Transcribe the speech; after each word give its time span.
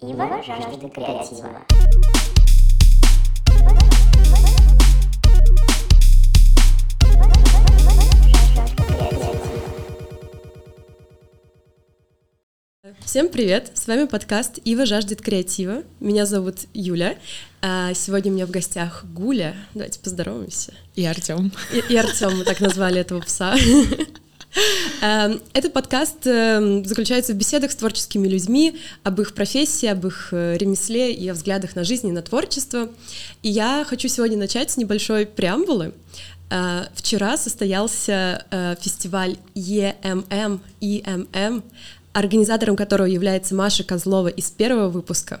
Ива 0.00 0.40
жаждет 0.46 0.94
креатива. 0.94 1.66
Всем 13.04 13.28
привет! 13.28 13.72
С 13.74 13.88
вами 13.88 14.04
подкаст 14.06 14.60
«Ива 14.64 14.86
жаждет 14.86 15.20
креатива». 15.20 15.82
Меня 15.98 16.26
зовут 16.26 16.58
Юля. 16.74 17.18
А 17.60 17.92
сегодня 17.94 18.30
у 18.30 18.34
меня 18.36 18.46
в 18.46 18.50
гостях 18.50 19.04
Гуля. 19.04 19.56
Давайте 19.74 19.98
поздороваемся. 19.98 20.74
И 20.94 21.04
Артем. 21.04 21.50
И, 21.72 21.92
и 21.92 21.96
Артем, 21.96 22.38
мы 22.38 22.44
так 22.44 22.60
назвали 22.60 23.00
этого 23.00 23.20
пса. 23.20 23.56
Эм, 25.00 25.40
этот 25.52 25.72
подкаст 25.72 26.26
эм, 26.26 26.84
заключается 26.84 27.32
в 27.32 27.36
беседах 27.36 27.70
с 27.70 27.76
творческими 27.76 28.26
людьми 28.26 28.78
об 29.04 29.20
их 29.20 29.34
профессии, 29.34 29.86
об 29.86 30.06
их 30.06 30.28
э, 30.32 30.56
ремесле 30.56 31.12
и 31.12 31.28
о 31.28 31.34
взглядах 31.34 31.76
на 31.76 31.84
жизнь 31.84 32.08
и 32.08 32.12
на 32.12 32.22
творчество. 32.22 32.88
И 33.42 33.48
я 33.48 33.84
хочу 33.88 34.08
сегодня 34.08 34.36
начать 34.36 34.70
с 34.70 34.76
небольшой 34.76 35.26
преамбулы. 35.26 35.92
Э, 36.50 36.86
вчера 36.94 37.36
состоялся 37.36 38.44
э, 38.50 38.76
фестиваль 38.80 39.36
EMM, 39.54 40.60
EMM, 40.80 41.62
организатором 42.12 42.76
которого 42.76 43.06
является 43.06 43.54
Маша 43.54 43.84
Козлова 43.84 44.28
из 44.28 44.50
первого 44.50 44.88
выпуска. 44.88 45.40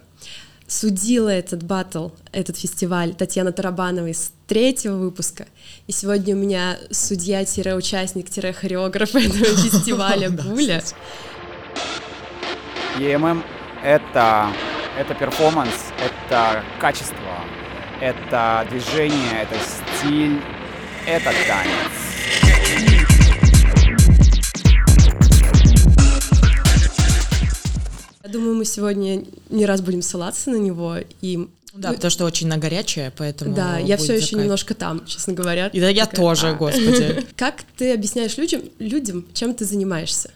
Судила 0.70 1.30
этот 1.30 1.62
батл, 1.62 2.10
этот 2.30 2.58
фестиваль 2.58 3.14
Татьяна 3.14 3.52
Тарабанова 3.52 4.08
из 4.08 4.34
третьего 4.46 4.96
выпуска. 4.96 5.46
И 5.86 5.92
сегодня 5.92 6.36
у 6.36 6.38
меня 6.38 6.76
судья-участник-хореограф 6.90 9.14
этого 9.14 9.46
фестиваля 9.46 10.28
Гуля. 10.28 10.82
EMM— 12.98 13.42
это, 13.82 14.52
это 14.98 15.14
перформанс, 15.14 15.72
это 16.04 16.62
качество, 16.78 17.16
это 18.02 18.66
движение, 18.68 19.40
это 19.40 19.54
стиль, 19.64 20.38
это 21.06 21.32
танец. 21.46 22.07
Думаю, 28.32 28.54
мы 28.54 28.64
сегодня 28.64 29.24
не 29.50 29.66
раз 29.66 29.80
будем 29.80 30.02
ссылаться 30.02 30.50
на 30.50 30.56
него, 30.56 30.96
и 31.20 31.48
Да, 31.74 31.90
Ну, 31.90 31.94
потому 31.96 32.10
что 32.10 32.24
очень 32.24 32.48
на 32.48 32.56
горячее, 32.56 33.12
поэтому. 33.16 33.54
да, 33.54 33.78
я 33.78 33.96
все 33.98 34.14
еще 34.16 34.28
такая- 34.30 34.42
немножко 34.42 34.74
там, 34.74 35.06
честно 35.06 35.32
говоря. 35.34 35.68
И 35.68 35.80
да, 35.80 35.88
я 35.88 36.06
Такая, 36.06 36.16
тоже, 36.26 36.48
а. 36.48 36.54
господи. 36.54 37.26
Как 37.36 37.62
ты 37.76 37.92
объясняешь 37.92 38.36
людям, 38.36 38.62
людям, 38.78 39.24
чем 39.34 39.54
ты 39.54 39.64
занимаешься? 39.64 40.30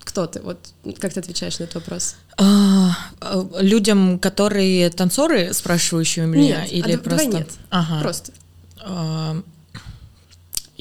Кто 0.00 0.26
ты? 0.26 0.40
Вот 0.40 0.58
как 0.98 1.12
ты 1.12 1.20
отвечаешь 1.20 1.58
на 1.60 1.64
этот 1.64 1.76
вопрос? 1.76 2.16
А, 2.38 2.90
а, 3.20 3.46
Людям, 3.60 4.18
которые 4.18 4.90
танцоры, 4.90 5.52
спрашивающие 5.54 6.24
у 6.24 6.28
меня, 6.28 6.62
Нет, 6.62 6.72
или 6.72 6.92
а 6.92 6.96
да- 6.96 7.02
давай 7.04 7.26
просто. 7.26 7.28
нет. 7.38 7.48
Ага. 7.70 8.00
Просто. 8.02 8.32
А, 8.80 9.36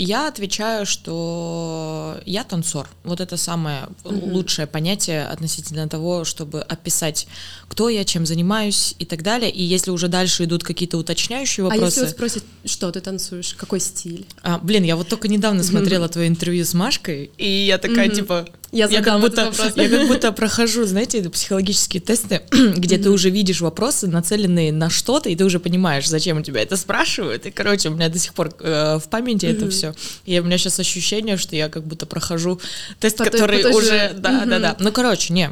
Я 0.04 0.28
отвечаю, 0.28 0.88
что 0.88 2.18
я 2.26 2.44
танцор. 2.44 2.88
Вот 3.04 3.22
это 3.22 3.38
самое 3.38 3.88
лучшее 4.04 4.66
понятие 4.66 5.26
относительно 5.26 5.88
того, 5.88 6.26
чтобы 6.26 6.62
описать, 6.62 7.28
кто 7.68 7.88
я, 7.88 8.04
чем 8.04 8.26
занимаюсь 8.26 8.96
и 8.98 9.06
так 9.06 9.22
далее. 9.22 9.52
И 9.52 9.62
если 9.62 9.92
уже 9.92 10.08
дальше 10.08 10.46
идут 10.46 10.64
какие-то 10.64 10.98
уточняющие 10.98 11.64
А 11.64 11.68
если 11.68 11.80
вопросы. 11.80 12.02
вас 12.02 12.10
спросят, 12.12 12.44
что 12.66 12.92
ты 12.92 13.00
танцуешь, 13.00 13.54
какой 13.54 13.80
стиль? 13.80 14.26
А, 14.42 14.58
блин, 14.58 14.84
я 14.84 14.96
вот 14.96 15.08
только 15.08 15.28
недавно 15.28 15.62
смотрела 15.62 16.10
твое 16.10 16.30
интервью 16.30 16.66
с 16.66 16.74
Машкой, 16.74 17.30
и 17.38 17.48
я 17.68 17.78
такая, 17.78 18.10
типа, 18.10 18.48
Я 18.72 18.88
как 18.88 18.98
задам 18.98 19.26
этот 19.26 19.50
будто, 19.50 19.82
я 19.82 19.90
как 19.90 20.08
будто 20.08 20.32
прохожу, 20.32 20.86
знаете, 20.86 21.30
психологические 21.30 22.02
тесты, 22.02 22.42
где 22.76 22.98
ты 22.98 23.10
уже 23.10 23.30
видишь 23.30 23.62
вопросы, 23.62 24.08
нацеленные 24.08 24.72
на 24.72 24.90
что-то, 24.90 25.30
и 25.30 25.36
ты 25.36 25.44
уже 25.44 25.60
понимаешь, 25.60 26.08
зачем 26.08 26.38
у 26.38 26.42
тебя 26.42 26.62
это 26.62 26.78
спрашивают. 26.78 27.46
И, 27.46 27.52
короче, 27.52 27.90
у 27.90 27.94
меня 27.94 28.08
до 28.08 28.18
сих 28.18 28.34
пор 28.34 28.52
э, 28.60 28.98
в 28.98 29.10
памяти 29.10 29.46
это 29.48 29.70
все. 29.70 29.94
И 30.26 30.40
у 30.40 30.44
меня 30.44 30.58
сейчас 30.58 30.80
ощущение, 30.80 31.36
что 31.36 31.56
я 31.56 31.68
как 31.68 31.84
будто 31.84 32.06
прохожу 32.06 32.62
тест, 33.00 33.18
По 33.18 33.26
который 33.26 33.64
по 33.64 33.68
уже... 33.76 34.14
Да, 34.16 34.46
да, 34.46 34.60
да. 34.60 34.78
Ну, 34.80 34.92
короче, 34.92 35.34
не. 35.34 35.52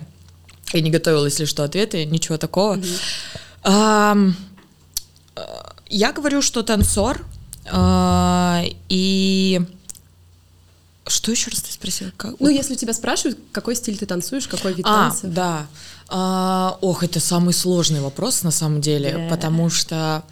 Я 0.72 0.82
не 0.82 0.90
готовила, 0.90 1.26
если 1.26 1.46
что, 1.46 1.64
ответы, 1.64 2.06
ничего 2.06 2.38
такого. 2.38 2.80
Э, 3.66 4.32
я 5.90 6.12
говорю, 6.14 6.42
что 6.42 6.64
танцор, 6.64 7.26
а, 7.72 8.64
и... 8.88 9.62
Что 11.10 11.32
еще 11.32 11.50
раз 11.52 11.62
ты 11.62 11.72
спросила? 11.72 12.12
Как- 12.18 12.40
Ну, 12.40 12.50
если 12.50 12.76
тебя 12.76 12.94
спрашивают, 12.94 13.40
какой 13.52 13.76
стиль 13.76 13.98
ты 13.98 14.06
танцуешь, 14.06 14.48
какой 14.48 14.74
вид 14.74 14.86
а, 14.88 15.10
танца. 15.10 15.28
да. 15.28 15.68
А, 16.08 16.78
ох, 16.82 17.04
это 17.04 17.20
самый 17.20 17.54
сложный 17.54 18.00
вопрос 18.02 18.44
на 18.44 18.52
самом 18.52 18.80
деле, 18.82 19.12
Да. 19.14 19.36
потому 19.36 19.70
что 19.70 20.24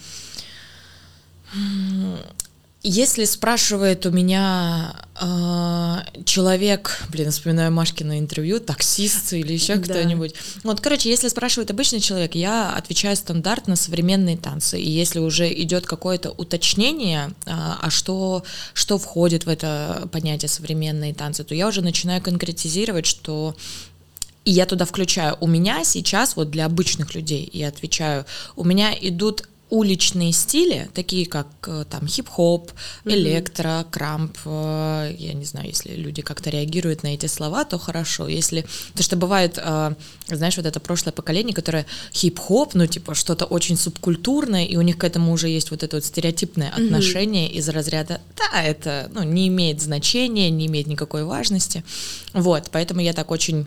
если 2.83 3.25
спрашивает 3.25 4.05
у 4.05 4.11
меня 4.11 4.95
а, 5.15 6.05
человек, 6.25 7.03
блин, 7.09 7.31
вспоминаю 7.31 7.71
Машкино 7.71 8.19
интервью, 8.19 8.59
таксист 8.59 9.33
или 9.33 9.53
еще 9.53 9.75
Да. 9.75 9.93
кто-нибудь. 9.93 10.35
Вот, 10.63 10.79
короче, 10.79 11.09
если 11.09 11.27
спрашивает 11.27 11.71
обычный 11.71 11.99
человек, 11.99 12.35
я 12.35 12.71
отвечаю 12.71 13.15
стандартно 13.15 13.75
современные 13.75 14.37
танцы. 14.37 14.79
И 14.79 14.89
если 14.89 15.19
уже 15.19 15.51
идет 15.51 15.85
какое-то 15.85 16.31
уточнение, 16.31 17.31
а, 17.45 17.79
а 17.81 17.89
что, 17.89 18.43
что 18.73 18.97
входит 18.97 19.45
в 19.45 19.49
это 19.49 20.07
понятие 20.11 20.49
современные 20.49 21.13
танцы, 21.13 21.43
то 21.43 21.55
я 21.55 21.67
уже 21.67 21.81
начинаю 21.81 22.21
конкретизировать, 22.21 23.05
что 23.05 23.55
и 24.45 24.51
я 24.51 24.65
туда 24.65 24.85
включаю. 24.85 25.35
У 25.41 25.47
меня 25.47 25.83
сейчас, 25.83 26.37
вот 26.37 26.49
для 26.51 26.65
обычных 26.67 27.15
людей, 27.15 27.49
я 27.51 27.67
отвечаю, 27.67 28.25
у 28.55 28.63
меня 28.63 28.93
идут 29.01 29.43
уличные 29.69 30.31
стили, 30.31 30.89
такие 30.93 31.25
как 31.25 31.47
э, 31.67 31.83
там 31.89 32.07
хип-хоп, 32.07 32.71
электро, 33.05 33.85
крамп, 33.91 34.37
э, 34.45 35.15
я 35.17 35.33
не 35.33 35.45
знаю, 35.45 35.67
если 35.67 35.93
люди 35.95 36.21
как-то 36.21 36.49
реагируют 36.49 37.03
на 37.03 37.07
эти 37.07 37.25
слова, 37.25 37.65
то 37.65 37.77
хорошо, 37.77 38.27
если, 38.27 38.65
потому 38.89 39.03
что 39.03 39.15
бывает, 39.17 39.59
э, 39.61 39.93
знаешь, 40.27 40.57
вот 40.57 40.65
это 40.65 40.79
прошлое 40.79 41.11
поколение, 41.11 41.53
которое 41.53 41.85
хип-хоп, 42.13 42.75
ну 42.75 42.87
типа 42.87 43.13
что-то 43.13 43.45
очень 43.45 43.77
субкультурное, 43.77 44.65
и 44.65 44.77
у 44.77 44.81
них 44.81 44.97
к 44.97 45.03
этому 45.03 45.33
уже 45.33 45.49
есть 45.49 45.71
вот 45.71 45.83
это 45.83 45.97
вот 45.97 46.05
стереотипное 46.05 46.69
отношение 46.69 47.51
из 47.51 47.67
разряда, 47.67 48.21
да, 48.37 48.61
это, 48.61 49.09
ну, 49.13 49.23
не 49.23 49.49
имеет 49.49 49.81
значения, 49.81 50.49
не 50.49 50.67
имеет 50.67 50.87
никакой 50.87 51.23
важности, 51.25 51.83
вот, 52.33 52.69
поэтому 52.71 53.01
я 53.01 53.13
так 53.13 53.31
очень 53.31 53.65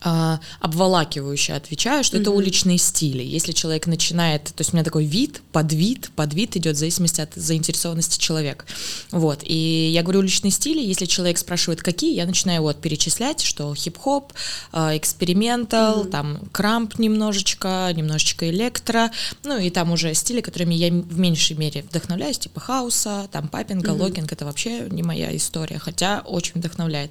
обволакивающе 0.00 1.54
отвечаю, 1.54 2.04
что 2.04 2.18
это 2.18 2.30
уличные 2.30 2.78
стили. 2.78 3.22
Если 3.22 3.52
человек 3.52 3.86
начинает, 3.86 4.44
то 4.44 4.60
есть 4.60 4.72
у 4.72 4.76
меня 4.76 4.84
такой 4.84 5.04
вид, 5.04 5.42
подвид, 5.52 6.10
подвид 6.14 6.56
идет 6.56 6.76
в 6.76 6.78
зависимости 6.78 7.20
от 7.20 7.34
заинтересованности 7.34 8.18
человека. 8.18 8.66
Вот. 9.10 9.40
И 9.42 9.90
я 9.92 10.02
говорю 10.02 10.20
уличные 10.20 10.50
стили, 10.50 10.80
если 10.80 11.06
человек 11.06 11.38
спрашивает, 11.38 11.82
какие, 11.82 12.14
я 12.14 12.26
начинаю 12.26 12.62
вот 12.62 12.80
перечислять, 12.80 13.40
что 13.40 13.74
хип-хоп, 13.74 14.32
а, 14.72 14.96
экспериментал, 14.96 16.04
там 16.04 16.40
крамп 16.52 16.98
немножечко, 16.98 17.90
немножечко 17.94 18.48
электро, 18.50 19.10
ну 19.44 19.58
и 19.58 19.70
там 19.70 19.92
уже 19.92 20.14
стили, 20.14 20.40
которыми 20.40 20.74
я 20.74 20.90
в 20.90 21.18
меньшей 21.18 21.56
мере 21.56 21.82
вдохновляюсь, 21.82 22.38
типа 22.38 22.60
хауса, 22.60 23.28
там 23.32 23.48
папинга, 23.48 23.90
логинг, 23.90 24.32
это 24.32 24.44
вообще 24.44 24.86
не 24.90 25.02
моя 25.02 25.34
история, 25.36 25.78
хотя 25.78 26.20
очень 26.24 26.52
вдохновляет. 26.54 27.10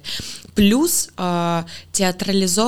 Плюс 0.54 1.10
а, 1.16 1.66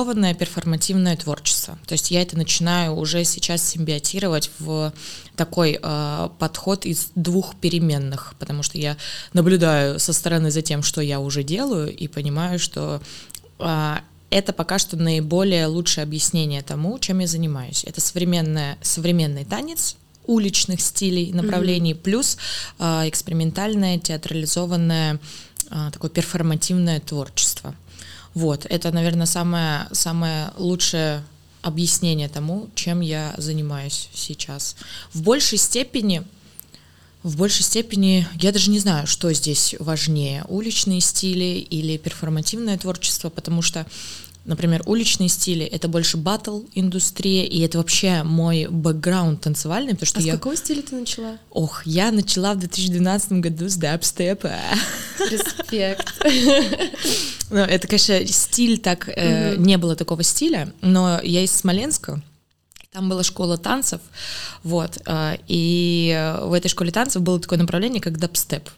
театрализованное 0.09 0.33
перформативное 0.33 1.15
творчество. 1.15 1.77
То 1.85 1.93
есть 1.93 2.11
я 2.11 2.21
это 2.21 2.37
начинаю 2.37 2.95
уже 2.95 3.23
сейчас 3.25 3.61
симбиотировать 3.63 4.51
в 4.59 4.91
такой 5.35 5.79
а, 5.81 6.29
подход 6.39 6.85
из 6.85 7.11
двух 7.15 7.55
переменных, 7.55 8.33
потому 8.39 8.63
что 8.63 8.77
я 8.77 8.97
наблюдаю 9.33 9.99
со 9.99 10.13
стороны 10.13 10.51
за 10.51 10.61
тем, 10.61 10.83
что 10.83 11.01
я 11.01 11.19
уже 11.19 11.43
делаю, 11.43 11.95
и 11.95 12.07
понимаю, 12.07 12.59
что 12.59 13.01
а, 13.59 14.01
это 14.31 14.53
пока 14.53 14.79
что 14.79 14.97
наиболее 14.97 15.67
лучшее 15.67 16.03
объяснение 16.03 16.61
тому, 16.61 16.99
чем 16.99 17.19
я 17.19 17.27
занимаюсь. 17.27 17.83
Это 17.85 18.01
современное, 18.01 18.77
современный 18.81 19.45
танец 19.45 19.95
уличных 20.25 20.81
стилей, 20.81 21.33
направлений, 21.33 21.95
плюс 21.95 22.37
а, 22.77 23.03
экспериментальное, 23.07 23.97
театрализованное, 23.97 25.19
а, 25.71 25.91
такое 25.91 26.09
перформативное 26.09 26.99
творчество. 26.99 27.48
Вот, 28.33 28.65
это, 28.69 28.91
наверное, 28.91 29.25
самое, 29.25 29.87
самое 29.91 30.51
лучшее 30.57 31.23
объяснение 31.61 32.29
тому, 32.29 32.69
чем 32.75 33.01
я 33.01 33.33
занимаюсь 33.37 34.09
сейчас. 34.13 34.75
В 35.13 35.21
большей 35.21 35.57
степени, 35.57 36.23
в 37.23 37.37
большей 37.37 37.63
степени, 37.63 38.27
я 38.35 38.51
даже 38.51 38.71
не 38.71 38.79
знаю, 38.79 39.07
что 39.07 39.33
здесь 39.33 39.75
важнее, 39.79 40.45
уличные 40.47 41.01
стили 41.01 41.59
или 41.59 41.97
перформативное 41.97 42.77
творчество, 42.77 43.29
потому 43.29 43.61
что 43.61 43.85
Например, 44.45 44.81
уличные 44.85 45.29
стили— 45.29 45.65
это 45.71 45.87
больше 45.87 46.17
батл 46.17 46.61
индустрия, 46.73 47.45
и 47.45 47.59
это 47.59 47.77
вообще 47.77 48.23
мой 48.23 48.67
бэкграунд 48.67 49.41
танцевальный, 49.41 49.93
потому 49.93 50.07
что 50.07 50.19
а 50.19 50.23
я... 50.23 50.33
с 50.33 50.35
какого 50.37 50.55
стиля 50.55 50.81
ты 50.81 50.95
начала? 50.95 51.37
Ох, 51.51 51.85
я 51.85 52.11
начала 52.11 52.53
в 52.53 52.59
2012 52.59 53.33
году 53.33 53.69
с 53.69 53.75
дабстепа. 53.75 54.53
Респект. 55.29 56.13
Ну, 57.51 57.57
это, 57.57 57.87
конечно, 57.87 58.23
стиль 58.27 58.77
так... 58.77 59.09
Э, 59.09 59.55
не 59.57 59.79
было 59.79 59.95
такого 59.95 60.21
стиля, 60.21 60.71
но 60.81 61.19
я 61.23 61.43
из 61.43 61.51
Смоленска, 61.51 62.21
там 62.91 63.09
была 63.09 63.23
школа 63.23 63.57
танцев, 63.57 64.01
вот, 64.63 64.99
э, 65.03 65.37
и 65.47 66.35
в 66.43 66.53
этой 66.53 66.67
школе 66.67 66.91
танцев 66.91 67.23
было 67.23 67.39
такое 67.39 67.57
направление, 67.57 68.01
как 68.01 68.19
дабстеп. 68.19 68.69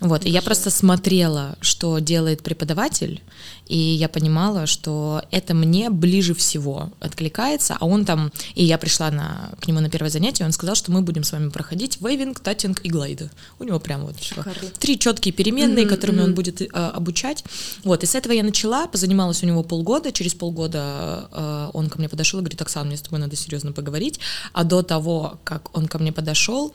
Вот, 0.00 0.26
и 0.26 0.30
я 0.30 0.42
просто 0.42 0.70
смотрела, 0.70 1.56
что 1.60 1.98
делает 2.00 2.42
преподаватель, 2.42 3.22
и 3.66 3.78
я 3.78 4.08
понимала, 4.08 4.66
что 4.66 5.22
это 5.30 5.54
мне 5.54 5.88
ближе 5.90 6.34
всего 6.34 6.92
откликается, 7.00 7.76
а 7.80 7.86
он 7.86 8.04
там, 8.04 8.30
и 8.54 8.64
я 8.64 8.76
пришла 8.76 9.10
на, 9.10 9.52
к 9.60 9.66
нему 9.66 9.80
на 9.80 9.88
первое 9.88 10.10
занятие, 10.10 10.44
он 10.44 10.52
сказал, 10.52 10.74
что 10.74 10.92
мы 10.92 11.00
будем 11.00 11.24
с 11.24 11.32
вами 11.32 11.48
проходить 11.48 11.98
вейвинг, 12.00 12.40
татинг 12.40 12.80
и 12.84 12.90
глайды. 12.90 13.30
У 13.58 13.64
него 13.64 13.80
прям 13.80 14.02
вот 14.04 14.22
Шикарно. 14.22 14.52
три 14.78 14.98
четкие 14.98 15.32
переменные, 15.32 15.86
Мгм, 15.86 15.94
которыми 15.94 16.18
он 16.20 16.26
мгм. 16.26 16.34
будет 16.34 16.60
э, 16.60 16.66
обучать. 16.66 17.42
Вот, 17.82 18.02
и 18.02 18.06
с 18.06 18.14
этого 18.14 18.32
я 18.34 18.42
начала, 18.44 18.86
позанималась 18.86 19.42
у 19.42 19.46
него 19.46 19.62
полгода, 19.62 20.12
через 20.12 20.34
полгода 20.34 21.28
э, 21.32 21.70
он 21.72 21.88
ко 21.88 21.98
мне 21.98 22.08
подошел 22.08 22.40
и 22.40 22.42
говорит, 22.42 22.60
Оксана, 22.60 22.86
мне 22.86 22.96
с 22.98 23.02
тобой 23.02 23.18
надо 23.18 23.34
серьезно 23.34 23.72
поговорить, 23.72 24.20
а 24.52 24.64
до 24.64 24.82
того, 24.82 25.38
как 25.42 25.76
он 25.76 25.88
ко 25.88 25.98
мне 25.98 26.12
подошел, 26.12 26.74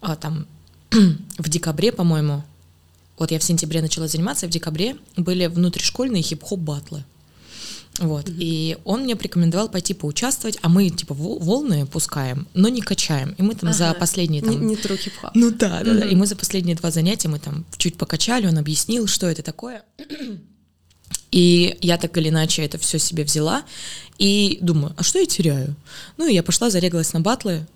а, 0.00 0.16
там 0.16 0.46
в 0.90 1.48
декабре, 1.48 1.92
по-моему, 1.92 2.42
вот 3.18 3.30
я 3.30 3.38
в 3.38 3.42
сентябре 3.44 3.82
начала 3.82 4.08
заниматься, 4.08 4.46
и 4.46 4.48
в 4.48 4.52
декабре 4.52 4.96
были 5.16 5.46
внутришкольные 5.46 6.22
хип-хоп 6.22 6.58
батлы. 6.58 7.04
Вот. 7.98 8.26
И 8.28 8.78
он 8.84 9.02
мне 9.02 9.14
порекомендовал 9.14 9.68
пойти 9.68 9.92
поучаствовать, 9.94 10.58
а 10.62 10.68
мы 10.68 10.88
типа 10.88 11.12
вол- 11.12 11.38
волны 11.38 11.84
пускаем, 11.86 12.46
но 12.54 12.68
не 12.68 12.80
качаем. 12.80 13.34
И 13.36 13.42
мы 13.42 13.54
там 13.54 13.72
за 13.74 13.90
Ага. 13.90 14.00
последние 14.00 14.40
Не, 14.40 14.48
там. 14.48 14.66
не 14.66 14.74
true 14.76 14.96
хип-хоп. 14.96 15.32
Ну 15.34 15.50
да, 15.50 15.82
да, 15.84 15.94
да. 15.94 16.06
И 16.06 16.14
мы 16.14 16.26
за 16.26 16.34
последние 16.36 16.76
два 16.76 16.90
занятия 16.90 17.28
мы 17.28 17.38
там 17.40 17.64
чуть 17.76 17.96
покачали, 17.96 18.46
он 18.46 18.56
объяснил, 18.58 19.06
что 19.06 19.26
это 19.26 19.42
такое. 19.42 19.82
И 21.30 21.76
я 21.80 21.96
так 21.98 22.16
или 22.16 22.28
иначе 22.28 22.62
это 22.64 22.78
все 22.78 22.98
себе 22.98 23.24
взяла. 23.24 23.62
И 24.18 24.58
думаю, 24.60 24.94
а 24.96 25.02
что 25.02 25.18
я 25.18 25.26
теряю? 25.26 25.76
Ну 26.16 26.26
и 26.26 26.34
я 26.34 26.42
пошла, 26.42 26.70
зарегалась 26.70 27.12
на 27.12 27.20
батлы 27.20 27.66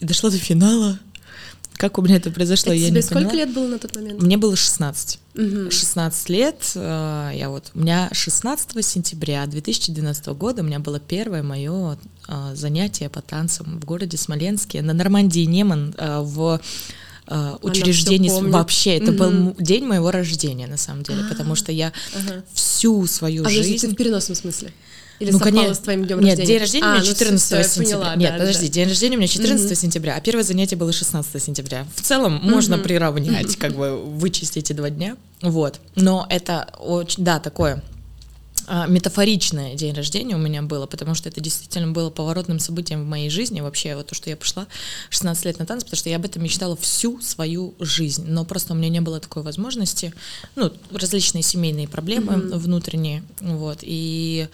и 0.00 0.04
дошла 0.04 0.30
до 0.30 0.38
финала. 0.38 0.98
Как 1.76 1.98
у 1.98 2.02
меня 2.02 2.16
это 2.16 2.30
произошло, 2.30 2.72
Это 2.72 2.80
я 2.80 2.86
тебе 2.88 2.96
не 2.98 3.02
сколько 3.02 3.28
поняла. 3.30 3.34
лет 3.34 3.52
было 3.54 3.66
на 3.68 3.78
тот 3.78 3.94
момент? 3.96 4.22
Мне 4.22 4.36
было 4.36 4.54
16. 4.56 5.18
Мгм. 5.34 5.70
16 5.70 6.28
лет, 6.28 6.70
э, 6.76 7.30
я 7.34 7.50
вот, 7.50 7.70
у 7.74 7.80
меня 7.80 8.08
16 8.12 8.82
сентября 8.84 9.44
2012 9.46 10.26
года 10.34 10.62
у 10.62 10.64
меня 10.64 10.78
было 10.78 11.00
первое 11.00 11.42
мое 11.42 11.98
э, 12.28 12.52
занятие 12.54 13.08
по 13.08 13.20
танцам 13.22 13.80
в 13.80 13.84
городе 13.84 14.16
Смоленске 14.16 14.82
на 14.82 14.92
Нормандии 14.94 15.44
Неман 15.44 15.94
э, 15.98 16.20
в 16.20 16.60
помнит. 17.26 18.52
Вообще, 18.52 18.96
это 18.98 19.10
был 19.12 19.30
Мгм. 19.30 19.48
м- 19.48 19.54
день 19.58 19.84
моего 19.86 20.10
рождения, 20.10 20.66
на 20.66 20.76
самом 20.76 21.02
деле, 21.04 21.24
потому 21.28 21.54
что 21.54 21.72
я 21.72 21.92
Ага. 22.14 22.44
всю 22.52 23.06
свою 23.06 23.44
А 23.46 23.48
жизнь... 23.50 23.88
в 23.92 23.96
переносном 23.96 24.36
смысле? 24.36 24.72
Или 25.20 25.30
Ну, 25.30 25.38
конечно. 25.38 25.74
с 25.74 25.78
твоим 25.78 26.04
днем 26.06 26.20
Нет, 26.20 26.38
рождения? 26.38 26.46
день 26.46 26.58
рождения 26.60 26.84
у 26.86 26.88
А, 26.88 26.92
меня 26.94 26.98
ну, 27.00 27.04
всё, 27.04 27.14
14 27.14 27.46
всё, 27.46 27.56
я 27.56 27.62
сентября. 27.64 27.96
поняла, 27.98 28.16
Нет, 28.16 28.32
да, 28.32 28.38
подожди, 28.38 28.66
да. 28.66 28.72
день 28.72 28.88
рождения 28.88 29.16
у 29.16 29.18
меня 29.18 29.28
14 29.28 29.66
Мгм. 29.66 29.76
сентября, 29.76 30.16
а 30.16 30.20
первое 30.20 30.42
занятие 30.44 30.76
было 30.76 30.92
16 30.92 31.38
сентября. 31.42 31.86
В 31.94 32.02
целом 32.02 32.40
можно 32.42 32.78
приравнять, 32.78 33.56
как 33.56 33.74
бы 33.74 33.96
вычесть 34.02 34.56
эти 34.56 34.72
два 34.72 34.90
дня. 34.90 35.16
Вот. 35.40 35.80
Но 35.94 36.26
это 36.28 36.68
очень, 36.78 37.22
да, 37.24 37.38
такое 37.38 37.82
а, 38.66 38.86
метафоричное 38.86 39.74
день 39.74 39.92
рождения 39.94 40.34
у 40.36 40.38
меня 40.38 40.62
было, 40.62 40.86
потому 40.86 41.14
что 41.14 41.28
это 41.28 41.38
действительно 41.40 41.92
было 41.92 42.08
поворотным 42.08 42.58
событием 42.58 43.02
в 43.02 43.06
моей 43.06 43.28
жизни, 43.28 43.60
вообще 43.60 43.94
вот 43.94 44.06
то, 44.06 44.14
что 44.14 44.30
я 44.30 44.36
пошла 44.38 44.66
16 45.10 45.44
лет 45.44 45.58
на 45.58 45.66
танцы, 45.66 45.84
потому 45.84 45.98
что 45.98 46.08
я 46.08 46.16
об 46.16 46.24
этом 46.24 46.42
мечтала 46.42 46.74
всю 46.74 47.20
свою 47.20 47.74
жизнь, 47.78 48.24
но 48.26 48.46
просто 48.46 48.72
у 48.72 48.76
меня 48.76 48.88
не 48.88 49.02
было 49.02 49.20
такой 49.20 49.42
возможности, 49.42 50.14
ну, 50.56 50.72
различные 50.90 51.42
семейные 51.42 51.88
проблемы 51.88 52.36
внутренние, 52.56 53.22
вот, 53.40 53.80
и 53.82 54.48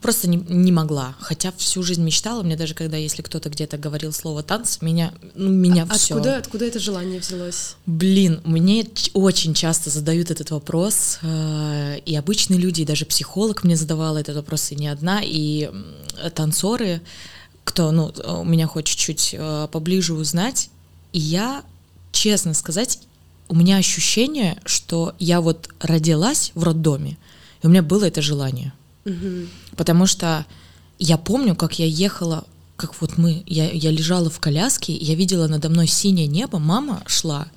просто 0.00 0.28
не, 0.28 0.36
не 0.36 0.72
могла, 0.72 1.14
хотя 1.20 1.52
всю 1.56 1.82
жизнь 1.82 2.02
мечтала, 2.02 2.42
мне 2.42 2.56
даже 2.56 2.74
когда, 2.74 2.96
если 2.96 3.22
кто-то 3.22 3.50
где-то 3.50 3.76
говорил 3.76 4.12
слово 4.12 4.42
танц, 4.42 4.78
меня, 4.80 5.12
ну, 5.34 5.50
меня 5.50 5.86
все. 5.86 6.14
А 6.14 6.18
Откуда, 6.18 6.36
откуда 6.36 6.64
это 6.66 6.78
желание 6.78 7.20
взялось? 7.20 7.76
Блин, 7.86 8.40
мне 8.44 8.86
очень 9.14 9.54
часто 9.54 9.90
задают 9.90 10.30
этот 10.30 10.50
вопрос, 10.50 11.18
э, 11.22 11.98
и 12.04 12.14
обычные 12.14 12.60
люди, 12.60 12.82
и 12.82 12.84
даже 12.84 13.04
психолог 13.04 13.64
мне 13.64 13.76
задавал 13.76 14.16
этот 14.16 14.36
вопрос, 14.36 14.70
и 14.70 14.76
не 14.76 14.88
одна, 14.88 15.20
и 15.24 15.70
танцоры, 16.34 17.00
кто, 17.64 17.90
ну, 17.90 18.12
у 18.26 18.44
меня 18.44 18.66
хоть 18.66 18.86
чуть-чуть 18.86 19.34
э, 19.36 19.68
поближе 19.70 20.14
узнать, 20.14 20.70
и 21.12 21.18
я, 21.18 21.62
честно 22.12 22.54
сказать, 22.54 23.00
у 23.48 23.56
меня 23.56 23.76
ощущение, 23.76 24.56
что 24.64 25.14
я 25.18 25.40
вот 25.40 25.68
родилась 25.80 26.52
в 26.54 26.62
роддоме, 26.62 27.18
и 27.62 27.66
у 27.66 27.70
меня 27.70 27.82
было 27.82 28.04
это 28.04 28.22
желание. 28.22 28.72
Мгм. 29.04 29.48
Потому 29.76 30.06
что 30.06 30.46
я 30.98 31.16
помню, 31.16 31.56
как 31.56 31.78
я 31.78 31.86
ехала, 31.86 32.44
как 32.76 33.00
вот 33.00 33.18
мы, 33.18 33.42
я, 33.46 33.70
я 33.70 33.90
лежала 33.90 34.30
в 34.30 34.40
коляске, 34.40 34.94
я 34.94 35.14
видела 35.14 35.46
надо 35.46 35.68
мной 35.68 35.86
синее 35.86 36.26
небо, 36.26 36.58
мама 36.58 37.02
шла, 37.06 37.48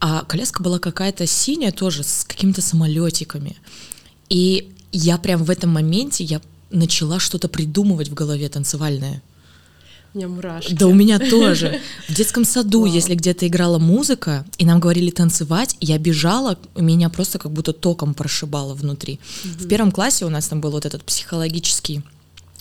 а 0.00 0.24
коляска 0.24 0.62
была 0.62 0.78
какая-то 0.78 1.26
синяя 1.26 1.72
тоже, 1.72 2.02
с 2.02 2.24
какими-то 2.24 2.62
самолетиками. 2.62 3.56
И 4.28 4.72
я 4.92 5.18
прям 5.18 5.44
в 5.44 5.50
этом 5.50 5.70
моменте, 5.70 6.24
я 6.24 6.40
начала 6.70 7.18
что-то 7.18 7.48
придумывать 7.48 8.08
в 8.08 8.14
голове 8.14 8.48
танцевальное. 8.48 9.22
У 10.14 10.18
меня 10.18 10.28
мурашки. 10.28 10.72
Да 10.74 10.86
у 10.86 10.94
меня 10.94 11.18
тоже. 11.18 11.80
В 12.08 12.14
детском 12.14 12.44
саду, 12.44 12.82
Вау. 12.82 12.92
если 12.92 13.14
где-то 13.14 13.46
играла 13.46 13.78
музыка, 13.78 14.44
и 14.56 14.64
нам 14.64 14.80
говорили 14.80 15.10
танцевать, 15.10 15.76
я 15.80 15.98
бежала, 15.98 16.58
меня 16.76 17.10
просто 17.10 17.38
как 17.38 17.52
будто 17.52 17.72
током 17.72 18.14
прошибало 18.14 18.74
внутри. 18.74 19.20
В 19.44 19.68
первом 19.68 19.92
классе 19.92 20.24
у 20.24 20.30
нас 20.30 20.48
там 20.48 20.60
был 20.60 20.70
вот 20.70 20.86
этот 20.86 21.04
психологический 21.04 22.02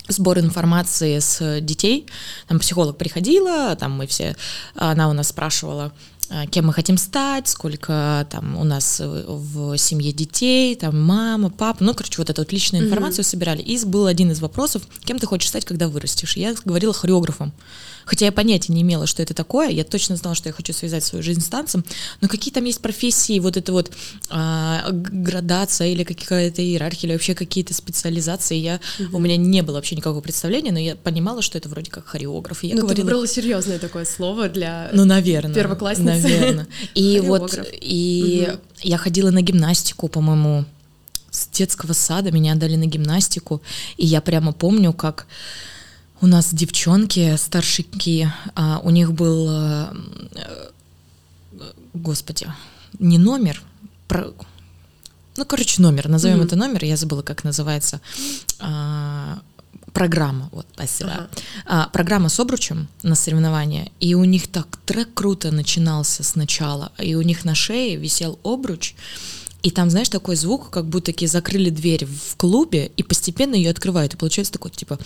сбор 0.09 0.39
информации 0.39 1.19
с 1.19 1.61
детей. 1.61 2.05
Там 2.47 2.59
психолог 2.59 2.97
приходила, 2.97 3.75
там 3.75 3.93
мы 3.93 4.07
все, 4.07 4.35
она 4.75 5.09
у 5.09 5.13
нас 5.13 5.29
спрашивала, 5.29 5.91
кем 6.51 6.67
мы 6.67 6.73
хотим 6.73 6.97
стать, 6.97 7.47
сколько 7.47 8.27
там 8.29 8.57
у 8.57 8.63
нас 8.63 8.99
э, 8.99 9.25
в 9.27 9.77
семье 9.77 10.11
детей, 10.11 10.75
там 10.75 11.01
мама, 11.01 11.49
папа, 11.49 11.83
ну, 11.83 11.93
короче, 11.93 12.15
вот 12.17 12.29
эту 12.29 12.41
вот 12.41 12.51
личную 12.51 12.85
информацию 12.85 13.23
собирали. 13.23 13.61
И 13.61 13.83
был 13.85 14.07
один 14.07 14.31
из 14.31 14.39
вопросов, 14.41 14.83
кем 15.05 15.19
ты 15.19 15.27
хочешь 15.27 15.49
стать, 15.49 15.65
когда 15.65 15.87
вырастешь. 15.87 16.35
Я 16.37 16.53
говорила 16.65 16.93
хореографом. 16.93 17.53
Хотя 18.07 18.25
я 18.25 18.31
понятия 18.31 18.71
не 18.71 18.83
имела, 18.83 19.05
что 19.05 19.21
это 19.21 19.33
такое, 19.33 19.67
я 19.67 19.83
точно 19.83 20.15
знала, 20.15 20.33
что 20.33 20.47
я 20.47 20.53
хочу 20.53 20.71
связать 20.71 21.03
свою 21.03 21.21
жизнь 21.21 21.41
с 21.41 21.49
танцем, 21.49 21.83
но 22.21 22.29
какие 22.29 22.53
там 22.53 22.63
есть 22.63 22.79
профессии, 22.79 23.37
вот 23.39 23.57
это 23.57 23.73
вот 23.73 23.91
а, 24.29 24.87
градация 24.91 25.89
или 25.89 26.05
какая-то 26.05 26.61
иерархия, 26.61 27.09
или 27.09 27.13
вообще 27.13 27.35
какие-то 27.35 27.73
специализации, 27.73 28.55
я, 28.55 28.79
у 29.11 29.19
меня 29.19 29.35
не 29.35 29.61
было 29.61 29.75
вообще 29.75 29.97
никакого 29.97 30.21
представления, 30.21 30.71
но 30.71 30.79
я 30.79 30.95
понимала, 30.95 31.41
что 31.41 31.57
это 31.57 31.67
вроде 31.67 31.91
как 31.91 32.07
хореограф. 32.07 32.63
И 32.63 32.67
я 32.67 32.75
Ну, 32.75 32.81
ты 32.81 32.87
говорила, 32.87 33.03
выбрала 33.03 33.27
серьезное 33.27 33.77
такое 33.77 34.05
слово 34.05 34.47
для... 34.47 34.89
ну, 34.93 35.03
наверное. 35.03 35.53
Первоклассницы. 35.53 36.21
Наверное. 36.21 36.67
И 36.95 37.19
вот, 37.23 37.59
и 37.73 38.47
я 38.83 38.97
ходила 38.97 39.31
на 39.31 39.41
гимнастику, 39.41 40.07
по-моему, 40.07 40.63
с 41.29 41.49
детского 41.49 41.91
сада 41.91 42.31
меня 42.31 42.53
отдали 42.53 42.77
на 42.77 42.85
гимнастику, 42.85 43.61
и 43.97 44.05
я 44.05 44.21
прямо 44.21 44.53
помню, 44.53 44.93
как 44.93 45.27
у 46.21 46.27
нас 46.27 46.53
девчонки 46.53 47.35
старшики, 47.37 48.27
а, 48.55 48.79
у 48.83 48.89
них 48.89 49.13
был, 49.13 49.47
э, 49.49 49.93
э, 50.35 50.71
господи, 51.93 52.47
не 52.99 53.17
номер, 53.17 53.61
про- 54.07 54.33
ну, 55.35 55.45
короче, 55.45 55.81
номер, 55.81 56.09
назовем 56.09 56.37
Мгм. 56.37 56.45
это 56.47 56.55
номер, 56.55 56.83
я 56.85 56.97
забыла, 56.97 57.21
как 57.21 57.43
называется, 57.43 58.01
а, 58.59 59.39
программа, 59.93 60.49
вот, 60.51 60.65
спасибо. 60.73 61.11
Ага. 61.11 61.29
А, 61.65 61.89
программа 61.89 62.29
с 62.29 62.39
обручем 62.39 62.87
на 63.03 63.15
соревнования, 63.15 63.89
и 63.99 64.15
у 64.15 64.23
них 64.25 64.47
так 64.47 64.77
трек 64.85 65.13
круто 65.13 65.51
начинался 65.51 66.23
сначала, 66.23 66.91
и 66.99 67.15
у 67.15 67.21
них 67.21 67.45
на 67.45 67.53
шее 67.55 67.95
висел 67.97 68.39
обруч, 68.43 68.95
и 69.63 69.71
там, 69.71 69.89
знаешь, 69.89 70.09
такой 70.09 70.35
звук, 70.35 70.69
как 70.69 70.85
будто 70.85 71.07
такие 71.07 71.27
закрыли 71.27 71.69
дверь 71.69 72.05
в 72.05 72.35
клубе, 72.37 72.91
и 72.95 73.03
постепенно 73.03 73.55
ее 73.55 73.69
открывают, 73.71 74.13
и 74.13 74.17
получается 74.17 74.53
такой, 74.53 74.71
типа, 74.71 74.97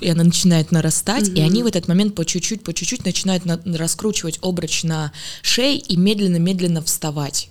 и 0.00 0.08
она 0.08 0.24
начинает 0.24 0.72
нарастать, 0.72 1.28
и 1.28 1.40
они 1.40 1.62
в 1.62 1.66
этот 1.66 1.86
момент 1.88 2.14
по 2.14 2.24
чуть-чуть, 2.24 2.62
по 2.62 2.72
чуть-чуть 2.72 3.04
начинают 3.04 3.44
на- 3.44 3.60
раскручивать 3.76 4.38
обруч 4.42 4.84
на 4.84 5.12
шее 5.42 5.78
и 5.78 5.96
медленно-медленно 5.96 6.82
вставать. 6.82 7.50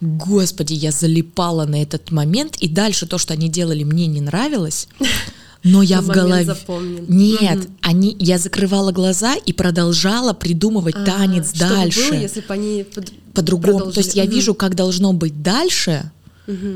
Господи, 0.00 0.74
я 0.74 0.92
залипала 0.92 1.64
на 1.66 1.82
этот 1.82 2.10
момент, 2.10 2.56
и 2.58 2.68
дальше 2.68 3.06
то, 3.06 3.18
что 3.18 3.32
они 3.32 3.48
делали, 3.48 3.84
мне 3.84 4.06
не 4.06 4.20
нравилось. 4.20 4.88
Но 5.64 5.82
я 5.82 6.02
в 6.02 6.08
голове... 6.08 6.44
запомнен. 6.44 7.06
Нет, 7.08 7.56
Мгм. 7.60 7.76
они, 7.80 8.14
я 8.18 8.36
закрывала 8.38 8.92
глаза 8.92 9.34
и 9.34 9.52
продолжала 9.54 10.34
придумывать 10.34 10.94
А, 10.94 11.04
танец 11.06 11.54
что 11.54 11.60
дальше 11.70 12.10
было, 12.10 12.18
если 12.20 12.40
бы 12.40 12.52
они 12.54 12.84
под- 12.94 13.12
по-другому. 13.32 13.90
То 13.90 14.00
есть 14.00 14.14
я 14.14 14.26
вижу, 14.26 14.54
как 14.54 14.74
должно 14.74 15.14
быть 15.14 15.42
дальше, 15.42 16.10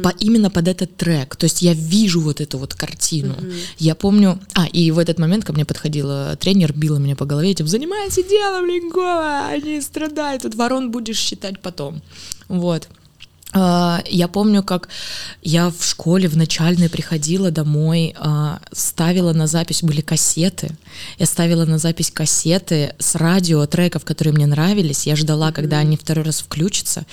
по, 0.02 0.08
именно 0.20 0.50
под 0.50 0.68
этот 0.68 0.96
трек. 0.96 1.36
То 1.36 1.44
есть 1.44 1.62
я 1.62 1.74
вижу 1.74 2.20
вот 2.20 2.40
эту 2.40 2.58
вот 2.58 2.74
картину. 2.74 3.34
Я 3.78 3.94
помню... 3.94 4.38
А, 4.54 4.66
и 4.66 4.90
в 4.90 4.98
этот 4.98 5.18
момент 5.18 5.44
ко 5.44 5.52
мне 5.52 5.64
подходила 5.64 6.36
тренер, 6.36 6.72
била 6.72 6.98
меня 6.98 7.16
по 7.16 7.26
голове, 7.26 7.54
типа, 7.54 7.68
занимайся 7.68 8.22
делом, 8.22 8.66
Лингова, 8.66 9.56
не 9.62 9.80
страдай, 9.80 10.38
тут 10.38 10.54
ворон 10.54 10.90
будешь 10.90 11.18
считать 11.18 11.60
потом. 11.60 12.02
Вот. 12.48 12.88
А, 13.52 14.02
я 14.06 14.28
помню, 14.28 14.62
как 14.62 14.88
я 15.42 15.70
в 15.70 15.82
школе 15.82 16.28
в 16.28 16.36
начальной 16.36 16.90
приходила 16.90 17.50
домой, 17.50 18.14
а, 18.18 18.60
ставила 18.72 19.32
на 19.32 19.46
запись, 19.46 19.82
были 19.82 20.02
кассеты, 20.02 20.76
я 21.18 21.24
ставила 21.24 21.64
на 21.64 21.78
запись 21.78 22.10
кассеты 22.10 22.94
с 22.98 23.14
радио 23.14 23.64
треков, 23.66 24.04
которые 24.04 24.34
мне 24.34 24.46
нравились, 24.46 25.06
я 25.06 25.16
ждала, 25.16 25.50
когда 25.52 25.78
они 25.78 25.96
второй 25.96 26.26
раз 26.26 26.40
включатся, 26.40 27.06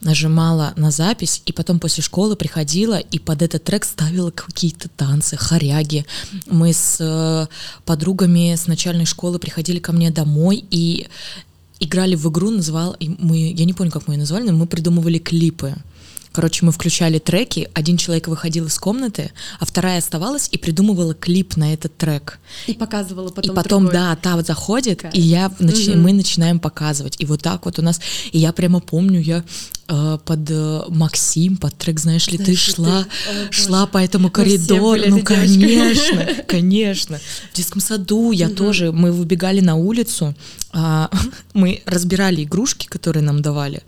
нажимала 0.00 0.72
на 0.76 0.92
запись, 0.92 1.42
и 1.46 1.52
потом 1.52 1.80
после 1.80 2.02
школы 2.02 2.36
приходила 2.36 2.98
и 2.98 3.18
под 3.18 3.42
этот 3.42 3.64
трек 3.64 3.84
ставила 3.84 4.30
какие-то 4.30 4.88
танцы, 4.88 5.36
хоряги. 5.36 6.06
Мы 6.46 6.72
с 6.72 6.98
э, 7.00 7.46
подругами 7.84 8.54
с 8.54 8.66
начальной 8.66 9.06
школы 9.06 9.38
приходили 9.38 9.78
ко 9.78 9.92
мне 9.92 10.10
домой, 10.10 10.64
и 10.70 11.08
играли 11.82 12.14
в 12.14 12.28
игру, 12.30 12.50
называл, 12.50 12.96
мы, 13.18 13.52
я 13.52 13.64
не 13.64 13.72
помню, 13.72 13.92
как 13.92 14.06
мы 14.06 14.14
ее 14.14 14.20
назвали, 14.20 14.48
но 14.48 14.56
мы 14.56 14.66
придумывали 14.66 15.18
клипы. 15.18 15.74
Короче, 16.32 16.64
мы 16.64 16.72
включали 16.72 17.18
треки, 17.18 17.68
один 17.74 17.96
человек 17.96 18.28
выходил 18.28 18.66
из 18.66 18.78
комнаты, 18.78 19.32
а 19.60 19.66
вторая 19.66 19.98
оставалась 19.98 20.48
и 20.50 20.58
придумывала 20.58 21.14
клип 21.14 21.56
на 21.56 21.74
этот 21.74 21.96
трек. 21.96 22.38
И 22.66 22.72
показывала 22.72 23.28
потом 23.28 23.52
И 23.52 23.54
потом, 23.54 23.82
другой. 23.84 24.00
да, 24.00 24.16
та 24.16 24.36
вот 24.36 24.46
заходит, 24.46 25.02
Кайф. 25.02 25.14
и 25.14 25.20
я, 25.20 25.52
нач... 25.58 25.88
угу. 25.88 25.98
мы 25.98 26.12
начинаем 26.12 26.58
показывать. 26.58 27.16
И 27.18 27.26
вот 27.26 27.42
так 27.42 27.66
вот 27.66 27.78
у 27.78 27.82
нас, 27.82 28.00
и 28.32 28.38
я 28.38 28.52
прямо 28.52 28.80
помню, 28.80 29.20
я 29.20 29.44
э, 29.88 30.18
под 30.24 30.50
э, 30.50 30.82
Максим, 30.88 31.58
под 31.58 31.76
трек, 31.76 32.00
знаешь 32.00 32.28
ли, 32.28 32.38
знаешь, 32.38 32.64
ты 32.64 32.72
шла, 32.72 33.04
ты... 33.04 33.48
О, 33.48 33.52
шла 33.52 33.86
по 33.86 33.98
этому 33.98 34.30
коридору. 34.30 35.02
Ну, 35.06 35.22
конечно, 35.22 36.26
конечно. 36.48 37.20
В 37.52 37.56
детском 37.56 37.80
саду 37.80 38.32
я 38.32 38.46
угу. 38.46 38.54
тоже, 38.54 38.90
мы 38.90 39.12
выбегали 39.12 39.60
на 39.60 39.74
улицу, 39.74 40.34
э, 40.72 41.08
мы 41.52 41.82
разбирали 41.84 42.44
игрушки, 42.44 42.86
которые 42.86 43.22
нам 43.22 43.42
давали. 43.42 43.82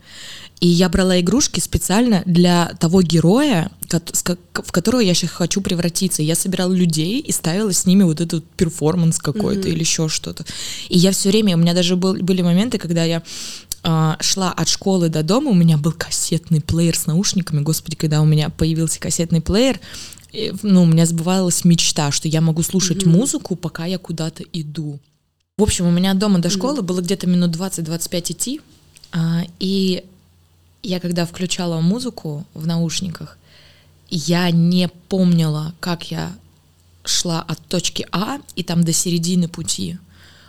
И 0.61 0.67
я 0.67 0.87
брала 0.89 1.19
игрушки 1.19 1.59
специально 1.59 2.23
для 2.25 2.73
того 2.79 3.01
героя, 3.01 3.69
в 3.89 4.71
которого 4.71 5.01
я 5.01 5.13
сейчас 5.13 5.31
хочу 5.31 5.61
превратиться. 5.61 6.21
Я 6.21 6.35
собирала 6.35 6.73
людей 6.73 7.19
и 7.19 7.31
ставила 7.31 7.73
с 7.73 7.85
ними 7.85 8.03
вот 8.03 8.21
этот 8.21 8.45
перформанс 8.51 9.19
какой-то 9.19 9.67
mm-hmm. 9.67 9.71
или 9.71 9.79
еще 9.79 10.07
что-то. 10.07 10.45
И 10.89 10.97
я 10.97 11.11
все 11.11 11.29
время, 11.29 11.55
у 11.55 11.59
меня 11.59 11.73
даже 11.73 11.95
был, 11.95 12.15
были 12.15 12.41
моменты, 12.41 12.77
когда 12.77 13.03
я 13.03 13.21
э, 13.83 14.13
шла 14.21 14.51
от 14.53 14.69
школы 14.69 15.09
до 15.09 15.23
дома, 15.23 15.51
у 15.51 15.55
меня 15.55 15.77
был 15.77 15.91
кассетный 15.91 16.61
плеер 16.61 16.97
с 16.97 17.05
наушниками. 17.05 17.61
Господи, 17.61 17.95
когда 17.97 18.21
у 18.21 18.25
меня 18.25 18.49
появился 18.49 18.99
кассетный 18.99 19.41
плеер, 19.41 19.79
ну, 20.63 20.83
у 20.83 20.85
меня 20.85 21.05
сбывалась 21.05 21.63
мечта, 21.65 22.11
что 22.11 22.27
я 22.27 22.41
могу 22.41 22.61
слушать 22.63 23.03
mm-hmm. 23.03 23.09
музыку, 23.09 23.55
пока 23.55 23.85
я 23.85 23.97
куда-то 23.97 24.43
иду. 24.53 24.99
В 25.57 25.63
общем, 25.63 25.85
у 25.85 25.91
меня 25.91 26.13
дома 26.13 26.39
до 26.39 26.49
школы 26.49 26.79
mm-hmm. 26.79 26.83
было 26.85 27.01
где-то 27.01 27.27
минут 27.27 27.55
20-25 27.55 28.31
идти, 28.31 28.61
а, 29.11 29.43
и 29.59 30.03
я 30.87 30.99
когда 30.99 31.25
включала 31.25 31.81
музыку 31.81 32.45
в 32.53 32.67
наушниках, 32.67 33.37
я 34.09 34.51
не 34.51 34.87
помнила, 35.09 35.73
как 35.79 36.11
я 36.11 36.31
шла 37.03 37.41
от 37.41 37.59
точки 37.67 38.07
А 38.11 38.37
и 38.55 38.63
там 38.63 38.83
до 38.83 38.93
середины 38.93 39.47
пути. 39.47 39.97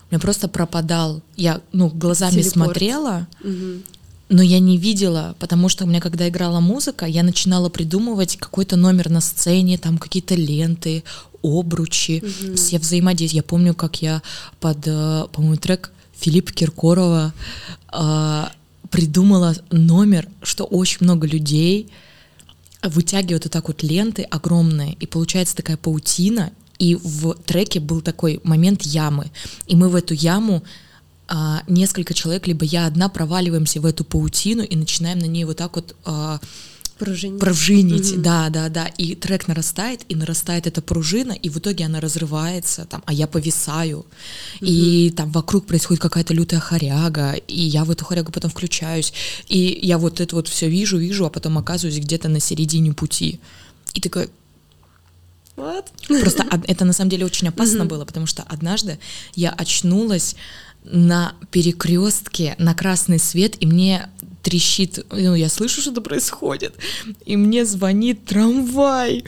У 0.08 0.14
меня 0.14 0.20
просто 0.20 0.48
пропадал. 0.48 1.20
Я, 1.36 1.60
ну, 1.72 1.88
глазами 1.88 2.42
Телепорт. 2.42 2.52
смотрела, 2.52 3.26
угу. 3.42 3.82
но 4.28 4.42
я 4.42 4.60
не 4.60 4.78
видела, 4.78 5.34
потому 5.38 5.68
что 5.68 5.84
у 5.84 5.88
меня, 5.88 6.00
когда 6.00 6.28
играла 6.28 6.60
музыка, 6.60 7.06
я 7.06 7.22
начинала 7.22 7.68
придумывать 7.68 8.36
какой-то 8.36 8.76
номер 8.76 9.10
на 9.10 9.20
сцене, 9.20 9.78
там 9.78 9.98
какие-то 9.98 10.34
ленты, 10.34 11.02
обручи, 11.42 12.22
угу. 12.22 12.56
все 12.56 12.78
взаимодействия. 12.78 13.38
Я 13.38 13.42
помню, 13.42 13.74
как 13.74 14.00
я 14.02 14.22
под, 14.60 14.86
э, 14.86 15.24
по-моему, 15.32 15.56
трек 15.56 15.90
Филиппа 16.18 16.52
Киркорова 16.52 17.34
э, 17.92 18.44
придумала 18.90 19.54
номер, 19.70 20.28
что 20.42 20.64
очень 20.64 20.98
много 21.00 21.26
людей 21.26 21.90
вытягивают 22.82 23.44
вот 23.44 23.52
так 23.52 23.68
вот 23.68 23.82
ленты 23.82 24.22
огромные, 24.22 24.94
и 24.94 25.06
получается 25.06 25.56
такая 25.56 25.76
паутина, 25.76 26.52
и 26.78 26.94
в 26.94 27.34
треке 27.46 27.80
был 27.80 28.00
такой 28.00 28.40
момент 28.44 28.82
ямы, 28.82 29.30
и 29.66 29.76
мы 29.76 29.88
в 29.88 29.94
эту 29.94 30.14
яму 30.14 30.62
а, 31.28 31.62
несколько 31.66 32.14
человек, 32.14 32.46
либо 32.46 32.64
я 32.64 32.86
одна 32.86 33.08
проваливаемся 33.08 33.80
в 33.80 33.86
эту 33.86 34.04
паутину 34.04 34.62
и 34.62 34.76
начинаем 34.76 35.18
на 35.18 35.24
ней 35.24 35.44
вот 35.44 35.56
так 35.56 35.74
вот 35.76 35.96
а, 36.04 36.38
Пружинить. 36.98 37.40
Пружинить, 37.40 38.12
угу. 38.12 38.22
да, 38.22 38.48
да, 38.48 38.68
да. 38.70 38.86
И 38.86 39.14
трек 39.14 39.48
нарастает, 39.48 40.00
и 40.08 40.14
нарастает 40.14 40.66
эта 40.66 40.80
пружина, 40.80 41.32
и 41.32 41.50
в 41.50 41.58
итоге 41.58 41.84
она 41.84 42.00
разрывается, 42.00 42.86
там, 42.86 43.02
а 43.04 43.12
я 43.12 43.26
повисаю. 43.26 43.98
Угу. 43.98 44.06
И 44.62 45.10
там 45.10 45.30
вокруг 45.30 45.66
происходит 45.66 46.02
какая-то 46.02 46.32
лютая 46.32 46.60
хоряга, 46.60 47.32
и 47.32 47.60
я 47.60 47.84
в 47.84 47.90
эту 47.90 48.04
хорягу 48.04 48.32
потом 48.32 48.50
включаюсь. 48.50 49.12
И 49.48 49.78
я 49.82 49.98
вот 49.98 50.20
это 50.20 50.34
вот 50.36 50.48
все 50.48 50.68
вижу, 50.68 50.96
вижу, 50.96 51.26
а 51.26 51.30
потом 51.30 51.58
оказываюсь 51.58 51.98
где-то 51.98 52.28
на 52.28 52.40
середине 52.40 52.92
пути. 52.94 53.40
И 53.92 54.00
такой, 54.00 54.30
вот. 55.56 55.86
Просто 56.06 56.46
это 56.66 56.84
на 56.84 56.92
самом 56.92 57.10
деле 57.10 57.26
очень 57.26 57.48
опасно 57.48 57.84
было, 57.84 58.04
потому 58.04 58.26
что 58.26 58.42
однажды 58.42 58.98
я 59.34 59.50
очнулась 59.50 60.36
на 60.84 61.34
перекрестке 61.50 62.54
на 62.58 62.74
красный 62.74 63.18
свет, 63.18 63.56
и 63.60 63.66
мне 63.66 64.08
трещит, 64.46 65.04
ну, 65.10 65.34
я 65.34 65.48
слышу, 65.48 65.80
что-то 65.80 66.00
происходит, 66.00 66.76
и 67.24 67.36
мне 67.36 67.64
звонит 67.64 68.24
трамвай, 68.26 69.24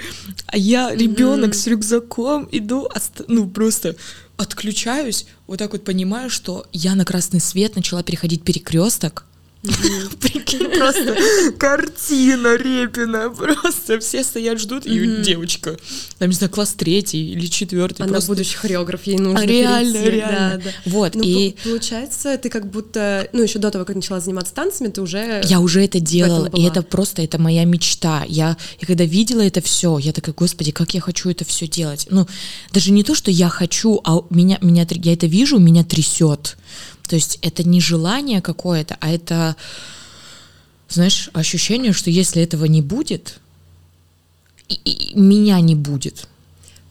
а 0.47 0.57
я 0.57 0.95
ребенок 0.95 1.51
mm-hmm. 1.51 1.55
с 1.55 1.67
рюкзаком 1.67 2.49
иду, 2.53 2.89
ну, 3.27 3.49
просто 3.49 3.97
отключаюсь, 4.37 5.27
вот 5.49 5.59
так 5.59 5.73
вот 5.73 5.83
понимаю, 5.83 6.31
что 6.31 6.67
я 6.73 6.95
на 6.95 7.05
красный 7.05 7.41
свет 7.41 7.75
начала 7.75 8.05
переходить 8.05 8.45
перекресток, 8.45 9.25
Прикинь, 9.63 10.71
просто 10.79 11.17
картина 11.59 12.57
Репина. 12.57 13.31
Просто 13.31 13.99
все 13.99 14.23
стоят, 14.23 14.61
ждут, 14.61 14.87
и 14.87 15.23
девочка, 15.23 15.77
там, 16.19 16.29
не 16.29 16.35
знаю, 16.35 16.51
класс 16.51 16.75
третий 16.75 17.33
или 17.33 17.47
четвертый. 17.47 18.03
Она 18.03 18.21
будущий 18.21 18.57
хореограф, 18.57 19.03
ей 19.05 19.19
нужно 19.19 19.45
Реально, 19.45 20.05
реально. 20.05 20.63
Вот, 20.87 21.15
ну, 21.15 21.23
и... 21.25 21.57
Получается, 21.65 22.39
ты 22.39 22.51
как 22.51 22.71
будто, 22.71 23.29
ну, 23.33 23.43
еще 23.43 23.59
до 23.59 23.71
того, 23.71 23.85
как 23.85 23.97
начала 23.97 24.21
заниматься 24.21 24.55
танцами, 24.55 24.89
ты 24.89 25.03
уже... 25.03 25.43
Я 25.45 25.61
уже 25.61 25.85
это 25.85 25.99
делала, 25.99 26.47
и 26.47 26.63
это 26.63 26.83
просто, 26.83 27.23
это 27.23 27.39
моя 27.39 27.65
мечта. 27.65 28.25
Я 28.29 28.57
когда 28.87 29.05
видела 29.05 29.43
это 29.43 29.61
все, 29.61 29.99
я 29.99 30.13
такая, 30.13 30.35
господи, 30.35 30.71
как 30.71 30.95
я 30.95 31.01
хочу 31.01 31.31
это 31.31 31.45
все 31.45 31.67
делать. 31.67 32.07
Ну, 32.11 32.27
даже 32.73 32.91
не 32.91 33.03
то, 33.03 33.15
что 33.15 33.31
я 33.31 33.49
хочу, 33.49 34.01
а 34.05 34.21
меня, 34.31 34.59
меня, 34.63 34.87
я 34.89 35.13
это 35.13 35.27
вижу, 35.27 35.59
меня 35.59 35.85
трясет. 35.85 36.57
То 37.09 37.17
есть 37.17 37.39
это 37.43 37.67
не 37.67 37.81
желание 37.81 38.41
какое-то, 38.43 38.97
а 39.01 39.11
это, 39.11 39.57
знаешь, 40.89 41.31
ощущение, 41.33 41.93
что 41.93 42.11
если 42.11 42.43
этого 42.43 42.67
не 42.67 42.83
будет, 42.83 43.41
и, 44.69 44.75
и 44.75 45.19
меня 45.19 45.61
не 45.61 45.75
будет. 45.75 46.29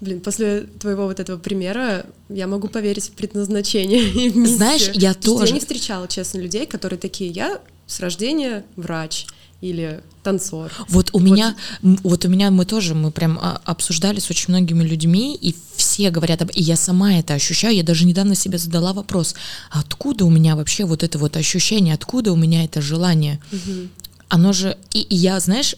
Блин, 0.01 0.19
после 0.21 0.61
твоего 0.79 1.05
вот 1.05 1.19
этого 1.19 1.37
примера 1.37 2.05
я 2.29 2.47
могу 2.47 2.67
поверить 2.67 3.05
в 3.05 3.11
предназначение 3.11 4.03
и 4.25 4.29
в 4.29 4.37
миссию. 4.37 4.57
Знаешь, 4.57 4.89
я 4.93 5.13
тоже. 5.13 5.47
Я 5.47 5.53
не 5.53 5.59
встречала, 5.59 6.07
честно, 6.07 6.39
людей, 6.39 6.65
которые 6.65 6.99
такие, 6.99 7.29
я 7.29 7.61
с 7.85 7.99
рождения 7.99 8.65
врач, 8.75 9.27
или 9.61 10.01
танцор. 10.23 10.71
Вот 10.87 11.09
у 11.13 11.19
вот. 11.19 11.25
меня, 11.25 11.55
вот 11.81 12.25
у 12.25 12.29
меня 12.29 12.51
мы 12.51 12.65
тоже, 12.65 12.93
мы 12.93 13.11
прям 13.11 13.39
а, 13.41 13.59
обсуждали 13.65 14.19
с 14.19 14.29
очень 14.29 14.45
многими 14.49 14.83
людьми, 14.83 15.35
и 15.35 15.55
все 15.75 16.11
говорят, 16.11 16.41
об, 16.43 16.51
и 16.53 16.61
я 16.61 16.75
сама 16.75 17.15
это 17.15 17.33
ощущаю, 17.33 17.75
я 17.75 17.83
даже 17.83 18.05
недавно 18.05 18.35
себе 18.35 18.57
задала 18.57 18.93
вопрос, 18.93 19.35
откуда 19.71 20.25
у 20.25 20.29
меня 20.29 20.55
вообще 20.55 20.85
вот 20.85 21.03
это 21.03 21.17
вот 21.17 21.37
ощущение, 21.37 21.95
откуда 21.95 22.31
у 22.31 22.35
меня 22.35 22.63
это 22.65 22.81
желание? 22.81 23.39
Угу. 23.51 23.87
Оно 24.29 24.53
же, 24.53 24.77
и, 24.93 24.99
и 24.99 25.15
я, 25.15 25.39
знаешь, 25.39 25.75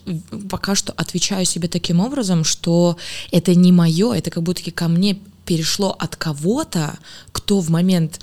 пока 0.50 0.75
что 0.75 0.91
отвечаю 0.93 1.45
себе 1.45 1.67
таким 1.67 2.00
образом, 2.00 2.43
что 2.43 2.98
это 3.31 3.55
не 3.55 3.71
мое, 3.71 4.13
это 4.13 4.31
как 4.31 4.43
будто 4.43 4.69
ко 4.71 4.88
мне 4.88 5.19
перешло 5.45 5.95
от 5.98 6.15
кого-то, 6.15 6.98
кто 7.31 7.59
в 7.59 7.69
момент 7.69 8.19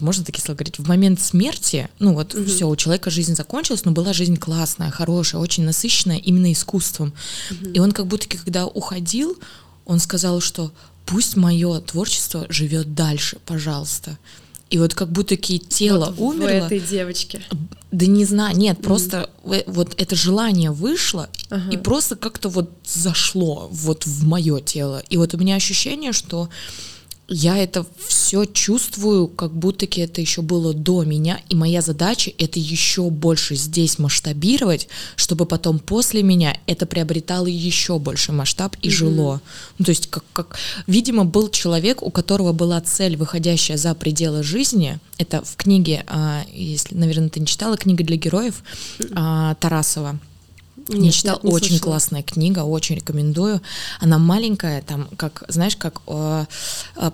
можно 0.00 0.24
такие 0.24 0.42
слова 0.42 0.56
говорить, 0.56 0.78
в 0.78 0.86
момент 0.86 1.20
смерти, 1.20 1.88
ну 1.98 2.14
вот 2.14 2.34
угу. 2.34 2.44
все, 2.44 2.68
у 2.68 2.76
человека 2.76 3.10
жизнь 3.10 3.34
закончилась, 3.34 3.84
но 3.84 3.92
была 3.92 4.12
жизнь 4.12 4.36
классная, 4.36 4.90
хорошая, 4.90 5.40
очень 5.40 5.64
насыщенная 5.64 6.18
именно 6.18 6.52
искусством. 6.52 7.12
Угу. 7.50 7.70
И 7.70 7.78
он 7.78 7.92
как 7.92 8.06
будто 8.06 8.28
когда 8.28 8.66
уходил, 8.66 9.38
он 9.84 9.98
сказал, 9.98 10.40
что 10.40 10.72
пусть 11.06 11.36
мое 11.36 11.80
творчество 11.80 12.46
живет 12.48 12.94
дальше, 12.94 13.38
пожалуйста. 13.44 14.18
И 14.70 14.78
вот 14.78 14.94
как 14.94 15.10
будто 15.10 15.36
тело 15.36 16.12
вот 16.16 16.34
умерло. 16.34 16.46
В 16.46 16.66
этой 16.66 16.80
девочке. 16.80 17.40
Да 17.92 18.06
не 18.06 18.24
знаю, 18.24 18.56
нет, 18.56 18.78
mm. 18.78 18.82
просто 18.82 19.30
вот 19.66 19.94
это 19.98 20.16
желание 20.16 20.72
вышло 20.72 21.28
ага. 21.50 21.70
и 21.70 21.76
просто 21.76 22.16
как-то 22.16 22.48
вот 22.48 22.70
зашло 22.84 23.68
вот 23.70 24.04
в 24.04 24.24
мое 24.24 24.60
тело. 24.60 25.02
И 25.10 25.16
вот 25.16 25.34
у 25.34 25.38
меня 25.38 25.54
ощущение, 25.54 26.12
что 26.12 26.48
я 27.28 27.56
это 27.56 27.86
все 28.06 28.44
чувствую, 28.44 29.28
как 29.28 29.52
будто 29.52 29.86
это 29.86 30.20
еще 30.20 30.42
было 30.42 30.74
до 30.74 31.04
меня, 31.04 31.40
и 31.48 31.54
моя 31.54 31.80
задача 31.80 32.30
это 32.38 32.58
еще 32.58 33.08
больше 33.10 33.54
здесь 33.54 33.98
масштабировать, 33.98 34.88
чтобы 35.16 35.46
потом 35.46 35.78
после 35.78 36.22
меня 36.22 36.58
это 36.66 36.86
приобретало 36.86 37.46
еще 37.46 37.98
больше 37.98 38.32
масштаб 38.32 38.76
и 38.82 38.88
mm-hmm. 38.88 38.90
жило. 38.90 39.40
Ну, 39.78 39.84
то 39.84 39.90
есть, 39.90 40.08
как, 40.08 40.24
как, 40.32 40.58
видимо, 40.86 41.24
был 41.24 41.48
человек, 41.48 42.02
у 42.02 42.10
которого 42.10 42.52
была 42.52 42.80
цель, 42.80 43.16
выходящая 43.16 43.76
за 43.76 43.94
пределы 43.94 44.42
жизни. 44.42 44.98
Это 45.16 45.42
в 45.42 45.56
книге, 45.56 46.04
а, 46.06 46.44
если, 46.52 46.94
наверное, 46.94 47.30
ты 47.30 47.40
не 47.40 47.46
читала, 47.46 47.76
книга 47.76 48.04
для 48.04 48.16
героев 48.16 48.62
а, 49.14 49.54
Тарасова. 49.54 50.18
Нет, 50.88 50.98
не 50.98 51.12
читал, 51.12 51.36
нет, 51.36 51.44
не 51.44 51.52
очень 51.52 51.68
слышала. 51.68 51.90
классная 51.90 52.22
книга, 52.22 52.60
очень 52.60 52.96
рекомендую. 52.96 53.60
Она 54.00 54.18
маленькая, 54.18 54.82
там, 54.82 55.08
как, 55.16 55.44
знаешь, 55.48 55.76
как 55.76 56.00
э, 56.06 56.44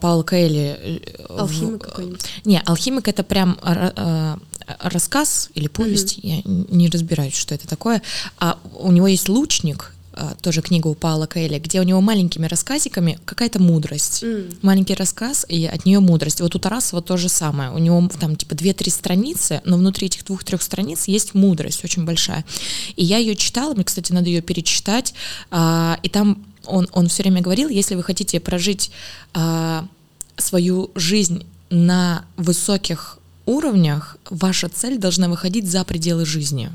Паула 0.00 0.22
Каэли. 0.22 1.02
Алхимик 1.28 1.82
какой-нибудь? 1.82 2.20
Не, 2.44 2.60
алхимик 2.64 3.08
это 3.08 3.22
прям 3.22 3.58
э, 3.62 4.36
рассказ 4.80 5.50
или 5.54 5.68
повесть, 5.68 6.18
mm-hmm. 6.18 6.42
я 6.46 6.76
не 6.76 6.88
разбираюсь, 6.88 7.34
что 7.34 7.54
это 7.54 7.68
такое. 7.68 8.02
А 8.38 8.58
у 8.74 8.90
него 8.92 9.06
есть 9.06 9.28
лучник, 9.28 9.94
тоже 10.40 10.62
книга 10.62 10.88
у 10.88 10.94
Паула 10.94 11.26
Кэлли, 11.26 11.58
где 11.58 11.80
у 11.80 11.82
него 11.82 12.00
маленькими 12.00 12.46
рассказиками 12.46 13.18
какая-то 13.24 13.60
мудрость. 13.60 14.22
Mm. 14.22 14.58
Маленький 14.62 14.94
рассказ, 14.94 15.46
и 15.48 15.66
от 15.66 15.84
нее 15.86 16.00
мудрость. 16.00 16.40
Вот 16.40 16.54
у 16.54 16.58
Тарасова 16.58 17.02
то 17.02 17.16
же 17.16 17.28
самое. 17.28 17.70
У 17.70 17.78
него 17.78 18.08
там 18.18 18.36
типа 18.36 18.54
две-три 18.54 18.90
страницы, 18.90 19.60
но 19.64 19.76
внутри 19.76 20.06
этих 20.06 20.24
двух-трех 20.24 20.62
страниц 20.62 21.04
есть 21.08 21.34
мудрость 21.34 21.84
очень 21.84 22.04
большая. 22.04 22.44
И 22.96 23.04
я 23.04 23.18
ее 23.18 23.36
читала, 23.36 23.74
мне, 23.74 23.84
кстати, 23.84 24.12
надо 24.12 24.28
ее 24.28 24.42
перечитать. 24.42 25.14
А, 25.50 25.98
и 26.02 26.08
там 26.08 26.44
он, 26.66 26.88
он 26.92 27.08
все 27.08 27.22
время 27.22 27.40
говорил, 27.40 27.68
если 27.68 27.94
вы 27.94 28.02
хотите 28.02 28.40
прожить 28.40 28.90
а, 29.32 29.86
свою 30.36 30.90
жизнь 30.94 31.46
на 31.70 32.24
высоких 32.36 33.18
уровнях, 33.46 34.16
ваша 34.28 34.68
цель 34.68 34.98
должна 34.98 35.28
выходить 35.28 35.68
за 35.68 35.84
пределы 35.84 36.24
жизни. 36.24 36.70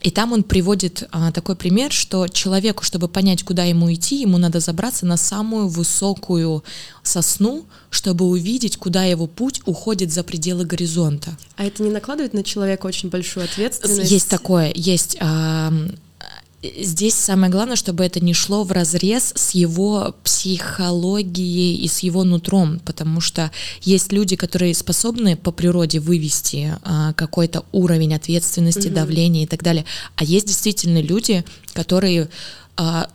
И 0.00 0.10
там 0.10 0.32
он 0.32 0.42
приводит 0.42 1.06
а, 1.10 1.30
такой 1.30 1.56
пример, 1.56 1.92
что 1.92 2.26
человеку, 2.26 2.84
чтобы 2.84 3.08
понять, 3.08 3.42
куда 3.42 3.64
ему 3.64 3.92
идти, 3.92 4.20
ему 4.20 4.38
надо 4.38 4.60
забраться 4.60 5.04
на 5.04 5.16
самую 5.16 5.68
высокую 5.68 6.64
сосну, 7.02 7.66
чтобы 7.90 8.24
увидеть, 8.26 8.76
куда 8.78 9.04
его 9.04 9.26
путь 9.26 9.60
уходит 9.66 10.10
за 10.10 10.24
пределы 10.24 10.64
горизонта. 10.64 11.36
А 11.56 11.64
это 11.64 11.82
не 11.82 11.90
накладывает 11.90 12.32
на 12.32 12.42
человека 12.42 12.86
очень 12.86 13.10
большую 13.10 13.44
ответственность? 13.44 14.10
Есть 14.10 14.28
такое, 14.28 14.72
есть. 14.74 15.16
А, 15.20 15.72
здесь 16.62 17.14
самое 17.14 17.50
главное, 17.50 17.76
чтобы 17.76 18.04
это 18.04 18.20
не 18.20 18.34
шло 18.34 18.64
в 18.64 18.72
разрез 18.72 19.32
с 19.34 19.52
его 19.52 20.14
психологией 20.22 21.76
и 21.76 21.88
с 21.88 22.00
его 22.00 22.24
нутром, 22.24 22.80
потому 22.84 23.20
что 23.20 23.50
есть 23.82 24.12
люди, 24.12 24.36
которые 24.36 24.74
способны 24.74 25.36
по 25.36 25.52
природе 25.52 26.00
вывести 26.00 26.74
а, 26.82 27.14
какой-то 27.14 27.64
уровень 27.72 28.14
ответственности, 28.14 28.88
угу. 28.88 28.94
давления 28.94 29.44
и 29.44 29.46
так 29.46 29.62
далее, 29.62 29.86
а 30.16 30.24
есть 30.24 30.46
действительно 30.46 31.00
люди, 31.00 31.44
которые 31.72 32.28
а, 32.76 33.08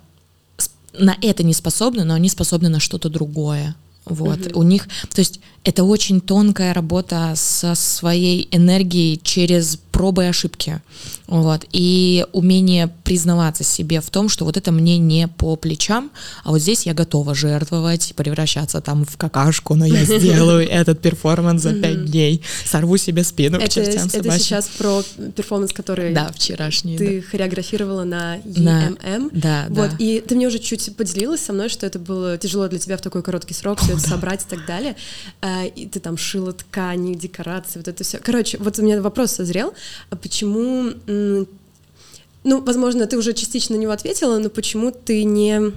на 0.97 1.15
это 1.21 1.43
не 1.43 1.53
способны, 1.53 2.03
но 2.03 2.13
они 2.15 2.29
способны 2.29 2.69
на 2.69 2.79
что-то 2.79 3.09
другое. 3.09 3.75
Вот, 4.05 4.47
угу. 4.47 4.59
у 4.59 4.63
них, 4.63 4.87
то 5.13 5.19
есть 5.19 5.39
это 5.63 5.83
очень 5.83 6.21
тонкая 6.21 6.73
работа 6.73 7.33
со 7.35 7.73
своей 7.73 8.47
энергией 8.51 9.19
через 9.23 9.79
пробы 9.95 10.25
и 10.25 10.27
ошибки, 10.27 10.81
вот, 11.25 11.65
и 11.71 12.25
умение 12.33 12.93
признаваться 13.05 13.63
себе 13.63 14.01
в 14.01 14.09
том, 14.09 14.27
что 14.27 14.43
вот 14.43 14.57
это 14.57 14.73
мне 14.73 14.97
не 14.97 15.29
по 15.29 15.55
плечам, 15.55 16.11
а 16.43 16.49
вот 16.49 16.59
здесь 16.59 16.85
я 16.85 16.93
готова 16.93 17.33
жертвовать, 17.33 18.11
превращаться 18.17 18.81
там 18.81 19.05
в 19.05 19.15
какашку, 19.15 19.73
но 19.75 19.85
я 19.85 20.03
сделаю 20.19 20.69
этот 20.69 20.99
перформанс 20.99 21.61
за 21.61 21.73
пять 21.73 22.11
дней, 22.11 22.41
сорву 22.65 22.97
себе 22.97 23.23
спину 23.23 23.57
к 23.57 23.69
чертям 23.69 24.09
Это 24.11 24.37
сейчас 24.37 24.67
про 24.67 25.01
перформанс, 25.33 25.71
который 25.71 26.13
да, 26.13 26.29
вчерашний, 26.29 26.97
ты 26.97 27.21
хореографировала 27.21 28.03
на 28.03 28.39
EMM, 28.39 29.29
да, 29.31 29.67
вот, 29.69 29.91
и 29.97 30.21
ты 30.27 30.35
мне 30.35 30.47
уже 30.47 30.59
чуть 30.59 30.93
поделилась 30.97 31.39
со 31.39 31.53
мной, 31.53 31.69
что 31.69 31.85
это 31.85 31.99
было 31.99 32.37
тяжело 32.37 32.67
для 32.67 32.79
тебя 32.79 32.97
в 32.97 33.01
такой 33.01 33.23
короткий 33.23 33.53
срок 33.53 33.79
все 33.79 33.93
это 33.93 34.01
собрать 34.01 34.41
и 34.41 34.49
так 34.49 34.65
далее, 34.65 34.97
а, 35.39 35.63
и 35.63 35.87
ты 35.87 36.01
там 36.01 36.17
шила 36.17 36.51
ткани, 36.51 37.13
декорации, 37.13 37.79
вот 37.79 37.87
это 37.87 38.03
все. 38.03 38.17
Короче, 38.17 38.57
вот 38.57 38.77
у 38.77 38.83
меня 38.83 39.01
вопрос 39.01 39.31
созрел, 39.31 39.73
почему, 40.21 40.93
ну, 41.07 42.61
возможно, 42.61 43.05
ты 43.07 43.17
уже 43.17 43.33
частично 43.33 43.75
на 43.75 43.81
него 43.81 43.91
ответила, 43.91 44.37
но 44.39 44.49
почему 44.49 44.91
ты 44.91 45.23
не 45.23 45.73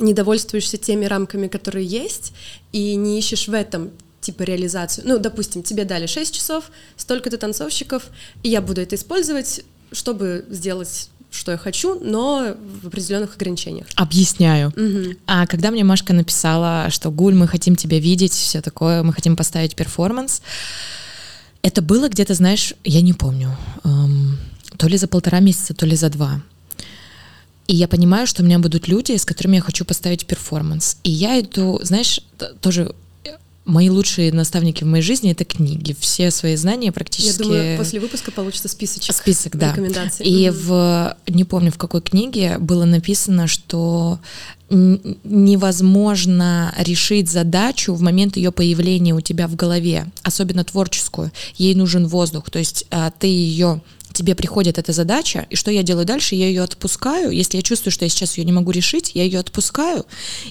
не 0.00 0.12
довольствуешься 0.12 0.76
теми 0.76 1.06
рамками, 1.06 1.48
которые 1.48 1.84
есть, 1.84 2.32
и 2.70 2.94
не 2.94 3.18
ищешь 3.18 3.48
в 3.48 3.52
этом 3.52 3.90
типа 4.20 4.42
реализацию. 4.42 5.08
Ну, 5.08 5.18
допустим, 5.18 5.62
тебе 5.62 5.84
дали 5.84 6.06
6 6.06 6.34
часов, 6.34 6.70
столько-то 6.96 7.38
танцовщиков, 7.38 8.04
и 8.42 8.48
я 8.48 8.60
буду 8.60 8.80
это 8.80 8.94
использовать, 8.94 9.64
чтобы 9.92 10.44
сделать 10.50 11.10
что 11.30 11.52
я 11.52 11.58
хочу, 11.58 12.00
но 12.00 12.56
в 12.82 12.86
определенных 12.86 13.36
ограничениях. 13.36 13.86
Объясняю. 13.96 14.68
Угу. 14.68 15.16
А 15.26 15.46
когда 15.46 15.70
мне 15.70 15.84
Машка 15.84 16.14
написала, 16.14 16.86
что 16.88 17.10
Гуль, 17.10 17.34
мы 17.34 17.46
хотим 17.46 17.76
тебя 17.76 17.98
видеть, 17.98 18.32
все 18.32 18.62
такое, 18.62 19.02
мы 19.02 19.12
хотим 19.12 19.36
поставить 19.36 19.76
перформанс, 19.76 20.40
это 21.68 21.82
было 21.82 22.08
где-то, 22.08 22.34
знаешь, 22.34 22.74
я 22.82 23.02
не 23.02 23.12
помню, 23.12 23.56
эм, 23.84 24.38
то 24.78 24.88
ли 24.88 24.96
за 24.96 25.06
полтора 25.06 25.40
месяца, 25.40 25.74
то 25.74 25.86
ли 25.86 25.96
за 25.96 26.08
два. 26.08 26.40
И 27.66 27.76
я 27.76 27.86
понимаю, 27.86 28.26
что 28.26 28.42
у 28.42 28.46
меня 28.46 28.58
будут 28.58 28.88
люди, 28.88 29.16
с 29.16 29.26
которыми 29.26 29.56
я 29.56 29.62
хочу 29.62 29.84
поставить 29.84 30.26
перформанс. 30.26 30.96
И 31.02 31.10
я 31.10 31.38
иду, 31.38 31.78
знаешь, 31.82 32.20
тоже 32.60 32.94
Мои 33.68 33.90
лучшие 33.90 34.32
наставники 34.32 34.82
в 34.82 34.86
моей 34.86 35.02
жизни— 35.02 35.30
это 35.32 35.44
книги. 35.44 35.94
Все 36.00 36.30
свои 36.30 36.56
знания 36.56 36.90
практически... 36.90 37.42
Я 37.42 37.44
думаю, 37.44 37.76
после 37.76 38.00
выпуска 38.00 38.30
получится 38.30 38.66
списочек 38.66 39.14
Список, 39.14 39.56
да. 39.56 39.72
рекомендаций. 39.72 40.24
И 40.24 40.46
mm-hmm. 40.46 40.52
в... 40.52 41.16
Не 41.26 41.44
помню, 41.44 41.70
в 41.70 41.76
какой 41.76 42.00
книге 42.00 42.56
было 42.58 42.86
написано, 42.86 43.46
что 43.46 44.20
невозможно 44.70 46.74
решить 46.78 47.30
задачу 47.30 47.92
в 47.92 48.00
момент 48.00 48.38
ее 48.38 48.52
появления 48.52 49.14
у 49.14 49.20
тебя 49.20 49.46
в 49.48 49.54
голове, 49.54 50.06
особенно 50.22 50.64
творческую. 50.64 51.30
Ей 51.56 51.74
нужен 51.74 52.06
воздух, 52.06 52.50
то 52.50 52.58
есть 52.58 52.86
а, 52.90 53.10
ты 53.10 53.26
ее 53.26 53.82
тебе 54.18 54.34
приходит 54.34 54.78
эта 54.78 54.92
задача, 54.92 55.46
и 55.48 55.56
что 55.56 55.70
я 55.70 55.82
делаю 55.82 56.04
дальше? 56.04 56.34
Я 56.34 56.48
ее 56.48 56.62
отпускаю. 56.62 57.30
Если 57.30 57.56
я 57.56 57.62
чувствую, 57.62 57.92
что 57.92 58.04
я 58.04 58.08
сейчас 58.08 58.36
ее 58.36 58.44
не 58.44 58.52
могу 58.52 58.72
решить, 58.72 59.12
я 59.14 59.22
ее 59.22 59.38
отпускаю, 59.38 60.04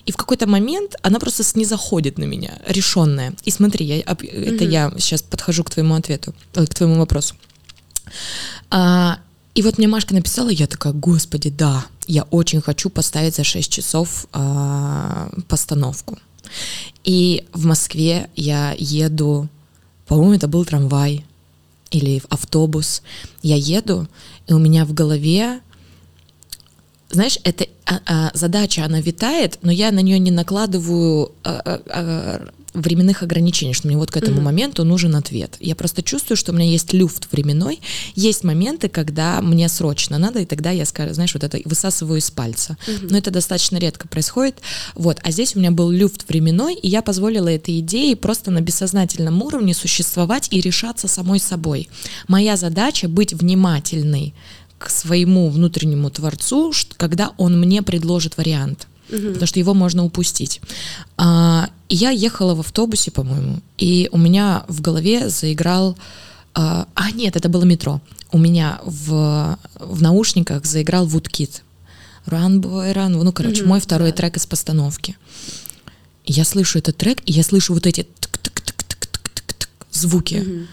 и 0.06 0.12
в 0.12 0.18
какой-то 0.18 0.48
момент 0.48 0.96
она 1.02 1.20
просто 1.20 1.44
не 1.60 1.66
заходит 1.66 2.18
на 2.18 2.24
меня, 2.24 2.54
решенная. 2.68 3.34
И 3.44 3.52
смотри, 3.52 3.86
я, 3.86 3.98
это 4.00 4.24
mm-hmm. 4.24 4.70
я 4.70 4.92
сейчас 4.98 5.22
подхожу 5.22 5.64
к 5.64 5.70
твоему 5.70 5.96
ответу, 5.96 6.34
э, 6.56 6.66
к 6.66 6.74
твоему 6.74 6.96
вопросу. 6.96 7.36
А, 8.70 9.20
и 9.54 9.62
вот 9.62 9.78
мне 9.78 9.88
Машка 9.88 10.14
написала, 10.14 10.50
я 10.50 10.68
такая, 10.68 10.94
господи, 10.94 11.50
да, 11.50 11.86
я 12.08 12.24
очень 12.24 12.62
хочу 12.62 12.90
поставить 12.90 13.36
за 13.36 13.44
6 13.44 13.72
часов 13.72 14.28
а, 14.32 15.30
постановку. 15.50 16.18
И 17.04 17.44
в 17.54 17.66
Москве 17.66 18.30
я 18.36 18.74
еду, 18.78 19.50
по-моему, 20.08 20.34
это 20.36 20.48
был 20.48 20.64
трамвай, 20.64 21.26
или 21.91 22.19
в 22.19 22.26
автобус, 22.30 23.02
я 23.41 23.56
еду, 23.56 24.08
и 24.47 24.54
у 24.54 24.60
меня 24.60 24.86
в 24.86 24.93
голове, 24.93 25.62
знаешь, 27.10 27.39
эта 27.43 27.67
а, 27.86 28.02
а, 28.06 28.32
задача, 28.34 28.84
она 28.84 29.00
витает, 29.00 29.60
но 29.62 29.71
я 29.71 29.91
на 29.91 30.00
нее 30.00 30.19
не 30.19 30.32
накладываю 30.32 31.32
а, 31.43 31.62
а, 31.63 31.82
а, 31.89 32.47
временных 32.82 33.24
ограничений, 33.24 33.74
что 33.74 33.88
мне 33.88 33.98
вот 33.98 34.12
к 34.12 34.18
этому 34.18 34.40
mm-hmm. 34.40 34.44
моменту 34.44 34.84
нужен 34.84 35.16
ответ. 35.16 35.58
Я 35.60 35.76
просто 35.76 36.04
чувствую, 36.04 36.38
что 36.38 36.52
у 36.52 36.56
меня 36.56 36.70
есть 36.70 36.94
люфт 36.94 37.32
временной, 37.32 37.80
есть 38.16 38.44
моменты, 38.44 38.90
когда 38.90 39.42
мне 39.42 39.68
срочно 39.70 40.18
надо, 40.18 40.40
и 40.40 40.46
тогда 40.46 40.72
я, 40.72 40.86
знаешь, 40.86 41.34
вот 41.34 41.44
это 41.44 41.60
высасываю 41.66 42.20
из 42.20 42.32
пальца. 42.32 42.78
Mm-hmm. 42.88 43.08
Но 43.10 43.18
это 43.18 43.32
достаточно 43.32 43.78
редко 43.78 44.08
происходит. 44.08 44.58
Вот, 44.96 45.20
а 45.24 45.32
здесь 45.32 45.56
у 45.56 45.60
меня 45.60 45.72
был 45.72 45.90
люфт 45.90 46.28
временной, 46.30 46.76
и 46.76 46.88
я 46.88 47.02
позволила 47.02 47.48
этой 47.48 47.80
идее 47.80 48.16
просто 48.16 48.52
на 48.52 48.62
бессознательном 48.62 49.42
уровне 49.42 49.74
существовать 49.74 50.48
и 50.52 50.62
решаться 50.62 51.08
самой 51.08 51.40
собой. 51.40 51.90
Моя 52.28 52.58
задача 52.58 53.08
быть 53.08 53.34
внимательной 53.34 54.34
к 54.78 54.90
своему 54.90 55.50
внутреннему 55.50 56.10
творцу, 56.10 56.72
когда 56.98 57.32
он 57.38 57.60
мне 57.60 57.82
предложит 57.82 58.38
вариант 58.38 58.88
угу. 59.10 59.28
потому 59.28 59.48
что 59.48 59.60
его 59.60 59.74
можно 59.74 60.04
упустить. 60.04 60.62
А, 61.17 61.70
я 61.89 62.10
ехала 62.12 62.56
в 62.56 62.60
автобусе, 62.60 63.12
по-моему, 63.12 63.60
и 63.78 64.10
у 64.12 64.17
меня 64.17 64.65
в 64.67 64.82
голове 64.82 65.30
заиграл... 65.30 65.98
А, 66.54 66.88
а, 66.96 67.12
нет, 67.12 67.36
это 67.36 67.50
было 67.50 67.63
метро. 67.63 68.02
У 68.32 68.38
меня 68.38 68.80
в, 68.84 69.58
в 69.80 70.02
наушниках 70.02 70.65
заиграл 70.65 71.08
Woodkid. 71.08 71.62
Run, 72.26 72.60
boy, 72.60 72.93
run. 72.93 73.24
Ну, 73.24 73.32
короче, 73.32 73.62
угу, 73.62 73.70
мой 73.70 73.80
второй 73.80 74.10
да. 74.12 74.17
трек 74.17 74.38
из 74.38 74.46
постановки. 74.46 75.15
я 76.26 76.43
слышу 76.43 76.80
этот 76.80 76.98
трек, 76.98 77.20
и 77.26 77.32
я 77.32 77.43
слышу 77.43 77.74
вот 77.74 77.88
эти 77.88 78.08
звуки. 79.91 80.36
Угу. 80.36 80.67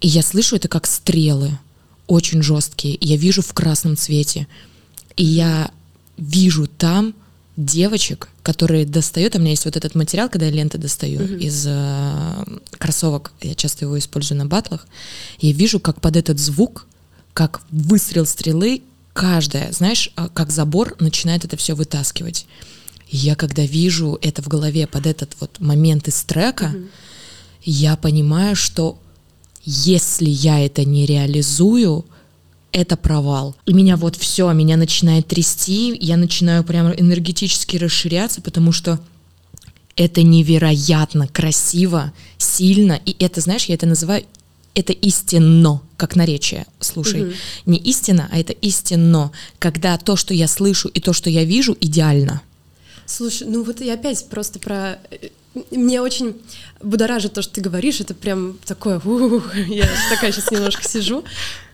И 0.00 0.08
я 0.08 0.22
слышу 0.22 0.56
это 0.56 0.68
как 0.68 0.86
стрелы, 0.86 1.58
очень 2.06 2.42
жесткие. 2.42 2.96
Я 3.00 3.16
вижу 3.16 3.42
в 3.42 3.52
красном 3.52 3.96
цвете. 3.96 4.46
И 5.16 5.24
я 5.24 5.70
вижу 6.16 6.66
там 6.66 7.14
девочек, 7.64 8.28
которые 8.42 8.86
достают, 8.86 9.36
у 9.36 9.38
меня 9.38 9.50
есть 9.50 9.64
вот 9.64 9.76
этот 9.76 9.94
материал, 9.94 10.28
когда 10.28 10.46
я 10.46 10.52
ленты 10.52 10.78
достаю 10.78 11.20
Мгм. 11.20 11.36
из 11.36 11.64
э, 11.66 12.44
кроссовок, 12.78 13.32
я 13.42 13.54
часто 13.54 13.84
его 13.84 13.98
использую 13.98 14.38
на 14.38 14.46
батлах, 14.46 14.86
я 15.40 15.52
вижу, 15.52 15.78
как 15.80 16.00
под 16.00 16.16
этот 16.16 16.38
звук, 16.38 16.86
как 17.34 17.60
выстрел 17.70 18.26
стрелы, 18.26 18.82
каждая, 19.12 19.72
знаешь, 19.72 20.10
а, 20.16 20.28
как 20.28 20.50
забор 20.50 20.96
начинает 21.00 21.44
это 21.44 21.56
все 21.56 21.74
вытаскивать. 21.74 22.46
И 23.08 23.16
я 23.16 23.34
когда 23.34 23.64
вижу 23.64 24.18
это 24.22 24.42
в 24.42 24.48
голове 24.48 24.86
под 24.86 25.06
этот 25.06 25.36
вот 25.40 25.60
момент 25.60 26.08
из 26.08 26.22
трека, 26.22 26.74
я 27.62 27.96
понимаю, 27.96 28.56
что 28.56 28.98
если 29.64 30.30
я 30.30 30.64
это 30.64 30.84
не 30.84 31.04
реализую, 31.06 32.06
это 32.72 32.96
провал. 32.96 33.56
И 33.66 33.72
меня 33.72 33.96
вот 33.96 34.16
все, 34.16 34.50
меня 34.52 34.76
начинает 34.76 35.26
трясти, 35.26 35.96
я 36.00 36.16
начинаю 36.16 36.64
прям 36.64 36.92
энергетически 36.92 37.76
расширяться, 37.76 38.40
потому 38.40 38.72
что 38.72 39.00
это 39.96 40.22
невероятно 40.22 41.28
красиво, 41.28 42.12
сильно, 42.38 42.98
и 43.04 43.16
это, 43.22 43.40
знаешь, 43.40 43.64
я 43.66 43.74
это 43.74 43.86
называю, 43.86 44.24
это 44.74 44.92
истинно, 44.92 45.82
как 45.96 46.14
наречие, 46.16 46.64
слушай, 46.78 47.22
Мгм. 47.22 47.32
не 47.66 47.78
истина, 47.78 48.28
а 48.32 48.38
это 48.38 48.52
истинно, 48.52 49.32
когда 49.58 49.98
то, 49.98 50.16
что 50.16 50.32
я 50.32 50.46
слышу 50.48 50.88
и 50.88 51.00
то, 51.00 51.12
что 51.12 51.28
я 51.28 51.44
вижу, 51.44 51.76
идеально. 51.80 52.40
Слушай, 53.04 53.48
ну 53.48 53.64
вот 53.64 53.80
я 53.80 53.94
опять 53.94 54.24
просто 54.28 54.60
про... 54.60 54.98
э, 55.10 55.28
Мне 55.72 56.00
очень 56.00 56.36
будоражит 56.80 57.32
то, 57.32 57.42
что 57.42 57.54
ты 57.54 57.60
говоришь, 57.60 58.00
это 58.00 58.14
прям 58.14 58.56
такое, 58.64 59.00
ух, 59.00 59.56
я 59.56 59.88
такая 60.08 60.30
сейчас 60.30 60.52
немножко 60.52 60.88
сижу, 60.88 61.24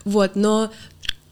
вот, 0.06 0.36
но, 0.36 0.70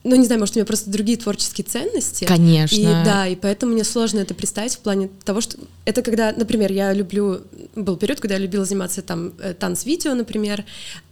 ну 0.02 0.16
не 0.16 0.26
знаю, 0.26 0.40
может, 0.40 0.56
у 0.56 0.58
меня 0.58 0.66
просто 0.66 0.90
другие 0.90 1.16
творческие 1.16 1.64
ценности. 1.64 2.24
Конечно. 2.24 2.74
И 2.74 2.82
да, 2.82 3.28
и 3.28 3.36
поэтому 3.36 3.72
мне 3.72 3.84
сложно 3.84 4.18
это 4.18 4.34
представить 4.34 4.74
в 4.74 4.80
плане 4.80 5.08
того, 5.24 5.40
что 5.40 5.56
это 5.84 6.02
когда, 6.02 6.32
например, 6.32 6.72
я 6.72 6.92
люблю, 6.92 7.42
был 7.76 7.96
период, 7.96 8.20
когда 8.20 8.34
я 8.34 8.40
любила 8.40 8.64
заниматься 8.64 9.00
там 9.00 9.32
э, 9.38 9.54
танц-видео, 9.54 10.14
например, 10.14 10.64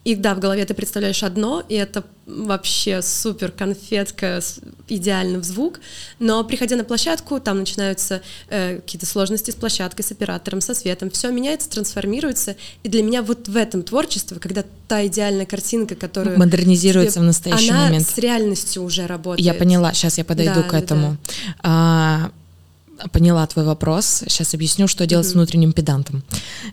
и 0.05 0.15
да, 0.17 0.35
в 0.35 0.41
голове 0.41 0.65
ты 0.65 0.75
представляешь 0.75 1.23
одно, 1.23 1.63
и 1.69 1.75
это 1.75 2.03
вообще 2.27 3.03
супер 3.03 3.51
конфетка, 3.53 4.41
идеально 4.89 5.39
в 5.39 5.45
звук, 5.45 5.81
но 6.19 6.43
приходя 6.45 6.77
на 6.77 6.85
площадку, 6.85 7.39
там 7.41 7.59
начинаются 7.61 8.21
э, 8.49 8.77
какие-то 8.81 9.07
сложности 9.07 9.51
с 9.51 9.55
площадкой, 9.55 10.03
с 10.03 10.11
оператором, 10.13 10.61
со 10.61 10.75
светом, 10.75 11.11
все 11.11 11.31
меняется, 11.31 11.69
трансформируется, 11.71 12.57
и 12.83 12.89
для 12.89 13.03
меня 13.03 13.23
вот 13.23 13.49
в 13.49 13.57
этом 13.57 13.83
творчество, 13.83 14.39
когда 14.41 14.65
та 14.89 15.07
идеальная 15.07 15.47
картинка, 15.47 15.95
которую 15.95 16.39
Модернизируется 16.39 17.15
тебе- 17.15 17.23
в 17.23 17.27
настоящий 17.27 17.71
она 17.71 17.85
момент. 17.87 18.09
с 18.09 18.19
реальностью 18.19 18.83
уже 18.83 19.07
работает. 19.07 19.45
Я 19.47 19.55
поняла, 19.55 19.93
сейчас 19.95 20.19
я 20.19 20.25
подойду 20.25 20.63
Да, 20.63 20.63
к 20.63 20.73
да, 20.73 20.79
этому. 20.79 21.17
А, 21.63 22.31
поняла 23.13 23.47
твой 23.47 23.65
вопрос. 23.65 24.23
Сейчас 24.29 24.55
объясню, 24.55 24.87
что 24.89 25.07
делать 25.07 25.27
с 25.29 25.33
внутренним 25.35 25.73
педантом. 25.73 26.23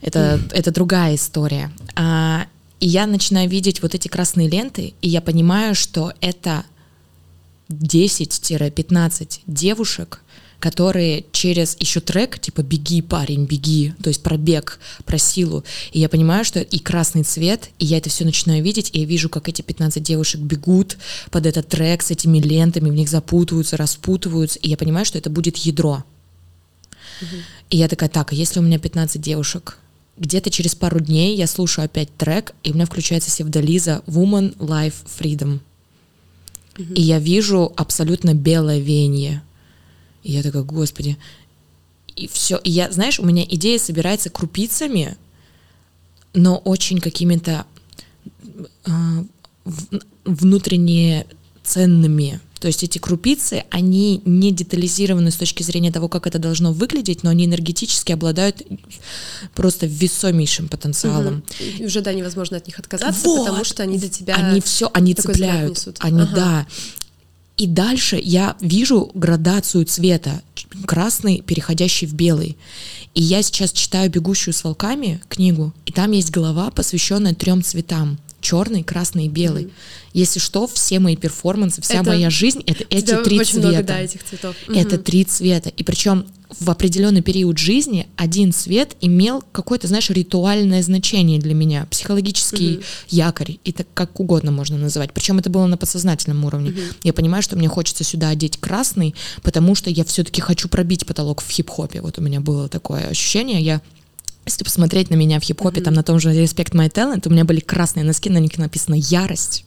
Это, 0.02 0.40
это 0.52 0.72
другая 0.72 1.16
история. 1.16 1.72
А, 1.96 2.46
и 2.80 2.88
я 2.88 3.08
начинаю 3.08 3.50
видеть 3.50 3.82
вот 3.82 3.96
эти 3.96 4.08
красные 4.08 4.50
ленты, 4.50 4.94
и 5.02 5.10
я 5.10 5.22
понимаю, 5.22 5.76
что 5.76 6.14
это 6.22 6.66
10-15 7.70 9.42
девушек, 9.48 10.22
которые 10.60 11.26
через 11.32 11.78
еще 11.80 12.02
трек, 12.02 12.40
типа 12.40 12.62
«Беги, 12.62 13.02
парень, 13.02 13.46
беги», 13.46 13.94
то 14.04 14.10
есть 14.10 14.22
про 14.22 14.38
бег, 14.38 14.80
про 15.06 15.18
силу. 15.18 15.64
И 15.92 16.00
я 16.00 16.10
понимаю, 16.10 16.44
что 16.44 16.60
и 16.60 16.80
красный 16.80 17.24
цвет, 17.24 17.70
и 17.80 17.86
я 17.86 17.98
это 17.98 18.10
все 18.10 18.26
начинаю 18.26 18.62
видеть, 18.64 18.90
и 18.94 19.00
я 19.00 19.06
вижу, 19.06 19.30
как 19.30 19.48
эти 19.48 19.62
15 19.62 20.04
девушек 20.04 20.42
бегут 20.42 20.98
под 21.32 21.46
этот 21.46 21.70
трек 21.70 22.02
с 22.02 22.12
этими 22.12 22.40
лентами, 22.40 22.90
в 22.90 22.94
них 22.96 23.10
запутываются, 23.10 23.78
распутываются, 23.78 24.60
и 24.60 24.70
я 24.70 24.78
понимаю, 24.78 25.06
что 25.06 25.18
это 25.18 25.30
будет 25.30 25.58
ядро. 25.58 26.04
И 27.70 27.78
я 27.78 27.88
такая, 27.88 28.10
так, 28.10 28.32
а 28.32 28.36
если 28.36 28.60
у 28.60 28.64
меня 28.64 28.80
15 28.80 29.22
девушек, 29.22 29.78
где-то 30.20 30.52
через 30.52 30.76
пару 30.76 31.00
дней 31.00 31.36
я 31.36 31.48
слушаю 31.48 31.86
опять 31.86 32.16
трек, 32.18 32.54
и 32.64 32.72
у 32.72 32.76
меня 32.76 32.86
включается 32.86 33.30
Севдализа 33.30 34.04
«Woman, 34.06 34.56
Life, 34.58 34.96
Freedom». 35.18 35.60
И 36.96 37.02
я 37.02 37.20
вижу 37.20 37.74
абсолютно 37.76 38.34
белое 38.34 38.80
веяние. 38.80 39.44
И 40.24 40.32
я 40.32 40.44
такая, 40.44 40.64
господи. 40.64 41.18
И 42.16 42.28
все. 42.28 42.58
И 42.58 42.72
я, 42.72 42.90
знаешь, 42.92 43.20
у 43.20 43.26
меня 43.26 43.44
идея 43.50 43.78
собирается 43.80 44.30
крупицами, 44.30 45.18
но 46.34 46.58
очень 46.58 47.00
какими-то 47.00 47.66
в- 48.86 50.00
внутренне 50.26 51.26
ценными. 51.64 52.40
То 52.60 52.68
есть 52.68 52.84
эти 52.84 52.98
крупицы, 52.98 53.64
они 53.70 54.22
не 54.26 54.52
детализированы 54.52 55.32
с 55.32 55.36
точки 55.36 55.64
зрения 55.64 55.92
того, 55.92 56.10
как 56.10 56.28
это 56.28 56.40
должно 56.40 56.74
выглядеть, 56.74 57.24
но 57.24 57.30
они 57.30 57.46
энергетически 57.46 58.12
обладают 58.12 58.64
просто 59.56 59.86
весомейшим 59.86 60.68
потенциалом. 60.68 61.36
Мгм. 61.36 61.44
И 61.80 61.86
уже, 61.86 62.02
да, 62.02 62.14
невозможно 62.14 62.58
от 62.58 62.68
них 62.68 62.78
отказаться, 62.80 63.28
Вот. 63.28 63.46
потому 63.46 63.64
что 63.64 63.84
они 63.84 63.98
для 63.98 64.10
тебя... 64.10 64.36
Они 64.36 64.60
все, 64.60 64.90
они 64.94 65.14
цепляют. 65.14 65.88
Они, 66.00 66.22
Ага. 66.22 66.36
да. 66.36 66.68
И 67.56 67.68
дальше 67.68 68.20
я 68.22 68.56
вижу 68.62 69.12
градацию 69.14 69.86
цвета. 69.86 70.42
Красный, 70.86 71.42
переходящий 71.42 72.08
в 72.08 72.14
белый. 72.14 72.58
И 73.16 73.22
я 73.22 73.42
сейчас 73.42 73.72
читаю 73.72 74.10
«Бегущую 74.10 74.54
с 74.54 74.64
волками» 74.64 75.22
книгу, 75.28 75.74
и 75.86 75.92
там 75.92 76.12
есть 76.12 76.32
глава, 76.32 76.72
посвященная 76.72 77.36
трем 77.36 77.64
цветам. 77.64 78.18
Черный, 78.42 78.84
красный 78.84 79.26
и 79.26 79.30
белый. 79.30 79.70
Если 80.14 80.40
что, 80.40 80.66
все 80.68 81.00
мои 81.00 81.16
перформансы, 81.16 81.82
вся 81.82 81.96
Это- 82.02 82.10
моя 82.10 82.30
жизнь— 82.30 82.64
это 82.66 82.84
эти 82.90 83.16
три 83.24 83.44
цвета. 83.44 83.68
много, 83.68 83.84
да, 83.84 84.00
этих 84.00 84.24
цветов. 84.24 84.56
Это 84.68 84.96
Мгм. 84.96 85.04
три 85.04 85.24
цвета. 85.26 85.70
И 85.70 85.84
причем 85.84 86.26
в 86.60 86.70
определенный 86.72 87.22
период 87.22 87.60
жизни 87.60 88.08
один 88.16 88.52
цвет 88.52 88.96
имел 89.02 89.44
какое-то, 89.52 89.88
знаешь, 89.88 90.10
ритуальное 90.10 90.82
значение 90.82 91.40
для 91.40 91.54
меня, 91.54 91.86
психологический 91.92 92.80
якорь, 93.10 93.60
и 93.64 93.72
так 93.72 93.88
как 93.94 94.20
угодно 94.20 94.52
можно 94.52 94.78
называть. 94.78 95.14
Причем 95.14 95.38
это 95.38 95.50
было 95.52 95.68
на 95.68 95.78
подсознательном 95.78 96.44
уровне. 96.46 96.74
Я 97.04 97.14
понимаю, 97.14 97.44
что 97.44 97.56
мне 97.56 97.68
хочется 97.68 98.04
сюда 98.04 98.30
одеть 98.30 98.58
красный, 98.58 99.14
потому 99.44 99.76
что 99.76 99.92
я 99.92 100.04
все-таки 100.06 100.42
хочу 100.42 100.70
пробить 100.70 101.06
потолок 101.06 101.42
в 101.42 101.50
хип-хопе. 101.52 102.02
Вот 102.02 102.18
у 102.18 102.22
меня 102.22 102.40
было 102.40 102.68
такое 102.68 103.08
ощущение. 103.08 103.62
Я 103.62 103.82
если 104.50 104.64
посмотреть 104.64 105.10
на 105.10 105.16
меня 105.16 105.40
в 105.40 105.44
хип-хопе, 105.44 105.82
там 105.82 105.94
на 105.94 106.04
том 106.04 106.20
же 106.20 106.30
Respect 106.32 106.72
My 106.74 106.92
Talent, 106.92 107.28
у 107.28 107.30
меня 107.32 107.46
были 107.46 107.60
красные 107.60 108.04
носки, 108.04 108.30
на 108.30 108.40
них 108.40 108.58
написано 108.58 108.96
«Ярость». 108.96 109.66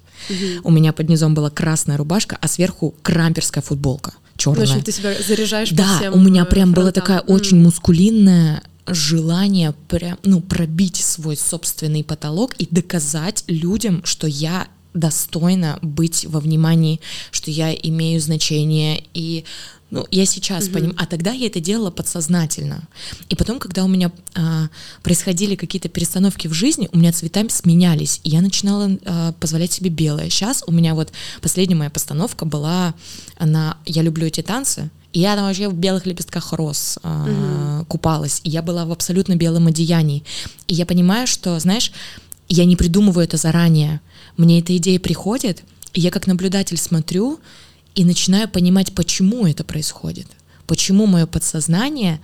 У 0.62 0.70
меня 0.70 0.92
под 0.92 1.08
низом 1.08 1.34
была 1.34 1.50
красная 1.50 1.96
рубашка, 1.96 2.38
а 2.40 2.46
сверху 2.48 2.94
крамперская 3.02 3.62
футболка 3.62 4.12
Ну, 4.14 4.20
В 4.34 4.38
черная. 4.38 4.62
общем, 4.64 4.82
ты 4.82 4.92
себя 4.92 5.14
заряжаешь 5.26 5.70
Да, 5.70 6.10
у 6.12 6.18
меня 6.20 6.42
э, 6.42 6.46
прям 6.46 6.72
была 6.72 6.86
фронтам. 6.92 7.02
такая 7.02 7.20
М. 7.20 7.24
очень 7.34 7.60
мускулинная 7.60 8.62
желание 8.86 9.74
прям, 9.88 10.18
ну, 10.24 10.40
пробить 10.40 10.96
свой 10.96 11.36
собственный 11.36 12.04
потолок 12.04 12.54
и 12.54 12.66
доказать 12.70 13.44
людям, 13.48 14.02
что 14.04 14.26
я 14.26 14.66
достойна 14.94 15.78
быть 15.82 16.26
во 16.28 16.38
внимании, 16.40 17.00
что 17.30 17.50
я 17.50 17.72
имею 17.72 18.20
значение 18.20 19.02
и 19.14 19.44
ну, 19.92 20.06
я 20.10 20.24
сейчас 20.24 20.70
понимаю, 20.70 20.94
а 20.96 21.04
тогда 21.04 21.32
я 21.32 21.48
это 21.48 21.60
делала 21.60 21.90
подсознательно. 21.90 22.88
И 23.28 23.36
потом, 23.36 23.58
когда 23.58 23.84
у 23.84 23.88
меня 23.88 24.10
а, 24.34 24.68
происходили 25.02 25.54
какие-то 25.54 25.90
перестановки 25.90 26.48
в 26.48 26.54
жизни, 26.54 26.88
у 26.92 26.96
меня 26.96 27.12
цвета 27.12 27.44
сменялись, 27.50 28.18
и 28.24 28.30
я 28.30 28.40
начинала 28.40 28.98
а, 29.04 29.32
позволять 29.32 29.70
себе 29.70 29.90
белое. 29.90 30.30
Сейчас 30.30 30.64
у 30.66 30.72
меня 30.72 30.94
вот 30.94 31.12
последняя 31.42 31.76
моя 31.76 31.90
постановка 31.90 32.46
была 32.46 32.94
на 33.38 33.76
«Я 33.84 34.00
люблю 34.00 34.26
эти 34.26 34.40
танцы», 34.40 34.88
и 35.12 35.20
я 35.20 35.36
там 35.36 35.44
вообще 35.44 35.68
в 35.68 35.74
белых 35.74 36.06
лепестках 36.06 36.54
роз 36.54 36.98
а, 37.02 37.84
купалась, 37.86 38.40
и 38.44 38.48
я 38.48 38.62
была 38.62 38.86
в 38.86 38.92
абсолютно 38.92 39.36
белом 39.36 39.66
одеянии. 39.66 40.24
И 40.68 40.74
я 40.74 40.86
понимаю, 40.86 41.26
что, 41.26 41.60
знаешь, 41.60 41.92
я 42.48 42.64
не 42.64 42.76
придумываю 42.76 43.24
это 43.24 43.36
заранее. 43.36 44.00
Мне 44.38 44.60
эта 44.60 44.74
идея 44.78 44.98
приходит, 44.98 45.62
и 45.92 46.00
я 46.00 46.10
как 46.10 46.26
наблюдатель 46.26 46.78
смотрю 46.78 47.40
и 47.94 48.04
начинаю 48.04 48.48
понимать, 48.48 48.92
почему 48.92 49.46
это 49.46 49.64
происходит. 49.64 50.26
Почему 50.66 51.06
мое 51.06 51.26
подсознание 51.26 52.20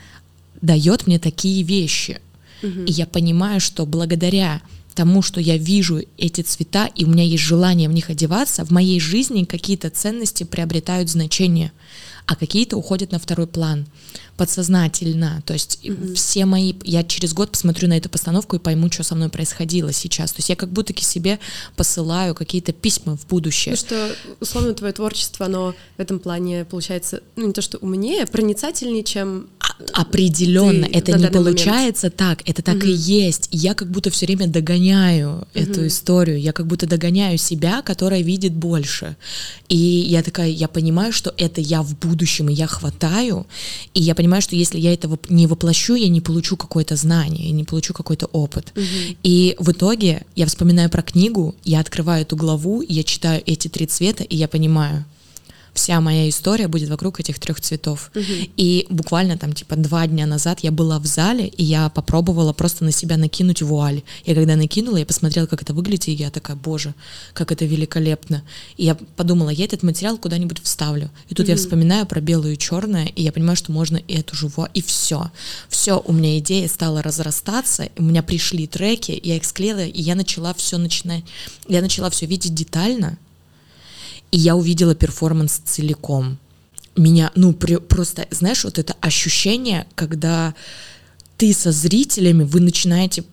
дает 0.61 1.07
мне 1.07 1.19
такие 1.19 1.63
вещи. 1.63 2.21
И 2.63 2.93
я 2.93 3.07
понимаю, 3.07 3.61
что 3.61 3.87
благодаря 3.87 4.61
тому, 4.95 5.23
что 5.23 5.41
я 5.41 5.57
вижу 5.57 6.03
эти 6.17 6.41
цвета, 6.41 6.87
и 6.87 7.05
у 7.05 7.09
меня 7.09 7.23
есть 7.23 7.45
желание 7.45 7.89
в 7.89 7.93
них 7.93 8.11
одеваться, 8.11 8.65
в 8.65 8.71
моей 8.71 8.99
жизни 8.99 9.45
какие-то 9.45 9.91
ценности 9.91 10.43
приобретают 10.43 11.09
значение, 11.09 11.71
а 12.27 12.35
какие-то 12.35 12.77
уходят 12.77 13.13
на 13.13 13.21
второй 13.21 13.47
план 13.47 13.87
подсознательно. 14.38 15.42
То 15.44 15.53
есть 15.53 15.81
все 16.14 16.46
мои... 16.46 16.72
Я 16.85 17.03
через 17.03 17.35
год 17.35 17.51
посмотрю 17.51 17.88
на 17.88 17.98
эту 17.98 18.09
постановку 18.09 18.57
и 18.57 18.61
пойму, 18.61 18.90
что 18.90 19.03
со 19.03 19.14
мной 19.16 19.29
происходило 19.29 19.92
сейчас. 19.92 20.33
То 20.33 20.38
есть 20.38 20.48
я 20.48 20.57
как 20.57 20.70
будто 20.70 20.94
себе 21.03 21.38
посылаю 21.77 22.35
какие-то 22.35 22.72
письма 22.72 23.16
в 23.16 23.27
будущее. 23.27 23.72
Ну 23.72 23.77
что, 23.77 24.14
условно, 24.40 24.72
твое 24.74 24.92
творчество, 24.92 25.46
оно 25.46 25.74
в 25.96 26.01
этом 26.01 26.20
плане 26.20 26.64
получается, 26.64 27.20
ну 27.37 27.48
не 27.48 27.53
то 27.53 27.61
что 27.61 27.79
умнее, 27.79 28.27
проницательнее, 28.27 29.03
чем... 29.03 29.48
Определенно, 29.92 30.87
ты 30.87 30.98
это 30.98 31.12
не 31.12 31.22
данный 31.22 31.38
момент. 31.38 31.59
получается 31.59 32.11
так, 32.11 32.42
это 32.48 32.62
так 32.62 32.85
и 32.85 32.90
есть. 32.90 33.48
Я 33.53 33.74
как 33.74 33.88
будто 33.90 34.11
все 34.11 34.27
время 34.27 34.48
догоняю 34.48 35.46
эту 35.55 35.87
историю, 35.87 36.40
я 36.40 36.53
как 36.53 36.66
будто 36.66 36.87
догоняю 36.87 37.38
себя, 37.38 37.83
которая 37.83 38.22
видит 38.22 38.55
больше. 38.55 39.16
И 39.68 39.77
я 39.77 40.22
такая, 40.24 40.48
я 40.48 40.66
понимаю, 40.66 41.12
что 41.12 41.33
это 41.37 41.61
я 41.61 41.83
в 41.83 41.96
будущем, 41.96 42.48
и 42.48 42.55
я 42.55 42.66
хватаю, 42.66 43.46
и 43.94 44.03
я 44.03 44.14
понимаю, 44.14 44.28
что 44.41 44.57
если 44.57 44.79
я 44.79 44.93
это 44.93 45.19
не 45.29 45.47
воплощу, 45.47 45.95
я 45.95 46.09
не 46.09 46.21
получу 46.21 46.57
какое-то 46.57 46.97
знание, 46.97 47.47
я 47.47 47.53
не 47.53 47.64
получу 47.64 47.93
какой-то 47.95 48.27
опыт. 48.27 48.73
Мгм. 48.75 49.17
И 49.23 49.57
в 49.59 49.73
итоге 49.73 50.25
я 50.37 50.47
вспоминаю 50.47 50.91
про 50.91 51.03
книгу, 51.03 51.55
я 51.64 51.81
открываю 51.81 52.23
эту 52.23 52.37
главу, 52.37 52.83
я 52.83 53.03
читаю 53.03 53.43
эти 53.47 53.69
три 53.69 53.87
цвета, 53.87 54.25
и 54.25 54.37
я 54.37 54.49
понимаю, 54.49 55.05
вся 55.75 56.01
моя 56.01 56.29
история 56.29 56.69
будет 56.69 56.89
вокруг 56.89 57.21
этих 57.21 57.39
трех 57.39 57.61
цветов. 57.61 58.11
И 58.57 58.87
буквально 58.91 59.37
там 59.39 59.53
типа 59.53 59.77
два 59.77 60.07
дня 60.07 60.27
назад 60.27 60.61
я 60.61 60.71
была 60.71 60.99
в 60.99 61.07
зале, 61.07 61.47
и 61.47 61.65
я 61.65 61.89
попробовала 61.89 62.53
просто 62.53 62.85
на 62.85 62.93
себя 62.93 63.17
накинуть 63.17 63.63
вуаль. 63.63 64.03
Я 64.25 64.35
когда 64.35 64.57
накинула, 64.57 64.97
я 64.97 65.07
посмотрела, 65.07 65.47
как 65.47 65.63
это 65.63 65.75
выглядит, 65.75 66.09
и 66.09 66.13
я 66.13 66.31
такая, 66.31 66.57
боже, 66.57 66.95
как 67.33 67.53
это 67.53 67.65
великолепно. 67.65 68.43
И 68.77 68.85
я 68.85 68.95
подумала, 69.17 69.51
я 69.51 69.65
этот 69.65 69.83
материал 69.83 70.19
куда-нибудь 70.19 70.61
вставлю. 70.63 71.11
И 71.29 71.35
тут 71.35 71.49
я 71.49 71.57
вспоминаю 71.57 72.07
про 72.07 72.21
белое 72.21 72.55
и 72.55 72.59
черное, 72.59 73.07
и 73.07 73.23
я 73.23 73.33
понимаю, 73.33 73.57
что 73.57 73.73
можно 73.73 73.97
и 73.97 74.15
эту 74.15 74.37
вуаль, 74.49 74.71
и 74.75 74.83
все. 74.83 75.31
Все, 75.69 76.03
у 76.05 76.13
меня 76.13 76.39
идея 76.39 76.69
стала 76.69 77.03
разрастаться, 77.03 77.89
у 77.97 78.03
меня 78.03 78.23
пришли 78.23 78.67
треки, 78.67 79.19
я 79.23 79.37
их 79.37 79.45
склеила, 79.45 79.85
и 79.85 80.01
я 80.01 80.15
начала 80.15 80.55
все 80.55 80.79
начинать, 80.79 81.25
я 81.69 81.81
начала 81.81 82.11
все 82.11 82.27
видеть 82.27 82.55
детально, 82.55 83.19
и 84.31 84.38
я 84.38 84.57
увидела 84.57 84.95
перформанс 84.95 85.61
целиком. 85.64 86.38
Меня, 86.97 87.31
ну, 87.35 87.53
при- 87.53 87.77
просто, 87.77 88.27
знаешь, 88.31 88.64
вот 88.64 88.79
это 88.79 88.95
ощущение, 89.01 89.87
когда 89.95 90.55
ты 91.37 91.53
со 91.55 91.71
зрителями, 91.71 92.43
вы 92.43 92.61
начинаете 92.61 93.25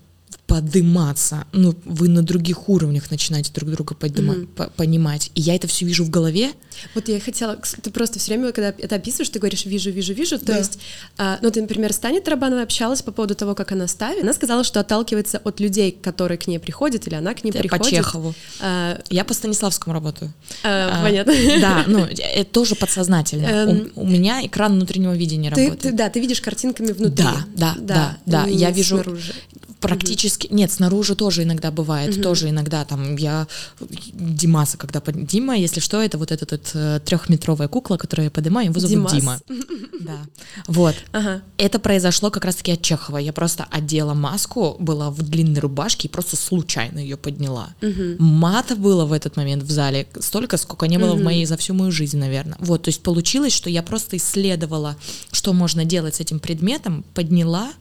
подыматься, 0.47 1.45
ну, 1.53 1.75
вы 1.86 2.08
на 2.08 2.21
других 2.21 2.69
уровнях 2.69 3.10
начинаете 3.12 3.51
друг 3.51 3.69
друга 3.71 3.95
подыма- 3.95 4.45
по- 4.45 4.69
понимать. 4.69 5.31
И 5.36 5.41
я 5.41 5.55
это 5.55 5.67
все 5.67 5.86
вижу 5.86 6.03
в 6.03 6.10
голове. 6.10 6.51
Вот 6.93 7.08
я 7.08 7.19
хотела, 7.19 7.58
ты 7.81 7.89
просто 7.89 8.19
все 8.19 8.34
время, 8.34 8.51
когда 8.51 8.69
это 8.77 8.95
описываешь, 8.95 9.29
ты 9.29 9.39
говоришь 9.39 9.65
«вижу, 9.65 9.89
вижу, 9.91 10.13
вижу», 10.13 10.38
то 10.38 10.45
Да. 10.47 10.58
есть, 10.58 10.77
а, 11.17 11.39
ну, 11.41 11.49
ты, 11.49 11.62
например, 11.62 11.93
с 11.93 11.97
Таней 11.97 12.21
Тарабановой 12.21 12.63
общалась 12.63 13.01
по 13.01 13.12
поводу 13.12 13.34
того, 13.34 13.55
как 13.55 13.71
она 13.71 13.88
ставит, 13.88 14.23
она 14.23 14.34
сказала, 14.34 14.63
что 14.63 14.79
отталкивается 14.81 15.39
от 15.43 15.60
людей, 15.60 15.91
которые 15.91 16.38
к 16.38 16.47
ней 16.47 16.60
приходят, 16.60 17.08
или 17.08 17.15
она 17.15 17.34
к 17.34 17.43
ней 17.43 17.51
По 17.51 17.60
приходит. 17.60 17.86
Чехову. 17.88 18.36
А, 18.62 18.99
Я 19.10 19.23
по 19.25 19.34
Станиславскому 19.34 19.93
работаю. 19.93 20.31
а, 20.63 20.99
А, 20.99 21.03
понятно. 21.03 21.34
Да, 21.60 21.84
ну, 21.88 22.05
это 22.05 22.45
тоже 22.51 22.75
подсознательно. 22.75 23.45
Эм, 23.45 23.91
У, 23.95 24.01
у 24.01 24.05
меня 24.08 24.45
экран 24.45 24.73
внутреннего 24.73 25.15
видения 25.15 25.49
Ты, 25.51 25.65
работает. 25.65 25.81
ты- 25.81 25.91
да, 25.97 26.10
ты 26.10 26.19
видишь 26.19 26.41
картинками 26.41 26.91
внутри. 26.91 27.23
Да, 27.25 27.45
да, 27.55 27.75
да, 27.79 28.17
да, 28.25 28.45
я 28.47 28.69
вижу- 28.71 28.95
снаружи. 28.97 29.34
Практически, 29.88 30.48
нет, 30.52 30.71
снаружи 30.71 31.15
тоже 31.15 31.43
иногда 31.43 31.71
бывает, 31.71 32.21
тоже 32.21 32.50
иногда 32.50 32.86
там 32.86 33.15
я 33.15 33.48
Димаса, 34.13 34.78
когда 34.78 35.02
под... 35.02 35.26
Дима, 35.26 35.56
если 35.56 35.80
что, 35.80 36.02
это 36.02 36.17
вот 36.17 36.32
эта 36.32 36.48
вот, 36.50 37.04
трехметровая 37.06 37.67
кукла, 37.67 37.98
которую 37.98 38.26
я 38.26 38.32
поднимаю, 38.32 38.69
его 38.69 38.80
зовут 38.80 39.12
Димас. 39.12 39.13
Дима. 39.13 39.39
Да, 40.06 40.19
вот. 40.67 40.93
Ага. 41.13 41.41
Это 41.58 41.80
произошло 41.80 42.30
как 42.30 42.45
раз-таки 42.45 42.74
от 42.74 42.82
Чехова. 42.82 43.17
Я 43.17 43.34
просто 43.34 43.65
одела 43.71 44.13
маску, 44.13 44.76
была 44.78 45.10
в 45.10 45.24
длинной 45.24 45.62
рубашке 45.62 46.08
и 46.08 46.12
просто 46.12 46.36
случайно 46.36 47.00
ее 47.00 47.17
подняла. 47.17 47.69
Мата 48.19 48.76
было 48.76 49.06
в 49.06 49.13
этот 49.13 49.36
момент 49.36 49.63
в 49.63 49.71
зале 49.71 50.08
столько, 50.19 50.58
сколько 50.58 50.88
не 50.88 50.98
было 50.98 51.13
в 51.15 51.24
моей 51.24 51.45
за 51.45 51.58
всю 51.58 51.74
мою 51.74 51.91
жизнь, 51.91 52.17
наверное. 52.17 52.58
Вот, 52.60 52.84
то 52.84 52.89
есть 52.89 53.02
получилось, 53.02 53.54
что 53.54 53.69
я 53.69 53.82
просто 53.82 54.17
исследовала, 54.17 54.95
что 55.32 55.54
можно 55.54 55.86
делать 55.86 56.15
с 56.15 56.19
этим 56.19 56.39
предметом, 56.39 57.04
подняла, 57.13 57.71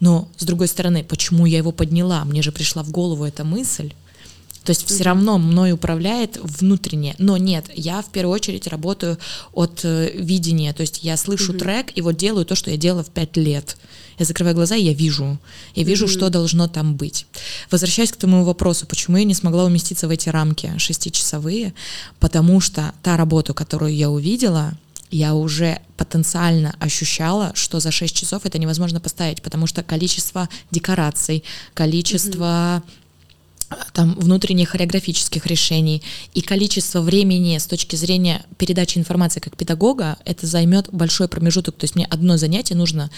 но 0.00 0.28
с 0.36 0.44
другой 0.44 0.68
стороны, 0.68 1.04
почему 1.04 1.46
я 1.46 1.58
его 1.58 1.72
подняла? 1.72 2.24
Мне 2.24 2.42
же 2.42 2.52
пришла 2.52 2.82
в 2.82 2.90
голову 2.90 3.24
эта 3.24 3.44
мысль. 3.44 3.92
То 4.66 4.70
есть 4.70 4.84
все 4.84 5.04
равно 5.04 5.38
мной 5.38 5.70
управляет 5.70 6.38
внутреннее. 6.42 7.14
Но 7.18 7.36
нет, 7.36 7.66
я 7.76 8.02
в 8.02 8.06
первую 8.06 8.34
очередь 8.34 8.66
работаю 8.66 9.16
от 9.52 9.84
э, 9.84 10.10
видения. 10.12 10.72
То 10.72 10.80
есть 10.80 11.04
я 11.04 11.16
слышу 11.16 11.54
трек 11.54 11.92
и 11.94 12.02
вот 12.02 12.16
делаю 12.16 12.44
то, 12.44 12.56
что 12.56 12.72
я 12.72 12.76
делала 12.76 13.04
в 13.04 13.10
пять 13.10 13.36
лет. 13.36 13.76
Я 14.18 14.24
закрываю 14.24 14.56
глаза, 14.56 14.74
и 14.74 14.82
я 14.82 14.92
вижу. 14.92 15.38
Я 15.76 15.84
вижу, 15.84 16.08
что 16.08 16.30
должно 16.30 16.66
там 16.66 16.96
быть. 16.96 17.26
Возвращаясь 17.70 18.10
к 18.10 18.16
твоему 18.16 18.42
вопросу, 18.42 18.86
почему 18.86 19.18
я 19.18 19.24
не 19.24 19.34
смогла 19.34 19.64
уместиться 19.64 20.08
в 20.08 20.10
эти 20.10 20.30
рамки 20.30 20.72
шестичасовые, 20.78 21.72
потому 22.18 22.60
что 22.60 22.92
та 23.04 23.16
работа, 23.16 23.54
которую 23.54 23.94
я 23.94 24.10
увидела, 24.10 24.76
я 25.10 25.34
уже 25.34 25.80
потенциально 25.96 26.74
ощущала, 26.78 27.52
что 27.54 27.80
за 27.80 27.90
6 27.90 28.14
часов 28.14 28.44
это 28.44 28.58
невозможно 28.58 29.00
поставить, 29.00 29.42
потому 29.42 29.66
что 29.66 29.82
количество 29.82 30.48
декораций, 30.70 31.44
количество 31.74 32.82
там 33.92 34.14
внутренних 34.14 34.70
хореографических 34.70 35.44
решений 35.46 36.02
и 36.34 36.40
количество 36.40 37.00
времени 37.00 37.58
с 37.58 37.66
точки 37.66 37.96
зрения 37.96 38.44
передачи 38.58 38.98
информации 38.98 39.40
как 39.40 39.56
педагога, 39.56 40.16
это 40.24 40.46
займет 40.46 40.88
большой 40.92 41.28
промежуток. 41.28 41.76
То 41.76 41.84
есть 41.84 41.96
мне 41.96 42.06
одно 42.06 42.36
занятие 42.36 42.76
нужно, 42.76 43.10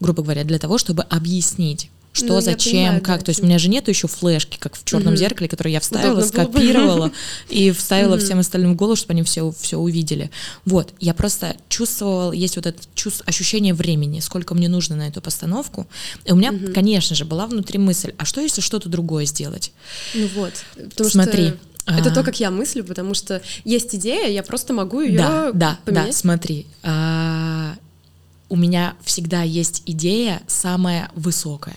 грубо 0.00 0.22
говоря, 0.22 0.44
для 0.44 0.58
того, 0.58 0.76
чтобы 0.76 1.04
объяснить 1.04 1.90
что, 2.14 2.26
Ну, 2.34 2.40
зачем, 2.40 2.72
понимаю, 2.72 3.00
как. 3.02 3.18
да, 3.20 3.24
То 3.26 3.30
есть 3.30 3.42
у 3.42 3.44
меня 3.44 3.58
же 3.58 3.68
нету 3.68 3.90
еще 3.90 4.06
флешки, 4.08 4.56
как 4.56 4.76
в 4.76 4.84
черном 4.84 5.08
Мгм. 5.14 5.16
зеркале, 5.18 5.48
которую 5.48 5.72
я 5.72 5.80
вставила, 5.80 6.18
Удобно 6.20 6.26
скопировала 6.26 7.12
и 7.48 7.70
вставила 7.72 8.16
всем 8.18 8.38
остальным 8.38 8.74
в 8.74 8.76
голову, 8.76 8.94
чтобы 8.96 9.12
они 9.14 9.24
все, 9.24 9.52
все 9.60 9.76
увидели. 9.78 10.30
Вот, 10.64 10.94
я 11.00 11.12
просто 11.12 11.56
чувствовала, 11.68 12.30
есть 12.32 12.54
вот 12.56 12.66
это 12.66 12.80
чувство, 12.94 13.24
ощущение 13.26 13.74
времени, 13.74 14.20
сколько 14.20 14.54
мне 14.54 14.68
нужно 14.68 14.94
на 14.96 15.08
эту 15.08 15.20
постановку. 15.20 15.86
И 16.24 16.30
у 16.32 16.36
меня, 16.36 16.52
конечно 16.72 17.16
же, 17.16 17.24
была 17.24 17.46
внутри 17.48 17.78
мысль, 17.80 18.14
а 18.16 18.24
что 18.24 18.40
если 18.40 18.60
что-то 18.60 18.88
другое 18.88 19.24
сделать? 19.26 19.72
Ну 20.14 20.28
вот. 20.36 20.52
Потому 20.76 21.10
Смотри, 21.10 21.48
что 21.48 21.58
это 21.86 22.10
а- 22.10 22.14
то, 22.14 22.22
как 22.22 22.38
я 22.38 22.52
мыслю, 22.52 22.84
потому 22.84 23.14
что 23.14 23.42
есть 23.64 23.92
идея, 23.96 24.28
я 24.30 24.44
просто 24.44 24.72
могу 24.72 25.00
ее 25.00 25.18
Да, 25.18 25.50
да, 25.52 25.52
да, 25.52 25.78
поменять. 25.84 26.16
смотри. 26.16 26.66
а, 26.84 27.74
у 28.48 28.56
меня 28.56 28.94
всегда 29.04 29.42
есть 29.42 29.82
идея 29.86 30.40
самая 30.46 31.10
высокая. 31.16 31.74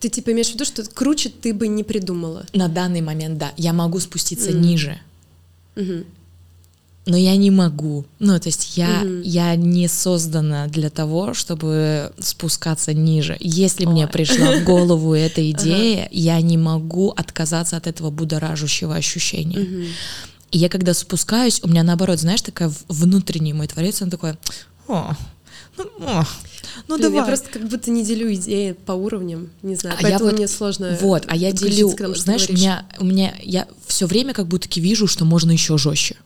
Ты 0.00 0.08
типа 0.08 0.32
имеешь 0.32 0.48
в 0.50 0.54
виду, 0.54 0.64
что 0.64 0.84
круче 0.84 1.28
ты 1.30 1.52
бы 1.52 1.66
не 1.68 1.82
придумала. 1.84 2.46
На 2.52 2.68
данный 2.68 3.00
момент, 3.00 3.38
да, 3.38 3.52
я 3.56 3.72
могу 3.72 3.98
спуститься 4.00 4.50
Мгм. 4.50 4.60
ниже, 4.60 4.98
Мгм. 5.76 6.04
но 7.06 7.16
я 7.16 7.36
не 7.36 7.50
могу. 7.50 8.04
Ну, 8.18 8.38
то 8.38 8.48
есть 8.48 8.76
я, 8.76 9.00
Мгм. 9.00 9.22
я 9.22 9.56
не 9.56 9.88
создана 9.88 10.66
для 10.68 10.90
того, 10.90 11.34
чтобы 11.34 12.12
спускаться 12.20 12.92
ниже. 12.92 13.36
Если 13.40 13.86
мне 13.86 14.04
Ой. 14.04 14.10
пришла 14.10 14.52
в 14.52 14.64
голову 14.64 15.14
эта 15.14 15.40
идея, 15.50 16.08
я 16.12 16.40
не 16.40 16.58
могу 16.58 17.10
отказаться 17.10 17.76
от 17.76 17.86
этого 17.86 18.10
будоражащего 18.10 18.94
ощущения. 18.94 19.88
И 20.50 20.58
я 20.58 20.68
когда 20.68 20.94
спускаюсь, 20.94 21.60
у 21.62 21.68
меня 21.68 21.82
наоборот, 21.82 22.18
знаешь, 22.20 22.40
такая 22.40 22.72
внутренний 22.88 23.52
мой 23.52 23.66
творец, 23.66 24.00
он 24.00 24.10
такой, 24.10 24.34
о, 24.86 25.14
ну, 25.78 26.24
ну 26.88 26.96
Блин, 26.96 27.00
давай. 27.02 27.18
Я 27.18 27.24
просто 27.24 27.48
как 27.50 27.68
будто 27.68 27.90
не 27.90 28.04
делю 28.04 28.32
идеи 28.34 28.72
по 28.72 28.92
уровням, 28.92 29.50
не 29.62 29.74
знаю, 29.74 29.96
А 29.98 30.02
я 30.02 30.08
поэтому 30.08 30.30
вот- 30.30 30.38
мне 30.38 30.48
сложно. 30.48 30.98
Вот, 31.00 31.24
а 31.28 31.36
я 31.36 31.52
делю, 31.52 31.92
тому, 31.92 32.14
знаешь, 32.14 32.48
у 32.48 32.52
меня, 32.52 32.86
у 32.98 33.04
меня, 33.04 33.34
я 33.42 33.66
все 33.86 34.06
время 34.06 34.34
как 34.34 34.46
будто 34.46 34.68
вижу, 34.80 35.06
что 35.06 35.24
можно 35.24 35.50
еще 35.50 35.78
жестче, 35.78 36.16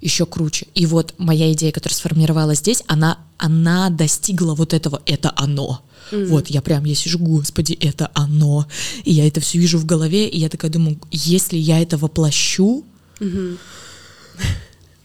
еще 0.00 0.26
круче. 0.26 0.66
И 0.74 0.86
вот 0.86 1.14
моя 1.18 1.52
идея, 1.52 1.72
которая 1.72 1.96
сформировалась 1.96 2.58
здесь, 2.58 2.82
она, 2.86 3.18
она 3.38 3.90
достигла 3.90 4.54
вот 4.54 4.72
этого, 4.74 5.02
это 5.06 5.32
оно. 5.36 5.82
Вот, 6.12 6.48
я 6.48 6.60
прям, 6.60 6.84
я 6.84 6.94
сижу, 6.94 7.18
господи, 7.18 7.72
это 7.72 8.10
оно. 8.14 8.66
И 9.04 9.12
я 9.12 9.26
это 9.26 9.40
все 9.40 9.58
вижу 9.58 9.78
в 9.78 9.86
голове, 9.86 10.28
и 10.28 10.38
я 10.38 10.48
такая 10.48 10.70
думаю, 10.70 10.98
если 11.10 11.56
я 11.56 11.80
это 11.80 11.96
воплощу, 11.96 12.84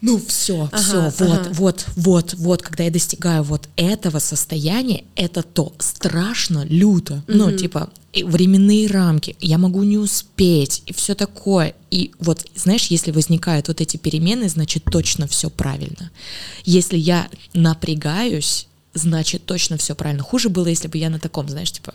ну 0.00 0.20
все, 0.26 0.68
Ага, 0.72 1.10
все, 1.10 1.24
вот, 1.24 1.40
ага. 1.40 1.50
вот, 1.52 1.86
вот, 1.96 2.34
вот, 2.34 2.62
когда 2.62 2.84
я 2.84 2.90
достигаю 2.90 3.42
вот 3.42 3.68
этого 3.76 4.18
состояния, 4.18 5.04
это 5.14 5.42
то 5.42 5.72
страшно, 5.78 6.64
люто, 6.68 7.22
ну 7.26 7.52
типа 7.52 7.90
временные 8.12 8.88
рамки, 8.88 9.36
я 9.40 9.58
могу 9.58 9.82
не 9.84 9.98
успеть 9.98 10.82
и 10.86 10.92
все 10.92 11.14
такое. 11.14 11.74
И 11.90 12.10
вот, 12.18 12.44
знаешь, 12.56 12.86
если 12.86 13.12
возникают 13.12 13.68
вот 13.68 13.80
эти 13.80 13.96
перемены, 13.96 14.48
значит 14.48 14.84
точно 14.84 15.26
все 15.28 15.48
правильно. 15.48 16.10
Если 16.64 16.96
я 16.96 17.28
напрягаюсь, 17.52 18.66
значит 18.94 19.46
точно 19.46 19.76
все 19.76 19.94
правильно. 19.94 20.22
Хуже 20.22 20.48
было, 20.48 20.66
если 20.66 20.88
бы 20.88 20.98
я 20.98 21.10
на 21.10 21.18
таком, 21.18 21.48
знаешь, 21.48 21.70
типа 21.70 21.94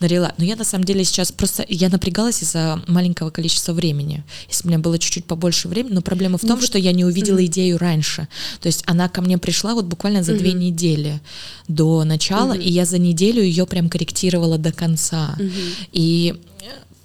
налила. 0.00 0.32
Но 0.38 0.44
я 0.44 0.56
на 0.56 0.64
самом 0.64 0.84
деле 0.84 1.04
сейчас 1.04 1.32
просто 1.32 1.64
я 1.68 1.88
напрягалась 1.88 2.42
из-за 2.42 2.80
маленького 2.86 3.30
количества 3.30 3.72
времени. 3.72 4.22
Если 4.48 4.62
бы 4.62 4.68
у 4.68 4.70
меня 4.70 4.78
было 4.78 4.98
чуть-чуть 4.98 5.24
побольше 5.24 5.68
времени, 5.68 5.94
но 5.94 6.02
проблема 6.02 6.38
в 6.38 6.42
том, 6.42 6.60
что 6.60 6.78
я 6.78 6.92
не 6.92 7.04
увидела 7.04 7.44
идею 7.46 7.78
раньше. 7.78 8.28
То 8.60 8.68
есть 8.68 8.84
она 8.86 9.08
ко 9.08 9.20
мне 9.20 9.38
пришла 9.38 9.74
вот 9.74 9.86
буквально 9.86 10.22
за 10.22 10.34
две 10.34 10.52
недели 10.52 11.20
до 11.66 12.04
начала, 12.04 12.52
и 12.52 12.70
я 12.70 12.84
за 12.84 12.98
неделю 12.98 13.42
ее 13.42 13.66
прям 13.66 13.88
корректировала 13.88 14.58
до 14.58 14.72
конца. 14.72 15.36
И 15.92 16.34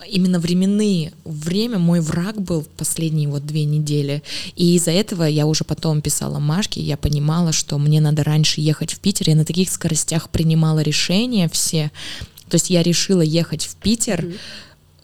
именно 0.10 0.39
временные. 0.39 1.13
Время 1.26 1.80
мой 1.80 2.00
враг 2.00 2.42
был 2.42 2.66
последние 2.78 3.28
вот 3.28 3.46
две 3.46 3.66
недели. 3.66 4.24
И 4.56 4.76
из-за 4.76 4.92
этого 4.92 5.24
я 5.24 5.46
уже 5.46 5.63
потом 5.63 6.02
писала 6.02 6.39
Машке 6.39 6.82
я 6.82 6.98
понимала 6.98 7.52
что 7.52 7.78
мне 7.78 8.02
надо 8.02 8.24
раньше 8.24 8.62
ехать 8.62 8.94
в 8.94 9.00
Питер. 9.00 9.30
Я 9.30 9.36
на 9.36 9.46
таких 9.46 9.70
скоростях 9.70 10.30
принимала 10.30 10.80
решения 10.80 11.50
все. 11.50 11.92
То 12.50 12.56
есть 12.56 12.70
я 12.70 12.84
решила 12.84 13.22
ехать 13.22 13.66
в 13.66 13.76
Питер 13.76 14.26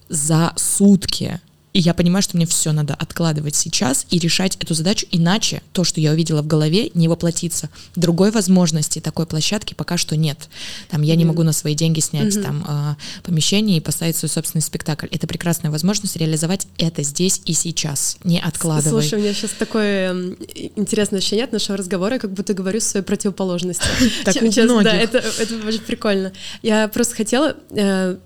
за 0.09 0.53
сутки 0.55 1.39
и 1.79 1.81
я 1.81 1.93
понимаю, 1.93 2.21
что 2.21 2.35
мне 2.35 2.45
все 2.45 2.73
надо 2.73 2.93
откладывать 2.93 3.55
сейчас 3.55 4.05
и 4.09 4.19
решать 4.19 4.57
эту 4.59 4.73
задачу, 4.73 5.07
иначе 5.11 5.61
то, 5.71 5.85
что 5.85 6.01
я 6.01 6.11
увидела 6.11 6.41
в 6.41 6.47
голове, 6.47 6.91
не 6.93 7.07
воплотится. 7.07 7.69
Другой 7.95 8.31
возможности 8.31 8.99
такой 8.99 9.25
площадки 9.25 9.75
пока 9.75 9.95
что 9.95 10.17
нет. 10.17 10.49
Там 10.89 11.03
я 11.03 11.15
не 11.15 11.23
могу 11.23 11.43
на 11.43 11.53
свои 11.53 11.75
деньги 11.75 12.01
снять 12.01 12.35
mm-hmm. 12.35 12.43
там 12.43 12.65
э, 12.67 13.23
помещение 13.23 13.77
и 13.77 13.79
поставить 13.79 14.17
свой 14.17 14.27
собственный 14.27 14.61
спектакль. 14.61 15.07
Это 15.09 15.25
прекрасная 15.25 15.71
возможность 15.71 16.17
реализовать 16.17 16.67
это 16.77 17.01
здесь 17.03 17.41
и 17.45 17.53
сейчас, 17.53 18.17
не 18.25 18.41
откладывай. 18.41 19.01
Слушай, 19.01 19.19
у 19.19 19.21
меня 19.21 19.33
сейчас 19.33 19.51
такое 19.51 20.35
интересное 20.75 21.19
ощущение 21.19 21.45
от 21.45 21.53
нашего 21.53 21.77
разговора, 21.77 22.19
как 22.19 22.33
будто 22.33 22.53
говорю 22.53 22.81
своей 22.81 23.05
противоположности. 23.05 23.85
Так 24.25 24.35
у. 24.41 24.81
Да, 24.81 24.93
это 24.93 25.23
очень 25.39 25.79
прикольно. 25.79 26.33
Я 26.61 26.89
просто 26.89 27.15
хотела 27.15 27.55
э, 27.69 28.17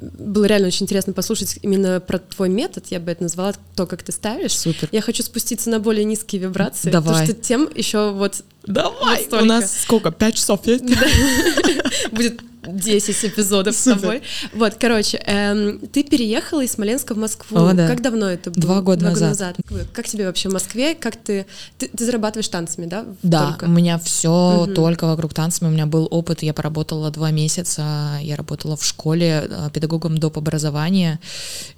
было 0.00 0.44
реально 0.44 0.68
очень 0.68 0.84
интересно 0.84 1.12
послушать 1.12 1.58
именно 1.62 2.00
про 2.00 2.18
твой 2.18 2.48
метод, 2.48 2.86
я 2.88 3.00
бы 3.00 3.10
это 3.10 3.22
назвала, 3.22 3.54
то, 3.74 3.86
как 3.86 4.02
ты 4.02 4.12
ставишь. 4.12 4.56
Супер. 4.56 4.88
Я 4.92 5.00
хочу 5.00 5.22
спуститься 5.22 5.70
на 5.70 5.80
более 5.80 6.04
низкие 6.04 6.40
вибрации, 6.40 6.90
Давай. 6.90 7.14
потому 7.14 7.26
что 7.26 7.34
тем 7.34 7.68
еще 7.74 8.12
вот 8.12 8.42
Давай, 8.68 9.18
настолько. 9.22 9.42
у 9.42 9.46
нас 9.46 9.80
сколько, 9.82 10.10
пять 10.12 10.36
часов 10.36 10.66
есть? 10.66 10.84
будет 12.12 12.40
10 12.66 13.24
эпизодов 13.24 13.74
с 13.74 13.84
тобой. 13.84 14.22
Вот, 14.52 14.74
короче, 14.74 15.18
эм, 15.26 15.78
ты 15.92 16.02
переехала 16.02 16.62
из 16.62 16.72
Смоленска 16.72 17.14
в 17.14 17.16
Москву. 17.18 17.58
О, 17.58 17.72
да. 17.72 17.86
Как 17.88 18.02
давно 18.02 18.26
это 18.28 18.50
было? 18.50 18.60
Два 18.60 18.80
года 18.82 19.04
назад. 19.10 19.56
Как 19.94 20.06
тебе 20.06 20.26
вообще 20.26 20.48
в 20.50 20.52
Москве? 20.52 20.94
Как 20.94 21.16
ты... 21.16 21.46
Ты, 21.78 21.88
ты 21.88 22.04
зарабатываешь 22.04 22.48
танцами, 22.48 22.86
да? 22.86 23.06
Да, 23.22 23.52
Только? 23.52 23.64
у 23.64 23.68
меня 23.68 23.98
все 23.98 24.64
Мгм. 24.66 24.74
только 24.74 25.06
вокруг 25.06 25.32
танцами. 25.32 25.68
У 25.68 25.72
меня 25.72 25.86
был 25.86 26.06
опыт, 26.10 26.42
я 26.42 26.52
поработала 26.52 27.10
два 27.10 27.30
месяца, 27.30 28.18
я 28.20 28.36
работала 28.36 28.76
в 28.76 28.84
школе 28.84 29.46
э, 29.48 29.70
педагогом 29.72 30.18
доп. 30.18 30.36
образования, 30.38 31.18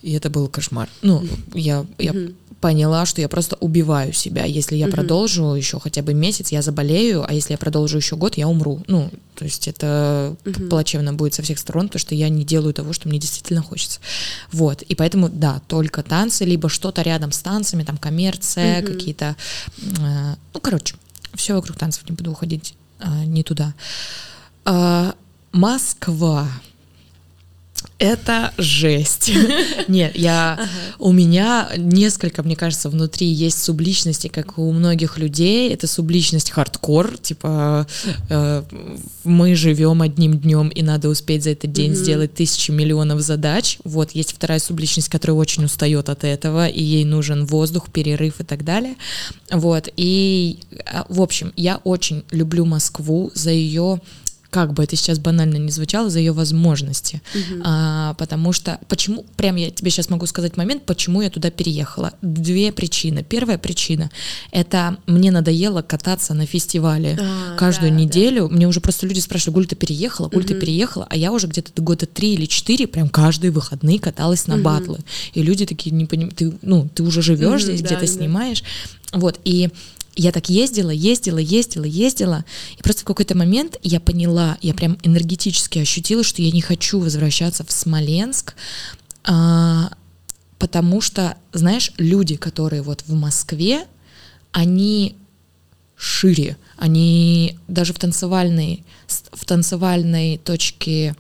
и 0.03 0.13
это 0.15 0.29
был 0.29 0.49
кошмар. 0.49 0.89
Ну, 1.03 1.23
я, 1.55 1.87
я 1.99 2.13
Мгм. 2.13 2.35
поняла, 2.61 3.07
что 3.07 3.21
я 3.21 3.29
просто 3.29 3.57
убиваю 3.61 4.13
себя. 4.13 4.45
Если 4.45 4.77
я 4.77 4.87
Мгм. 4.87 4.95
продолжу 4.97 5.55
еще 5.55 5.79
хотя 5.79 6.03
бы 6.03 6.15
месяц, 6.15 6.51
я 6.53 6.63
заболею, 6.63 6.80
а 7.27 7.33
если 7.33 7.53
я 7.53 7.59
продолжу 7.59 7.97
еще 7.99 8.17
год, 8.17 8.37
я 8.37 8.49
умру. 8.49 8.83
Ну, 8.87 9.11
то 9.35 9.45
есть 9.45 9.69
это 9.69 10.37
Мгм. 10.45 10.69
плачевно 10.69 11.13
будет 11.13 11.35
со 11.35 11.43
всех 11.43 11.59
сторон, 11.59 11.89
потому 11.89 12.01
что 12.01 12.15
я 12.15 12.29
не 12.29 12.45
делаю 12.45 12.75
того, 12.75 12.93
что 12.93 13.09
мне 13.09 13.19
действительно 13.19 13.63
хочется. 13.63 14.01
Вот, 14.53 14.83
и 14.83 14.95
поэтому, 14.95 15.29
да, 15.29 15.61
только 15.69 16.03
танцы, 16.03 16.45
либо 16.45 16.69
что-то 16.69 17.03
рядом 17.03 17.33
с 17.33 17.39
танцами, 17.41 17.83
там 17.85 17.97
коммерция, 17.97 18.83
Мгм. 18.83 18.93
какие-то, 18.93 19.37
э, 19.79 20.35
ну, 20.55 20.61
короче, 20.61 20.95
все 21.35 21.55
вокруг 21.55 21.77
танцев, 21.77 22.09
не 22.09 22.15
буду 22.17 22.31
уходить 22.33 22.75
э, 23.01 23.25
не 23.25 23.43
туда. 23.43 23.73
А, 24.65 25.15
Москва. 25.53 26.47
Это 27.99 28.53
жесть. 28.57 29.31
Нет, 29.89 30.17
я 30.17 30.59
у 30.99 31.13
меня 31.13 31.69
несколько, 31.77 32.43
мне 32.43 32.57
кажется, 32.57 32.89
внутри 32.89 33.27
есть 33.27 33.63
субличности, 33.63 34.29
как 34.29 34.59
у 34.59 34.73
многих 34.73 35.19
людей. 35.19 35.73
Это 35.73 35.87
субличность 35.87 36.51
хардкор, 36.51 37.19
типа 37.19 37.87
э, 38.31 38.63
мы 39.25 39.55
живем 39.55 40.01
одним 40.01 40.39
днем 40.39 40.69
и 40.69 40.83
надо 40.83 41.11
успеть 41.11 41.45
за 41.45 41.51
этот 41.51 41.73
день 41.73 41.95
сделать 41.95 42.35
тысячи 42.35 42.71
миллионов 42.71 43.21
задач. 43.21 43.79
Вот 43.85 44.13
есть 44.13 44.33
вторая 44.33 44.61
субличность, 44.61 45.11
которая 45.11 45.37
очень 45.37 45.65
устает 45.65 46.09
от 46.09 46.25
этого, 46.25 46.69
и 46.69 46.83
ей 46.83 47.05
нужен 47.05 47.45
воздух, 47.45 47.91
перерыв 47.91 48.41
и 48.41 48.45
так 48.45 48.65
далее. 48.65 48.95
Вот 49.51 49.89
и 49.97 50.61
э, 50.71 51.03
в 51.09 51.21
общем, 51.21 51.53
я 51.57 51.77
очень 51.85 52.25
люблю 52.31 52.65
Москву 52.65 53.31
за 53.35 53.51
ее 53.51 54.01
как 54.51 54.73
бы 54.73 54.83
это 54.83 54.97
сейчас 54.97 55.19
банально 55.19 55.57
не 55.57 55.71
звучало, 55.71 56.11
за 56.11 56.19
ее 56.19 56.33
возможности. 56.33 57.23
А, 57.63 58.15
потому 58.15 58.53
что, 58.53 58.79
почему, 58.89 59.25
прям 59.37 59.57
я 59.57 59.71
тебе 59.71 59.91
сейчас 59.91 60.11
могу 60.11 60.27
сказать 60.27 60.57
момент, 60.57 60.85
почему 60.85 61.23
я 61.23 61.31
туда 61.31 61.51
переехала. 61.51 62.13
Две 62.21 62.73
причины. 62.73 63.23
Первая 63.23 63.59
причина, 63.59 64.11
это 64.51 64.97
мне 65.07 65.31
надоело 65.31 65.83
кататься 65.83 66.35
на 66.35 66.47
фестивале 66.47 67.17
А, 67.21 67.57
каждую 67.57 67.91
да, 67.93 67.97
да. 67.97 68.03
неделю. 68.05 68.49
Мне 68.49 68.67
уже 68.67 68.81
просто 68.81 69.07
люди 69.07 69.21
спрашивают, 69.21 69.55
Гуль, 69.55 69.67
ты 69.67 69.77
переехала, 69.77 70.29
Гуль, 70.29 70.45
ты 70.45 70.55
Мгм. 70.55 70.61
переехала, 70.61 71.07
а 71.09 71.17
я 71.17 71.33
уже 71.33 71.47
где-то 71.47 71.81
года 71.81 72.07
три 72.07 72.35
или 72.35 72.47
четыре 72.47 72.87
прям 72.87 73.09
каждые 73.09 73.53
выходные 73.53 73.99
каталась 74.01 74.47
на 74.49 74.55
Мгм. 74.55 74.65
батлы. 74.65 74.99
И 75.33 75.43
люди 75.43 75.65
такие, 75.67 75.95
не 75.95 76.07
понимают, 76.07 76.37
ты, 76.37 76.53
ну, 76.63 76.89
ты 76.93 77.03
уже 77.05 77.23
живешь 77.23 77.63
Мгм, 77.63 77.73
здесь, 77.73 77.81
да, 77.83 77.87
где-то 77.87 78.07
да. 78.07 78.13
снимаешь. 78.13 78.65
Вот, 79.13 79.39
и 79.45 79.71
я 80.21 80.33
так 80.33 80.51
ездила, 80.51 80.91
ездила, 80.91 81.39
ездила, 81.39 81.85
ездила, 81.85 82.45
и 82.77 82.83
просто 82.83 83.03
в 83.03 83.05
какой-то 83.07 83.35
момент 83.35 83.79
я 83.83 84.01
поняла, 84.01 84.59
я 84.61 84.75
прям 84.75 84.99
энергетически 85.03 85.79
ощутила, 85.79 86.23
что 86.23 86.43
я 86.43 86.51
не 86.51 86.61
хочу 86.61 87.01
возвращаться 87.01 87.65
в 87.65 87.73
Смоленск, 87.73 88.55
а, 89.25 89.91
потому 90.59 91.01
что, 91.01 91.39
знаешь, 91.55 91.93
люди, 91.97 92.37
которые 92.37 92.83
вот 92.83 93.03
в 93.07 93.15
Москве, 93.15 93.87
они 94.53 95.17
шире, 95.97 96.59
они 96.77 97.59
даже 97.67 97.95
в 97.95 97.99
танцевальной, 97.99 98.85
в 99.07 99.47
танцевальной 99.47 100.37
точке 100.37 101.17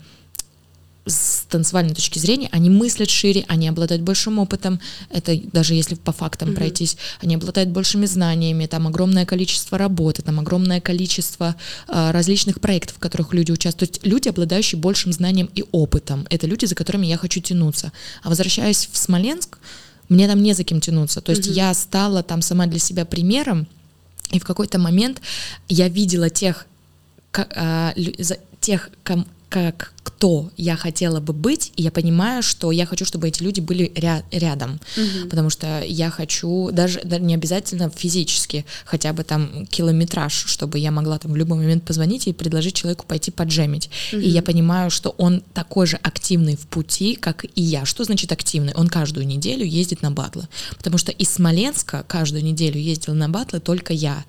с 1.06 1.44
танцевальной 1.48 1.94
точки 1.94 2.18
зрения, 2.18 2.48
они 2.52 2.68
мыслят 2.70 3.08
шире, 3.10 3.44
они 3.48 3.66
обладают 3.68 4.02
большим 4.02 4.38
опытом, 4.38 4.80
это 5.08 5.36
даже 5.52 5.74
если 5.74 5.94
по 5.94 6.12
фактам 6.12 6.48
Мгм. 6.50 6.56
пройтись, 6.56 6.96
они 7.20 7.34
обладают 7.36 7.70
большими 7.70 8.06
знаниями, 8.06 8.66
там 8.66 8.86
огромное 8.86 9.24
количество 9.26 9.78
работы, 9.78 10.22
там 10.22 10.38
огромное 10.38 10.80
количество 10.80 11.56
а, 11.88 12.12
различных 12.12 12.60
проектов, 12.60 12.96
в 12.96 13.00
которых 13.00 13.32
люди 13.34 13.50
участвуют. 13.50 13.92
То 13.92 13.96
есть 13.98 14.06
люди, 14.06 14.28
обладающие 14.28 14.78
большим 14.78 15.12
знанием 15.12 15.48
и 15.54 15.64
опытом, 15.72 16.26
это 16.30 16.46
люди, 16.46 16.66
за 16.66 16.74
которыми 16.74 17.06
я 17.06 17.16
хочу 17.16 17.40
тянуться. 17.40 17.92
А 18.22 18.28
возвращаясь 18.28 18.88
в 18.92 18.96
Смоленск, 18.96 19.58
мне 20.08 20.28
там 20.28 20.42
не 20.42 20.52
за 20.54 20.64
кем 20.64 20.80
тянуться. 20.80 21.20
То 21.20 21.32
есть 21.32 21.46
Мгм. 21.46 21.54
я 21.54 21.74
стала 21.74 22.22
там 22.22 22.42
сама 22.42 22.66
для 22.66 22.78
себя 22.78 23.04
примером, 23.04 23.66
и 24.32 24.38
в 24.38 24.44
какой-то 24.44 24.78
момент 24.78 25.20
я 25.68 25.88
видела 25.88 26.28
тех, 26.30 26.66
ка- 27.30 27.48
а, 27.56 27.92
лю- 27.96 28.14
за- 28.18 28.38
тех, 28.60 28.90
ком- 29.02 29.26
как 29.50 29.92
кто 30.02 30.50
я 30.56 30.76
хотела 30.76 31.18
бы 31.20 31.32
быть, 31.32 31.72
и 31.76 31.82
я 31.82 31.90
понимаю, 31.90 32.42
что 32.42 32.72
я 32.72 32.84
хочу, 32.86 33.04
чтобы 33.06 33.28
эти 33.28 33.42
люди 33.42 33.60
были 33.60 33.90
ря- 33.94 34.22
рядом, 34.30 34.78
Мгм. 34.96 35.28
потому 35.30 35.50
что 35.50 35.82
я 35.82 36.10
хочу 36.10 36.70
даже, 36.72 37.00
да, 37.04 37.18
не 37.18 37.34
обязательно 37.34 37.90
физически, 37.90 38.64
хотя 38.84 39.12
бы 39.14 39.24
там 39.24 39.66
километраж, 39.66 40.32
чтобы 40.46 40.78
я 40.78 40.90
могла 40.90 41.18
там 41.18 41.32
в 41.32 41.36
любой 41.36 41.58
момент 41.58 41.84
позвонить 41.84 42.26
и 42.26 42.32
предложить 42.34 42.74
человеку 42.74 43.06
пойти 43.06 43.30
поджемить. 43.30 43.90
И 44.12 44.28
я 44.28 44.42
понимаю, 44.42 44.90
что 44.90 45.10
он 45.18 45.42
такой 45.54 45.86
же 45.86 45.96
активный 46.02 46.56
в 46.56 46.66
пути, 46.66 47.14
как 47.16 47.44
и 47.44 47.62
я. 47.62 47.84
Что 47.86 48.04
значит 48.04 48.30
активный? 48.32 48.74
Он 48.74 48.88
каждую 48.88 49.26
неделю 49.26 49.64
ездит 49.64 50.02
на 50.02 50.10
батлы, 50.10 50.48
потому 50.76 50.98
что 50.98 51.12
из 51.12 51.30
Смоленска 51.30 52.04
каждую 52.06 52.44
неделю 52.44 52.78
ездила 52.78 53.14
на 53.14 53.28
батлы 53.28 53.60
только 53.60 53.92
я. 53.94 54.24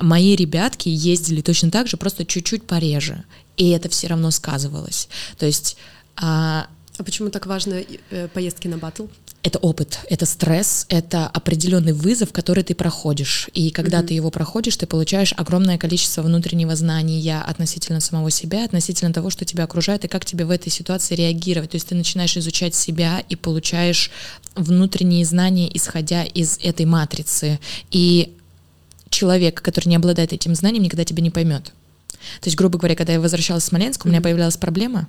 Мои 0.00 0.36
ребятки 0.36 0.88
ездили 0.88 1.40
точно 1.42 1.70
так 1.70 1.88
же, 1.88 1.96
просто 1.96 2.24
чуть-чуть 2.24 2.62
пореже. 2.64 3.24
И 3.56 3.70
это 3.70 3.88
все 3.88 4.06
равно 4.08 4.30
сказывалось. 4.30 5.08
То 5.38 5.46
есть 5.46 5.76
а, 6.16 6.68
А 6.98 7.04
почему 7.04 7.30
так 7.30 7.46
важно 7.46 7.82
э, 8.10 8.28
поездки 8.28 8.68
на 8.68 8.78
батл? 8.78 9.06
это 9.46 9.60
опыт, 9.60 10.00
это 10.10 10.26
стресс, 10.26 10.86
это 10.88 11.28
определенный 11.28 11.92
вызов, 11.92 12.32
который 12.32 12.64
ты 12.64 12.74
проходишь. 12.74 13.48
И 13.54 13.70
когда 13.70 14.02
ты 14.02 14.12
его 14.12 14.30
проходишь, 14.32 14.76
ты 14.76 14.86
получаешь 14.86 15.32
огромное 15.36 15.78
количество 15.78 16.22
внутреннего 16.22 16.74
знания 16.74 17.40
относительно 17.40 18.00
самого 18.00 18.32
себя, 18.32 18.64
относительно 18.64 19.12
того, 19.12 19.30
что 19.30 19.44
тебя 19.44 19.62
окружает, 19.62 20.04
и 20.04 20.08
как 20.08 20.24
тебе 20.24 20.46
в 20.46 20.50
этой 20.50 20.70
ситуации 20.70 21.14
реагировать. 21.14 21.70
То 21.70 21.76
есть 21.76 21.86
ты 21.86 21.94
начинаешь 21.94 22.36
изучать 22.36 22.74
себя 22.74 23.22
и 23.28 23.36
получаешь 23.36 24.10
внутренние 24.56 25.24
знания, 25.24 25.70
исходя 25.72 26.24
из 26.24 26.58
этой 26.60 26.84
матрицы. 26.84 27.60
И 27.92 28.36
человек, 29.10 29.62
который 29.62 29.88
не 29.88 29.96
обладает 29.96 30.32
этим 30.32 30.56
знанием, 30.56 30.82
никогда 30.82 31.04
тебя 31.04 31.22
не 31.22 31.30
поймет. 31.30 31.72
То 32.40 32.48
есть, 32.48 32.56
грубо 32.56 32.78
говоря, 32.78 32.94
когда 32.96 33.12
я 33.12 33.20
возвращалась 33.20 33.64
в 33.64 33.66
Смоленск, 33.66 34.04
у 34.04 34.08
меня 34.08 34.20
появлялась 34.20 34.56
проблема, 34.56 35.08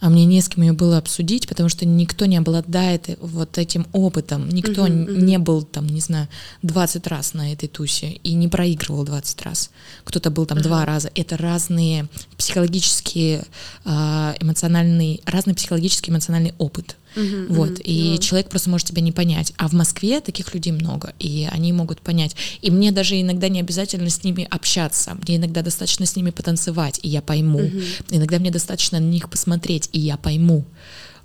а 0.00 0.10
мне 0.10 0.24
не 0.24 0.40
с 0.40 0.48
кем 0.48 0.64
ее 0.64 0.72
было 0.72 0.98
обсудить, 0.98 1.46
потому 1.46 1.68
что 1.68 1.86
никто 1.86 2.26
не 2.26 2.36
обладает 2.36 3.16
вот 3.20 3.56
этим 3.56 3.86
опытом, 3.92 4.48
никто 4.48 4.84
н- 4.88 5.02
мгм. 5.02 5.24
не 5.24 5.38
был 5.38 5.62
там, 5.62 5.86
не 5.86 6.00
знаю, 6.00 6.26
20 6.62 7.06
раз 7.06 7.34
на 7.34 7.52
этой 7.52 7.68
тусе 7.68 8.10
и 8.10 8.34
не 8.34 8.48
проигрывал 8.48 9.04
20 9.04 9.42
раз. 9.42 9.70
Кто-то 10.02 10.30
был 10.32 10.44
там 10.44 10.60
два 10.60 10.84
раза. 10.84 11.08
Это 11.14 11.36
разные 11.36 12.08
психологические, 12.36 13.44
а, 13.84 14.34
эмоциональный, 14.40 15.20
разный 15.24 15.54
психологический 15.54 16.10
эмоциональный 16.10 16.54
опыт. 16.58 16.96
Мгм, 17.16 17.46
Вот, 17.48 17.70
мгм. 17.70 17.80
и 17.84 18.10
Ну, 18.12 18.18
человек 18.18 18.48
просто 18.48 18.70
может 18.70 18.88
тебя 18.88 19.02
не 19.02 19.12
понять. 19.12 19.52
А 19.56 19.68
в 19.68 19.72
Москве 19.72 20.20
таких 20.20 20.54
людей 20.54 20.72
много, 20.72 21.12
и 21.18 21.48
они 21.50 21.72
могут 21.72 22.00
понять. 22.00 22.36
И 22.62 22.70
мне 22.70 22.92
даже 22.92 23.20
иногда 23.20 23.48
не 23.48 23.60
обязательно 23.60 24.10
с 24.10 24.24
ними 24.24 24.46
общаться. 24.50 25.16
Мне 25.26 25.36
иногда 25.36 25.62
достаточно 25.62 26.06
с 26.06 26.16
ними 26.16 26.30
потанцевать, 26.30 27.00
и 27.02 27.08
я 27.08 27.22
пойму. 27.22 27.60
Мгм. 27.60 27.82
Иногда 28.10 28.38
мне 28.38 28.50
достаточно 28.50 28.98
на 29.00 29.04
них 29.04 29.28
посмотреть, 29.30 29.88
и 29.92 30.00
я 30.00 30.16
пойму. 30.16 30.64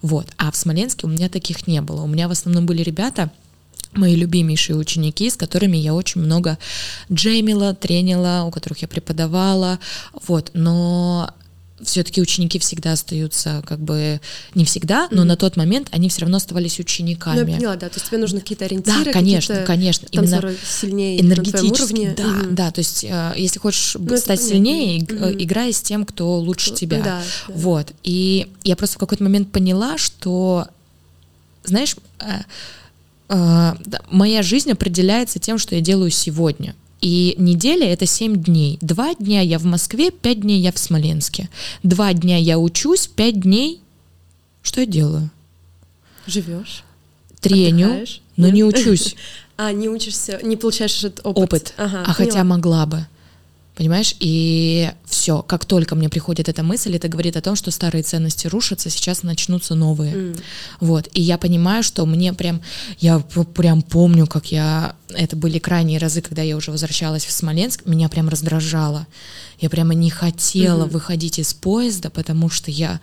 Вот. 0.02 0.28
А 0.38 0.52
в 0.52 0.56
Смоленске 0.56 1.08
у 1.08 1.10
меня 1.10 1.30
таких 1.30 1.68
не 1.68 1.82
было. 1.82 2.02
У 2.02 2.08
меня 2.08 2.28
в 2.28 2.32
основном 2.32 2.66
были 2.66 2.84
ребята, 2.84 3.32
мои 3.94 4.16
любимейшие 4.16 4.76
ученики, 4.76 5.30
с 5.30 5.36
которыми 5.36 5.78
я 5.78 5.94
очень 5.94 6.22
много 6.22 6.58
джемила, 7.12 7.74
тренила, 7.74 8.44
у 8.46 8.52
которых 8.52 8.80
я 8.82 8.88
преподавала. 8.88 9.80
Вот. 10.28 10.52
Но 10.54 11.34
все-таки 11.82 12.22
ученики 12.22 12.58
всегда 12.60 12.94
остаются, 12.94 13.62
как 13.66 13.80
бы 13.80 14.20
не 14.56 14.66
всегда, 14.66 15.08
но 15.12 15.18
Мгм. 15.22 15.28
на 15.28 15.36
тот 15.38 15.58
момент 15.58 15.88
они 15.92 16.10
все 16.10 16.22
равно 16.22 16.38
оставались 16.38 16.78
Ну, 16.80 16.84
учениками. 16.84 17.38
я 17.52 17.58
поняла, 17.58 17.76
да. 17.76 17.90
То 17.90 17.96
есть 17.96 18.08
тебе 18.08 18.18
нужны 18.18 18.40
какие-то 18.40 18.66
ориентиры, 18.66 19.06
Да, 19.06 19.12
конечно, 19.12 19.64
конечно. 19.66 20.08
Именно 20.12 20.54
сильнее 20.66 21.22
энергетически, 21.22 22.14
да, 22.18 22.24
Мгм. 22.28 22.56
да. 22.56 22.72
То 22.72 22.80
есть, 22.80 23.04
э, 23.04 23.34
если 23.38 23.60
хочешь 23.60 23.96
Ну, 24.00 24.18
стать 24.18 24.42
сильнее, 24.42 25.02
Мгм. 25.04 25.36
играй 25.44 25.72
с 25.72 25.82
тем, 25.82 26.06
кто 26.06 26.38
лучше 26.40 26.74
тебя. 26.74 26.98
Да, 26.98 27.04
да. 27.48 27.54
Вот. 27.54 27.92
И 28.04 28.48
я 28.64 28.76
просто 28.76 28.96
в 28.96 29.00
какой-то 29.00 29.24
момент 29.24 29.52
поняла, 29.52 29.98
что, 29.98 30.68
знаешь, 31.64 31.96
э, 32.20 32.26
э, 33.30 33.74
моя 34.10 34.42
жизнь 34.42 34.72
определяется 34.72 35.38
тем, 35.40 35.58
что 35.58 35.76
я 35.76 35.82
делаю 35.82 36.10
сегодня. 36.12 36.76
И 37.02 37.36
неделя— 37.38 37.86
это 37.94 38.06
7 38.06 38.36
дней. 38.44 38.78
Два 38.82 39.14
дня 39.16 39.42
я 39.42 39.60
в 39.60 39.66
Москве, 39.66 40.10
пять 40.12 40.42
дней 40.42 40.60
я 40.62 40.72
в 40.72 40.80
Смоленске. 40.80 41.50
Два 41.84 42.14
дня 42.14 42.38
я 42.38 42.58
учусь, 42.60 43.08
пять 43.08 43.40
дней... 43.42 43.82
Что 44.64 44.82
я 44.82 44.88
делаю? 44.88 45.30
Живешь. 46.26 46.84
Треню, 47.40 47.86
Отдыхаешь? 47.86 48.22
но 48.36 48.48
Нет? 48.48 48.56
не 48.56 48.64
учусь. 48.64 49.16
А, 49.60 49.72
не 49.72 49.90
учишься, 49.90 50.40
не 50.44 50.56
получаешь 50.56 51.04
этот 51.04 51.22
опыт. 51.26 51.44
опыт, 51.46 51.74
Ага, 51.78 52.04
а 52.06 52.14
хотя 52.14 52.30
поняла. 52.30 52.44
могла 52.44 52.86
бы. 52.86 53.08
Понимаешь? 53.78 54.16
И 54.20 54.92
все, 55.06 55.44
как 55.44 55.66
только 55.66 55.94
мне 55.94 56.10
приходит 56.10 56.50
эта 56.50 56.64
мысль, 56.64 56.96
это 56.96 57.08
говорит 57.10 57.38
о 57.38 57.42
том, 57.42 57.56
что 57.56 57.70
старые 57.70 58.02
ценности 58.02 58.48
рушатся, 58.48 58.90
сейчас 58.90 59.22
начнутся 59.22 59.76
новые. 59.76 60.14
М. 60.14 60.36
Вот. 60.80 61.08
И 61.14 61.22
я 61.22 61.38
понимаю, 61.38 61.84
что 61.84 62.04
мне 62.08 62.34
прям, 62.34 62.62
я 63.00 63.20
прям 63.20 63.84
помню, 63.84 64.26
как 64.26 64.48
я, 64.48 64.96
это 65.10 65.36
были 65.36 65.60
крайние 65.60 66.00
разы, 66.00 66.24
когда 66.24 66.42
я 66.42 66.58
уже 66.58 66.72
возвращалась 66.72 67.26
в 67.26 67.32
Смоленск, 67.32 67.86
меня 67.86 68.10
прям 68.10 68.30
раздражало. 68.30 69.06
Я 69.60 69.70
прямо 69.70 69.94
не 69.96 70.10
хотела 70.10 70.84
Мгм. 70.84 70.90
выходить 70.94 71.40
из 71.40 71.54
поезда, 71.54 72.10
потому 72.10 72.50
что 72.50 72.70
я, 72.72 73.00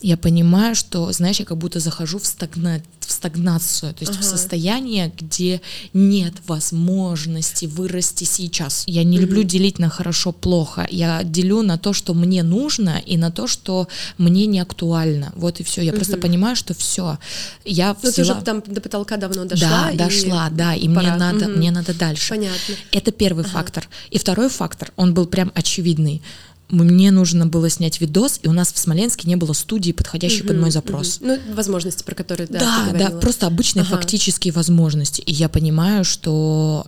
я 0.00 0.16
понимаю, 0.16 0.74
что, 0.74 1.12
знаешь, 1.12 1.38
я 1.40 1.44
как 1.44 1.58
будто 1.58 1.80
захожу 1.80 2.18
в, 2.18 2.26
стагна... 2.26 2.80
в 3.00 3.12
стагнацию, 3.12 3.92
то 3.94 4.04
есть 4.04 4.14
в 4.14 4.20
Ага. 4.20 4.28
состояние, 4.28 5.12
где 5.18 5.60
нет 5.92 6.34
возможности 6.46 7.66
вырасти 7.66 8.24
сейчас. 8.24 8.84
Я 8.86 9.04
не 9.04 9.18
люблю 9.18 9.42
делить 9.42 9.78
на 9.78 9.88
хорошо-плохо. 9.88 10.86
Я 10.90 11.22
делю 11.24 11.62
на 11.62 11.76
то, 11.78 11.92
что 11.92 12.14
мне 12.14 12.42
нужно, 12.42 13.02
и 13.04 13.16
на 13.16 13.30
то, 13.30 13.46
что 13.46 13.88
мне 14.18 14.46
не 14.46 14.60
актуально. 14.60 15.32
Вот 15.36 15.60
и 15.60 15.62
все. 15.64 15.82
Я 15.82 15.92
просто 15.92 16.14
Мгм. 16.14 16.22
понимаю, 16.22 16.56
что 16.56 16.74
все. 16.74 17.18
Я 17.64 17.88
Ну, 18.02 18.10
ты 18.10 18.22
уже 18.22 18.32
взяла- 18.32 18.40
там 18.42 18.62
до 18.66 18.80
потолка 18.80 19.16
давно 19.16 19.44
дошла. 19.44 19.68
да, 19.68 19.90
и 19.90 19.96
дошла, 19.96 20.48
да, 20.50 20.74
и 20.74 20.88
мне 20.88 21.14
надо, 21.16 21.48
Мгм. 21.48 21.58
мне 21.58 21.70
надо 21.70 21.92
дальше. 21.94 22.30
Понятно. 22.30 22.74
Это 22.92 23.10
первый 23.12 23.44
Ага. 23.44 23.52
фактор. 23.52 23.88
И 24.10 24.18
второй 24.18 24.48
фактор, 24.48 24.92
он 24.96 25.12
был 25.14 25.26
прям 25.26 25.50
очевидный. 25.98 26.22
Мне 26.70 27.10
нужно 27.10 27.46
было 27.46 27.70
снять 27.70 27.98
видос, 27.98 28.40
и 28.42 28.48
у 28.48 28.52
нас 28.52 28.72
в 28.74 28.78
Смоленске 28.78 29.26
не 29.26 29.36
было 29.36 29.54
студии, 29.54 29.92
подходящей 29.92 30.42
под 30.42 30.52
Мгм, 30.52 30.60
мой 30.60 30.70
запрос. 30.70 31.18
Ну, 31.22 31.38
возможности, 31.54 32.02
про 32.04 32.14
которые, 32.14 32.46
да, 32.46 32.58
Да, 32.58 32.92
да, 32.92 33.10
просто 33.18 33.46
обычные 33.46 33.84
Ага. 33.84 33.96
фактические 33.96 34.52
возможности. 34.52 35.22
И 35.22 35.32
я 35.32 35.48
понимаю, 35.48 36.04
что 36.04 36.86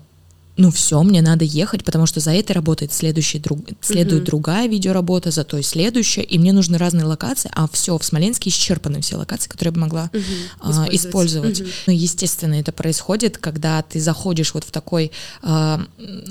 ну 0.60 0.70
все, 0.70 1.02
мне 1.02 1.22
надо 1.22 1.44
ехать, 1.44 1.84
потому 1.84 2.04
что 2.06 2.20
за 2.20 2.32
этой 2.32 2.52
работой 2.52 2.88
следующая 2.92 3.38
друг, 3.38 3.60
следует 3.80 4.22
Мгм. 4.22 4.26
другая 4.26 4.68
видеоработа, 4.68 5.30
за 5.30 5.42
той 5.44 5.62
следующая, 5.62 6.20
и 6.22 6.38
мне 6.38 6.52
нужны 6.52 6.76
разные 6.76 7.04
локации, 7.04 7.50
а 7.54 7.66
все 7.72 7.96
в 7.96 8.04
Смоленске 8.04 8.50
исчерпаны 8.50 9.00
все 9.00 9.16
локации, 9.16 9.48
которые 9.48 9.70
я 9.70 9.72
бы 9.72 9.80
могла 9.80 10.10
Мгм. 10.12 10.22
а, 10.60 10.86
использовать. 10.92 11.60
Мгм. 11.60 11.70
Ну, 11.86 11.92
естественно, 11.94 12.54
это 12.54 12.72
происходит, 12.72 13.38
когда 13.38 13.80
ты 13.82 14.00
заходишь 14.00 14.52
вот 14.52 14.64
в 14.64 14.70
такой 14.70 15.12
а, 15.42 15.80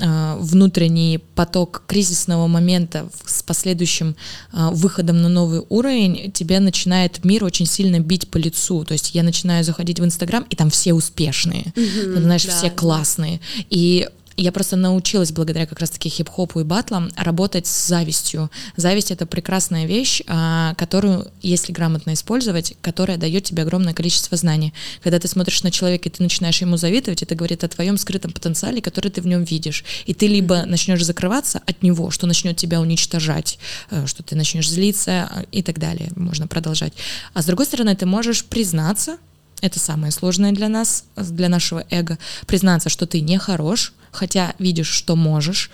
а, 0.02 0.38
внутренний 0.40 1.18
поток 1.36 1.84
кризисного 1.88 2.46
момента 2.48 3.10
с 3.26 3.42
последующим 3.42 4.16
а, 4.52 4.70
выходом 4.70 5.22
на 5.24 5.30
новый 5.30 5.64
уровень, 5.70 6.32
тебя 6.32 6.60
начинает 6.60 7.26
мир 7.26 7.44
очень 7.44 7.66
сильно 7.66 8.00
бить 8.00 8.30
по 8.30 8.38
лицу. 8.38 8.84
То 8.86 8.94
есть 8.94 9.16
я 9.16 9.24
начинаю 9.24 9.64
заходить 9.64 10.00
в 10.00 10.06
Инстаграм, 10.06 10.46
и 10.52 10.56
там 10.56 10.70
все 10.70 10.94
успешные. 10.94 11.74
Ну, 11.76 12.22
знаешь, 12.22 12.46
Да, 12.46 12.52
все 12.56 12.70
классные. 12.70 13.40
И 13.72 14.08
я 14.42 14.52
просто 14.52 14.76
научилась 14.76 15.32
благодаря 15.32 15.66
как 15.66 15.80
раз-таки 15.80 16.10
хип-хопу 16.10 16.62
и 16.62 16.64
батлам 16.64 17.10
работать 17.16 17.68
с 17.68 17.88
завистью. 17.88 18.50
Зависть— 18.78 19.12
это 19.12 19.26
прекрасная 19.26 19.86
вещь, 19.86 20.22
а, 20.28 20.74
которую, 20.76 21.28
если 21.42 21.74
грамотно 21.74 22.14
использовать, 22.14 22.76
которая 22.82 23.18
дает 23.18 23.44
тебе 23.44 23.64
огромное 23.64 23.94
количество 23.94 24.38
знаний. 24.38 24.74
Когда 25.04 25.20
ты 25.20 25.28
смотришь 25.28 25.64
на 25.64 25.72
человека, 25.72 26.10
и 26.10 26.12
ты 26.12 26.24
начинаешь 26.24 26.62
ему 26.62 26.78
завидовать, 26.78 27.22
это 27.22 27.36
говорит 27.36 27.64
о 27.64 27.68
твоем 27.68 27.98
скрытом 27.98 28.32
потенциале, 28.32 28.82
который 28.82 29.12
ты 29.12 29.22
в 29.22 29.28
нем 29.28 29.44
видишь. 29.44 29.84
И 30.06 30.14
ты 30.14 30.28
либо 30.28 30.66
начнешь 30.66 31.04
закрываться 31.04 31.62
от 31.66 31.84
него, 31.84 32.12
что 32.12 32.28
начнет 32.28 32.56
тебя 32.56 32.80
уничтожать, 32.80 33.60
э, 33.92 34.06
что 34.08 34.24
ты 34.24 34.36
начнешь 34.36 34.70
злиться 34.70 35.30
э, 35.32 35.44
и 35.52 35.62
так 35.62 35.80
далее. 35.80 36.12
Можно 36.16 36.48
продолжать. 36.48 36.94
А 37.34 37.42
с 37.42 37.46
другой 37.46 37.66
стороны, 37.66 37.96
ты 37.96 38.06
можешь 38.06 38.46
признаться, 38.46 39.18
это 39.62 39.80
самое 39.80 40.12
сложное 40.12 40.52
для 40.52 40.70
нас, 40.70 41.04
для 41.16 41.50
нашего 41.50 41.84
эго, 41.90 42.18
признаться, 42.48 42.90
что 42.90 43.06
ты 43.06 43.22
не 43.22 43.38
хорош, 43.38 43.94
хотя 44.12 44.54
видишь, 44.60 44.88
что 44.90 45.16
можешь, 45.16 45.70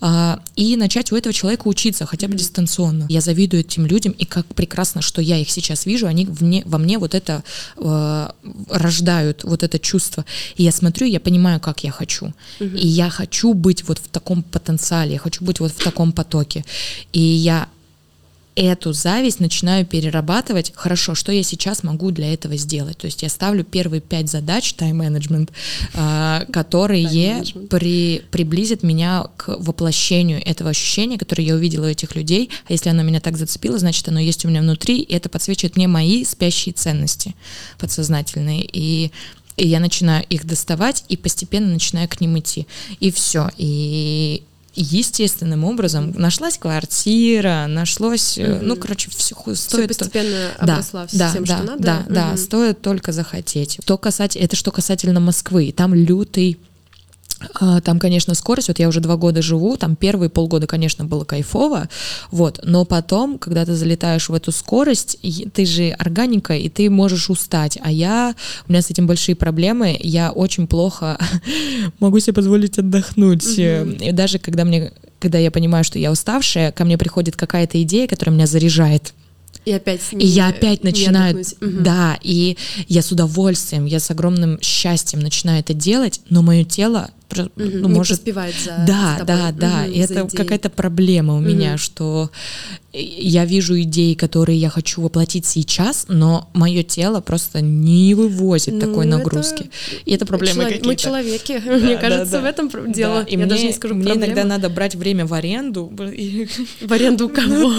а, 0.00 0.40
и 0.56 0.76
начать 0.76 1.12
у 1.12 1.16
этого 1.16 1.32
человека 1.32 1.66
учиться, 1.68 2.06
хотя 2.06 2.28
бы 2.28 2.34
дистанционно. 2.34 3.06
Я 3.08 3.20
завидую 3.20 3.60
этим 3.60 3.86
людям, 3.86 4.12
и 4.12 4.24
как 4.24 4.46
прекрасно, 4.46 5.02
что 5.02 5.20
я 5.20 5.38
их 5.38 5.50
сейчас 5.50 5.86
вижу, 5.86 6.06
они 6.06 6.26
вне- 6.26 6.62
во 6.64 6.78
мне 6.78 6.98
вот 6.98 7.14
это 7.14 7.42
э, 7.76 8.28
рождают, 8.70 9.44
вот 9.44 9.62
это 9.62 9.78
чувство. 9.78 10.24
И 10.56 10.62
я 10.62 10.72
смотрю, 10.72 11.06
я 11.06 11.20
понимаю, 11.20 11.60
как 11.60 11.84
я 11.84 11.90
хочу. 11.90 12.32
И 12.60 12.86
я 12.86 13.10
хочу 13.10 13.54
быть 13.54 13.84
вот 13.88 13.98
в 13.98 14.08
таком 14.08 14.42
потенциале, 14.42 15.14
я 15.14 15.18
хочу 15.18 15.44
быть 15.44 15.60
вот 15.60 15.72
в 15.72 15.82
таком 15.82 16.12
потоке. 16.12 16.64
И 17.12 17.20
я 17.20 17.68
эту 18.56 18.92
зависть 18.92 19.40
начинаю 19.40 19.86
перерабатывать. 19.86 20.72
Хорошо, 20.74 21.14
что 21.14 21.32
я 21.32 21.42
сейчас 21.42 21.82
могу 21.82 22.10
для 22.10 22.32
этого 22.32 22.56
сделать? 22.56 22.98
То 22.98 23.06
есть 23.06 23.22
я 23.22 23.28
ставлю 23.28 23.64
первые 23.64 24.00
пять 24.00 24.28
задач, 24.28 24.74
тайм-менеджмент, 24.74 25.50
а, 25.94 26.44
которые 26.52 27.44
при, 27.68 28.22
приблизят 28.30 28.82
меня 28.82 29.26
к 29.36 29.56
воплощению 29.58 30.42
этого 30.44 30.70
ощущения, 30.70 31.18
которое 31.18 31.44
я 31.44 31.54
увидела 31.54 31.86
у 31.86 31.88
этих 31.90 32.14
людей. 32.16 32.50
А 32.68 32.72
если 32.72 32.90
оно 32.90 33.02
меня 33.02 33.20
так 33.20 33.36
зацепило, 33.36 33.78
значит, 33.78 34.08
оно 34.08 34.20
есть 34.20 34.44
у 34.44 34.48
меня 34.48 34.60
внутри, 34.60 35.00
и 35.00 35.14
это 35.14 35.28
подсвечивает 35.28 35.76
мне 35.76 35.88
мои 35.88 36.24
спящие 36.24 36.72
ценности 36.72 37.34
подсознательные. 37.78 38.68
И 38.70 39.10
и 39.56 39.68
я 39.68 39.78
начинаю 39.78 40.24
их 40.30 40.46
доставать 40.46 41.04
и 41.08 41.18
постепенно 41.18 41.66
начинаю 41.66 42.08
к 42.08 42.18
ним 42.20 42.38
идти. 42.38 42.66
И 42.98 43.10
все. 43.10 43.50
И 43.58 44.42
естественным 44.74 45.64
образом 45.64 46.12
нашлась 46.16 46.58
квартира, 46.58 47.66
нашлось, 47.68 48.38
Мгм. 48.38 48.58
ну, 48.62 48.76
короче, 48.76 49.10
все 49.10 49.34
стоит... 49.54 49.88
то- 49.90 49.98
постепенно 49.98 50.50
да, 50.60 50.74
обросла 50.74 51.06
да, 51.12 51.30
всем, 51.30 51.44
да, 51.44 51.56
что 51.56 51.66
надо. 51.66 51.82
Да, 51.82 52.04
да, 52.08 52.26
Мгм. 52.28 52.36
стоит 52.38 52.80
только 52.80 53.12
захотеть. 53.12 53.78
То 53.84 53.98
касательно, 53.98 54.44
это 54.44 54.56
что 54.56 54.70
касательно 54.70 55.20
Москвы. 55.20 55.72
Там 55.76 55.94
лютый 55.94 56.58
Там, 57.84 57.98
конечно, 57.98 58.34
скорость, 58.34 58.68
вот 58.68 58.78
я 58.78 58.88
уже 58.88 59.00
два 59.00 59.16
года 59.16 59.40
живу, 59.42 59.76
там 59.76 59.96
первые 59.96 60.28
полгода, 60.28 60.66
конечно, 60.66 61.04
было 61.04 61.24
кайфово, 61.24 61.88
вот, 62.30 62.60
но 62.64 62.84
потом, 62.84 63.38
когда 63.38 63.64
ты 63.64 63.74
залетаешь 63.74 64.28
в 64.28 64.34
эту 64.34 64.52
скорость, 64.52 65.18
ты 65.52 65.64
же 65.64 65.90
органика, 65.90 66.54
и 66.54 66.68
ты 66.68 66.90
можешь 66.90 67.30
устать, 67.30 67.78
а 67.82 67.90
я, 67.90 68.34
у 68.68 68.72
меня 68.72 68.82
с 68.82 68.90
этим 68.90 69.06
большие 69.06 69.34
проблемы, 69.36 69.96
я 70.00 70.32
очень 70.32 70.66
плохо 70.66 71.18
могу 72.00 72.20
себе 72.20 72.34
позволить 72.34 72.78
отдохнуть, 72.78 73.46
Мгм. 73.58 73.92
и 73.92 74.12
даже 74.12 74.38
когда 74.38 74.64
мне, 74.64 74.92
когда 75.18 75.38
я 75.38 75.50
понимаю, 75.50 75.84
что 75.84 75.98
я 75.98 76.10
уставшая, 76.12 76.72
ко 76.72 76.84
мне 76.84 76.98
приходит 76.98 77.36
какая-то 77.36 77.82
идея, 77.82 78.06
которая 78.06 78.34
меня 78.34 78.46
заряжает, 78.46 79.14
И 79.64 79.72
опять 79.72 80.00
и 80.12 80.26
я 80.26 80.48
опять 80.48 80.82
не 80.84 80.90
начинаю. 80.90 81.44
Мгм. 81.60 81.82
да, 81.82 82.18
и 82.22 82.56
я 82.88 83.02
с 83.02 83.12
удовольствием, 83.12 83.84
я 83.84 84.00
с 84.00 84.10
огромным 84.10 84.58
счастьем 84.62 85.20
начинаю 85.20 85.60
это 85.60 85.74
делать, 85.74 86.20
но 86.30 86.42
мое 86.42 86.64
тело 86.64 87.10
ну, 87.36 87.50
не 87.56 87.88
может 87.88 88.18
поспевает 88.18 88.54
за 88.56 88.84
да, 88.88 89.12
за 89.18 89.24
тобой. 89.24 89.26
да, 89.26 89.52
да. 89.52 89.82
Мгм, 89.82 89.92
И 89.92 89.98
это 89.98 90.28
какая-то 90.36 90.70
проблема 90.70 91.34
у 91.36 91.40
меня, 91.40 91.70
Мгм. 91.70 91.78
что 91.78 92.30
я 92.92 93.44
вижу 93.44 93.80
идеи, 93.82 94.14
которые 94.14 94.58
я 94.58 94.68
хочу 94.70 95.00
воплотить 95.00 95.46
сейчас, 95.46 96.06
но 96.08 96.48
мое 96.54 96.82
тело 96.82 97.20
просто 97.20 97.60
не 97.60 98.14
вывозит 98.14 98.74
Ну, 98.74 98.80
такой 98.80 99.06
это 99.06 99.18
нагрузки. 99.18 99.70
И 100.04 100.12
это 100.12 100.26
проблемы 100.26 100.54
Человек- 100.64 100.84
Мы 100.86 100.96
человеки, 100.96 101.62
Да, 101.64 101.76
мне 101.76 101.94
да, 101.94 102.00
кажется, 102.00 102.32
да. 102.32 102.40
в 102.42 102.44
этом 102.46 102.68
пр- 102.68 102.86
Да, 102.86 102.92
дело. 102.92 103.22
и 103.22 103.36
Я 103.38 103.46
даже 103.46 103.60
мне- 103.60 103.68
не 103.70 103.74
скажу 103.74 103.94
Мне 103.94 104.04
проблема. 104.06 104.26
иногда 104.26 104.44
надо 104.44 104.68
брать 104.70 104.94
время 104.96 105.24
в 105.26 105.34
аренду 105.34 105.86
В 106.80 106.92
аренду 106.92 107.26
у 107.26 107.28
кого? 107.30 107.72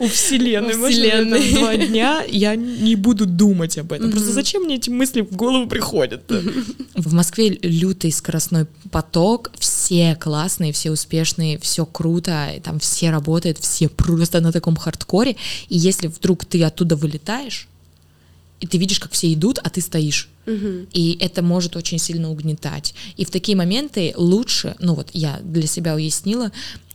у 0.00 0.08
вселенной. 0.08 0.74
У 0.76 0.88
вселенной. 0.88 1.48
это 1.48 1.58
два 1.58 1.76
дня 1.76 2.22
я 2.28 2.54
не 2.54 2.94
буду 2.96 3.26
думать 3.26 3.76
об 3.78 3.92
этом. 3.92 4.10
Просто 4.12 4.32
зачем 4.32 4.62
мне 4.62 4.76
эти 4.76 4.90
мысли 4.90 5.22
в 5.22 5.34
голову 5.34 5.66
приходят? 5.68 6.22
В 6.94 7.12
Москве 7.12 7.58
лютый 7.62 8.12
скоростной 8.12 8.66
поток, 8.92 9.50
все 9.58 10.14
классные, 10.14 10.72
все 10.72 10.90
успешные, 10.92 11.58
все 11.58 11.84
круто, 11.84 12.50
там 12.62 12.78
все 12.78 13.10
работают, 13.10 13.58
все 13.58 13.88
просто 13.88 14.40
на 14.44 14.52
таком 14.52 14.76
хардкоре. 14.76 15.36
И 15.68 15.76
если 15.76 16.06
вдруг 16.06 16.44
ты 16.44 16.62
оттуда 16.62 16.96
вылетаешь, 16.96 17.68
и 18.60 18.66
ты 18.66 18.78
видишь, 18.78 19.00
как 19.00 19.12
все 19.12 19.32
идут, 19.32 19.58
а 19.62 19.68
ты 19.68 19.80
стоишь. 19.80 20.28
Мгм. 20.46 20.86
И 20.92 21.16
это 21.20 21.42
может 21.42 21.76
очень 21.76 21.98
сильно 21.98 22.30
угнетать. 22.30 22.94
И 23.16 23.24
в 23.24 23.30
такие 23.30 23.56
моменты 23.56 24.14
лучше, 24.16 24.74
ну 24.78 24.94
вот 24.94 25.10
я 25.12 25.40
для 25.42 25.66
себя 25.66 25.94
уяснила, 25.94 26.52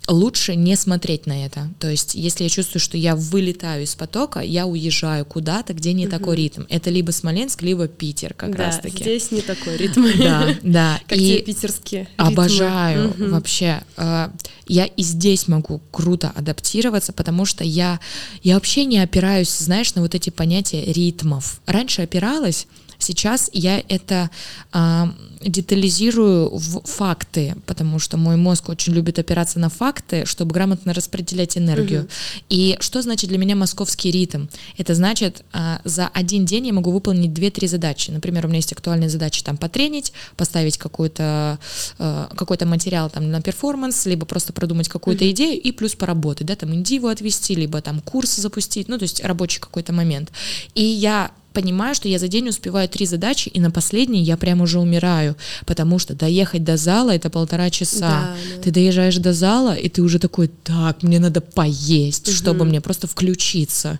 лучше 0.09 0.55
не 0.55 0.75
смотреть 0.75 1.25
на 1.27 1.45
это. 1.45 1.69
То 1.79 1.89
есть, 1.89 2.15
если 2.15 2.43
я 2.43 2.49
чувствую, 2.49 2.81
что 2.81 2.97
я 2.97 3.15
вылетаю 3.15 3.83
из 3.83 3.95
потока, 3.95 4.39
я 4.41 4.65
уезжаю 4.65 5.23
куда-то, 5.25 5.73
где 5.73 5.93
не 5.93 6.07
такой 6.07 6.35
ритм. 6.35 6.63
Это 6.69 6.89
либо 6.89 7.11
Смоленск, 7.11 7.61
либо 7.61 7.87
Питер, 7.87 8.33
как 8.33 8.55
да, 8.57 8.65
раз 8.65 8.79
таки. 8.79 9.03
здесь 9.03 9.31
не 9.31 9.41
такой 9.41 9.77
ритм. 9.77 10.05
Да, 10.17 10.55
да. 10.63 10.99
Как 11.07 11.17
и 11.17 11.37
те 11.37 11.41
питерские 11.41 12.01
ритмы. 12.01 12.27
обожаю 12.27 13.13
вообще. 13.17 13.81
э, 13.97 14.29
Я 14.67 14.85
и 14.85 15.03
здесь 15.03 15.47
могу 15.47 15.79
круто 15.91 16.31
адаптироваться, 16.35 17.13
потому 17.13 17.45
что 17.45 17.63
я, 17.63 17.99
я 18.43 18.55
вообще 18.55 18.85
не 18.85 18.99
опираюсь, 18.99 19.55
знаешь, 19.57 19.93
на 19.95 20.01
вот 20.01 20.15
эти 20.15 20.29
понятия 20.31 20.83
ритмов. 20.91 21.61
Раньше 21.65 22.01
опиралась, 22.01 22.67
сейчас 22.99 23.49
я 23.53 23.83
это 23.87 24.29
а, 24.71 25.11
детализирую 25.41 26.49
в 26.49 26.81
факты, 26.85 27.55
потому 27.65 27.97
что 27.99 28.17
мой 28.17 28.35
мозг 28.35 28.69
очень 28.69 28.93
любит 28.93 29.17
опираться 29.17 29.59
на 29.59 29.69
факты, 29.69 30.25
чтобы 30.25 30.53
грамотно 30.53 30.93
распределять 30.93 31.57
энергию. 31.57 32.07
И 32.49 32.77
что 32.81 33.01
значит 33.01 33.29
для 33.29 33.37
меня 33.37 33.55
московский 33.55 34.11
ритм? 34.11 34.47
Это 34.77 34.93
значит, 34.93 35.43
а, 35.53 35.81
за 35.85 36.07
один 36.07 36.45
день 36.45 36.67
я 36.67 36.73
могу 36.73 36.91
выполнить 36.91 37.31
2-3 37.31 37.67
задачи. 37.67 38.11
Например, 38.11 38.45
у 38.45 38.47
меня 38.49 38.57
есть 38.57 38.73
актуальные 38.73 39.09
задачи 39.09 39.43
там 39.43 39.57
потренить, 39.57 40.13
поставить 40.35 40.77
какой-то 40.77 41.57
э, 41.97 42.27
какой-то 42.35 42.65
материал 42.65 43.09
там 43.09 43.31
на 43.31 43.41
перформанс, 43.41 44.05
либо 44.05 44.25
просто 44.25 44.53
продумать 44.53 44.89
какую-то 44.89 45.29
идею 45.31 45.59
и 45.59 45.71
плюс 45.71 45.95
поработать, 45.95 46.47
да, 46.47 46.55
там 46.55 46.73
индиву 46.73 47.07
отвести, 47.07 47.55
либо 47.55 47.81
там 47.81 48.01
курс 48.01 48.35
запустить, 48.35 48.87
ну, 48.87 48.97
то 48.97 49.03
есть 49.03 49.23
рабочий 49.23 49.59
какой-то 49.59 49.93
момент. 49.93 50.31
И 50.75 50.83
я 50.83 51.31
понимаю, 51.61 51.95
что 51.95 52.07
я 52.07 52.19
за 52.19 52.27
день 52.27 52.49
успеваю 52.49 52.87
три 52.87 53.05
задачи, 53.05 53.49
и 53.49 53.59
на 53.59 53.71
последней 53.71 54.23
я 54.23 54.37
прям 54.37 54.61
уже 54.61 54.79
умираю, 54.79 55.35
потому 55.65 55.99
что 55.99 56.13
доехать 56.13 56.63
до 56.63 56.77
зала 56.77 57.11
это 57.11 57.29
полтора 57.29 57.69
часа. 57.69 58.35
Да. 58.35 58.61
Ты 58.63 58.71
доезжаешь 58.71 59.17
до 59.17 59.33
зала, 59.33 59.75
и 59.75 59.89
ты 59.89 60.01
уже 60.01 60.19
такой, 60.19 60.49
так, 60.63 61.03
мне 61.03 61.19
надо 61.19 61.41
поесть, 61.41 62.31
чтобы 62.31 62.65
мне 62.65 62.81
просто 62.81 63.07
включиться. 63.07 63.99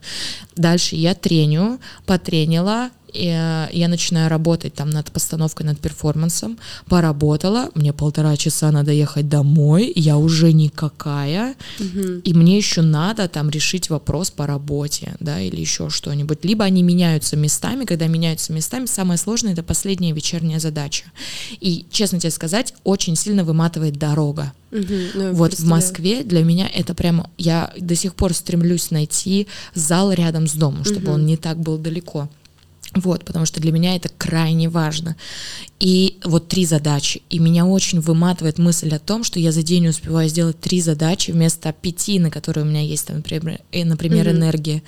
Дальше 0.56 0.96
я 0.96 1.14
треню, 1.14 1.80
потренила, 2.06 2.90
и, 3.14 3.28
э, 3.28 3.68
я 3.72 3.88
начинаю 3.88 4.30
работать 4.30 4.74
там 4.74 4.90
над 4.90 5.12
постановкой, 5.12 5.66
над 5.66 5.80
перформансом, 5.80 6.58
поработала, 6.88 7.70
мне 7.76 7.94
полтора 7.94 8.38
часа 8.38 8.72
надо 8.72 8.92
ехать 8.92 9.30
домой, 9.30 9.92
я 9.96 10.18
уже 10.18 10.54
никакая, 10.54 11.56
и 12.24 12.34
мне 12.34 12.58
еще 12.58 12.82
надо 12.82 13.28
там 13.28 13.50
решить 13.50 13.90
вопрос 13.90 14.32
по 14.32 14.48
работе, 14.48 15.16
да, 15.20 15.40
или 15.40 15.60
еще 15.60 15.90
что-нибудь. 15.90 16.44
Либо 16.44 16.66
они 16.66 16.84
меняются 16.84 17.36
местами, 17.36 17.86
когда 17.86 18.08
меняются 18.08 18.54
местами, 18.54 18.86
самое 18.86 19.18
сложное 19.18 19.54
это 19.54 19.64
последняя 19.64 20.12
вечерняя 20.14 20.60
задача. 20.60 21.06
И, 21.60 21.86
честно 21.92 22.20
тебе 22.20 22.32
сказать, 22.32 22.74
очень 22.84 23.16
сильно 23.16 23.44
выматывает 23.44 23.98
дорога. 23.98 24.54
Мгм. 24.72 25.00
Ну, 25.16 25.34
Вот 25.34 25.54
в. 25.54 25.66
Москве 25.66 26.24
для 26.24 26.44
меня 26.44 26.70
это 26.72 26.94
прямо, 26.94 27.30
я 27.38 27.74
до 27.80 27.96
сих 27.96 28.14
пор 28.14 28.34
стремлюсь 28.34 28.92
найти 28.92 29.48
зал 29.74 30.12
рядом 30.12 30.48
с 30.48 30.54
домом, 30.54 30.84
чтобы 30.84 31.12
он 31.12 31.26
не 31.26 31.38
так 31.38 31.60
был 31.60 31.78
далеко. 31.78 32.30
Вот, 32.96 33.24
потому 33.24 33.46
что 33.46 33.62
для 33.62 33.72
меня 33.72 33.96
это 33.96 34.10
крайне 34.18 34.68
важно. 34.68 35.16
И 35.80 36.18
вот 36.24 36.48
три 36.48 36.66
задачи. 36.66 37.22
И 37.30 37.38
меня 37.38 37.66
очень 37.66 38.00
выматывает 38.00 38.58
мысль 38.58 38.94
о 38.96 39.00
том, 39.00 39.24
что 39.24 39.40
я 39.40 39.52
за 39.52 39.62
день 39.62 39.88
успеваю 39.88 40.28
сделать 40.28 40.60
три 40.60 40.82
задачи 40.82 41.32
вместо 41.32 41.72
пяти, 41.72 42.20
на 42.20 42.32
которые 42.32 42.66
у 42.66 42.68
меня 42.68 42.82
есть, 42.82 43.10
например, 43.10 43.60
э, 43.72 43.86
например 43.86 44.30
энергия. 44.30 44.82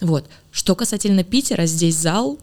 Вот. 0.00 0.26
Что 0.52 0.76
касательно 0.76 1.24
Питера, 1.24 1.66
здесь 1.66 1.96
зал, 1.96 2.38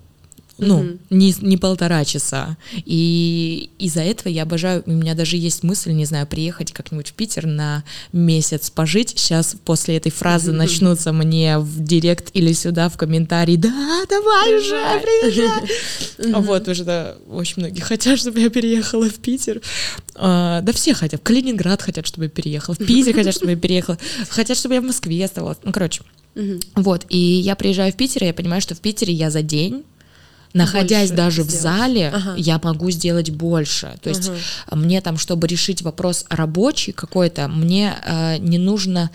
ну, 0.57 0.97
не, 1.09 1.35
не 1.41 1.57
полтора 1.57 2.05
часа. 2.05 2.57
И 2.85 3.69
из-за 3.77 4.01
этого 4.01 4.31
я 4.31 4.43
обожаю, 4.43 4.83
у 4.85 4.91
меня 4.91 5.13
даже 5.13 5.35
есть 5.35 5.63
мысль, 5.63 5.91
не 5.91 6.05
знаю, 6.05 6.27
приехать 6.27 6.71
как-нибудь 6.71 7.09
в 7.09 7.13
Питер 7.13 7.45
на 7.45 7.83
месяц 8.13 8.69
пожить. 8.69 9.13
Сейчас 9.17 9.55
после 9.65 9.97
этой 9.97 10.11
фразы 10.11 10.51
начнутся 10.51 11.11
мне 11.11 11.59
в 11.59 11.83
директ 11.83 12.29
или 12.33 12.53
сюда 12.53 12.89
в 12.89 12.97
комментарии, 12.97 13.57
да, 13.57 14.03
давай 14.09 14.57
уже, 14.57 15.01
приезжай. 15.01 15.49
А 16.33 16.39
Вот, 16.39 16.59
потому 16.59 16.75
что 16.75 17.17
очень 17.29 17.55
многие 17.57 17.81
хотят, 17.81 18.17
чтобы 18.19 18.39
я 18.39 18.49
переехала 18.49 19.09
в 19.09 19.15
Питер. 19.15 19.61
А, 20.15 20.61
Да 20.61 20.71
все 20.71 20.93
хотят, 20.93 21.19
в 21.19 21.23
Калининград 21.23 21.81
хотят, 21.81 22.07
чтобы 22.07 22.25
я 22.25 22.29
переехала, 22.29 22.75
в 22.75 22.79
Питер 22.79 23.13
хотят, 23.13 23.35
чтобы 23.35 23.51
я 23.51 23.57
переехала, 23.57 23.97
хотят, 24.29 24.57
чтобы 24.57 24.75
я 24.75 24.81
в 24.81 24.85
Москве 24.85 25.25
оставалась. 25.25 25.57
Ну, 25.63 25.71
короче, 25.73 26.01
вот, 26.75 27.05
и 27.09 27.17
я 27.17 27.55
приезжаю 27.55 27.91
в 27.91 27.95
Питер, 27.95 28.23
и 28.23 28.27
я 28.27 28.33
понимаю, 28.33 28.61
что 28.61 28.75
в 28.75 28.79
Питере 28.79 29.13
я 29.13 29.29
за 29.29 29.41
день 29.41 29.83
находясь 30.55 31.09
Больше 31.09 31.15
даже 31.15 31.43
в 31.43 31.49
сделать. 31.49 31.61
зале, 31.63 32.11
Ага. 32.13 32.33
я 32.37 32.59
могу 32.63 32.89
сделать 32.91 33.29
больше. 33.29 33.95
То 34.01 34.09
есть 34.09 34.29
Ага. 34.67 34.77
мне 34.77 35.01
там, 35.01 35.17
чтобы 35.17 35.47
решить 35.47 35.81
вопрос 35.81 36.25
рабочий 36.29 36.93
какой-то, 36.93 37.47
мне 37.47 37.93
э, 38.05 38.37
не 38.39 38.57
нужно 38.57 39.09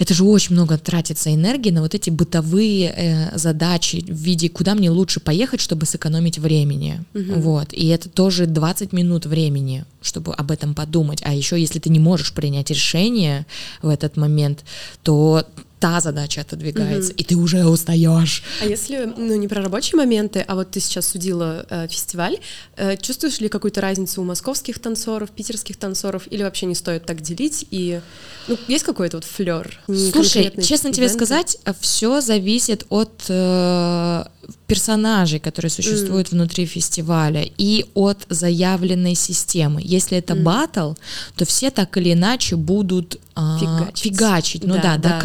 это 0.00 0.14
же 0.14 0.24
очень 0.24 0.54
много 0.54 0.78
тратится 0.78 1.32
энергии 1.32 1.70
на 1.70 1.82
вот 1.82 1.94
эти 1.94 2.08
бытовые 2.08 2.94
э, 2.96 3.38
задачи 3.38 3.96
в 3.96 4.14
виде, 4.14 4.48
куда 4.48 4.74
мне 4.74 4.88
лучше 4.90 5.20
поехать, 5.20 5.60
чтобы 5.60 5.84
сэкономить 5.84 6.38
времени. 6.38 7.04
Вот. 7.12 7.74
И 7.74 7.86
это 7.88 8.08
тоже 8.08 8.46
20 8.46 8.94
минут 8.94 9.26
времени, 9.26 9.84
чтобы 10.00 10.32
об 10.32 10.50
этом 10.50 10.74
подумать. 10.74 11.20
А 11.22 11.34
еще, 11.34 11.60
если 11.60 11.80
ты 11.80 11.90
не 11.90 11.98
можешь 11.98 12.32
принять 12.32 12.70
решение 12.70 13.44
в 13.82 13.88
этот 13.90 14.16
момент, 14.16 14.64
то 15.02 15.44
та 15.80 16.00
задача 16.00 16.42
отодвигается, 16.42 17.12
и 17.12 17.24
ты 17.24 17.36
уже 17.36 17.64
устаешь. 17.64 18.42
А 18.62 18.66
если, 18.66 19.12
ну, 19.16 19.36
не 19.36 19.48
про 19.48 19.62
рабочие 19.62 19.96
моменты, 19.96 20.44
а 20.46 20.54
вот 20.54 20.70
ты 20.70 20.80
сейчас 20.80 21.08
судила 21.08 21.66
э, 21.70 21.88
фестиваль, 21.88 22.36
э, 22.76 22.96
чувствуешь 22.98 23.40
ли 23.40 23.48
какую-то 23.48 23.80
разницу 23.80 24.20
у 24.20 24.24
московских 24.24 24.78
танцоров, 24.78 25.30
питерских 25.30 25.76
танцоров, 25.76 26.24
или 26.30 26.42
вообще 26.42 26.66
не 26.66 26.74
стоит 26.74 27.06
так 27.06 27.22
делить? 27.22 27.66
И, 27.70 28.00
ну, 28.46 28.58
есть 28.68 28.84
какой-то 28.84 29.16
вот 29.16 29.24
флер? 29.24 29.80
Слушай, 29.86 30.52
честно 30.62 30.92
тебе 30.92 31.08
сказать, 31.08 31.56
все 31.80 32.20
зависит 32.20 32.84
от 32.90 33.24
э, 33.28 34.24
персонажей, 34.66 35.40
которые 35.40 35.70
существуют 35.70 36.30
внутри 36.30 36.66
фестиваля, 36.66 37.44
и 37.58 37.86
от 37.94 38.18
заявленной 38.28 39.14
системы. 39.14 39.80
Если 39.82 40.18
это 40.18 40.34
батл, 40.34 40.92
то 41.36 41.44
все 41.44 41.70
так 41.70 41.96
или 41.96 42.12
иначе 42.12 42.56
будут 42.56 43.18
а, 43.34 43.58
Фигачить. 43.58 43.98
фигачить, 43.98 44.64
ну 44.64 44.74
Да, 44.74 44.96
да, 44.96 44.98
да. 44.98 45.20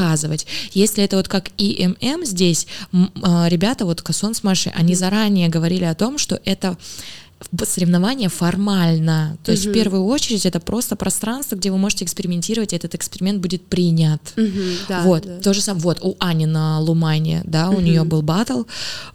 Доказывать. 0.46 0.76
Если 0.76 1.04
это 1.04 1.18
вот 1.18 1.28
как 1.28 1.50
ИММ 1.58 2.26
здесь, 2.26 2.68
м, 2.94 3.12
а, 3.22 3.48
ребята, 3.50 3.86
вот 3.86 4.02
Касон 4.02 4.34
с 4.34 4.44
Машей, 4.44 4.72
они 4.76 4.96
заранее 4.96 5.50
говорили 5.50 5.86
о 5.86 5.96
том, 5.96 6.18
что 6.18 6.40
это 6.46 6.78
соревнование 7.64 8.30
формально. 8.30 9.38
То 9.44 9.52
есть 9.52 9.66
в 9.66 9.74
первую 9.74 10.06
очередь 10.06 10.46
это 10.46 10.60
просто 10.60 10.96
пространство, 10.96 11.56
где 11.56 11.70
вы 11.70 11.78
можете 11.78 12.06
экспериментировать, 12.06 12.74
и 12.74 12.76
этот 12.76 12.96
эксперимент 12.96 13.42
будет 13.42 13.66
принят. 13.66 14.22
да, 14.88 15.04
вот, 15.04 15.24
да. 15.24 15.40
то 15.40 15.54
же 15.54 15.62
самое, 15.62 15.84
вот, 15.84 16.00
у 16.02 16.16
Ани 16.20 16.46
на 16.46 16.80
Лумане, 16.80 17.42
да, 17.46 17.70
у 17.70 17.82
нее 17.82 18.04
был 18.04 18.22
батл, 18.22 18.64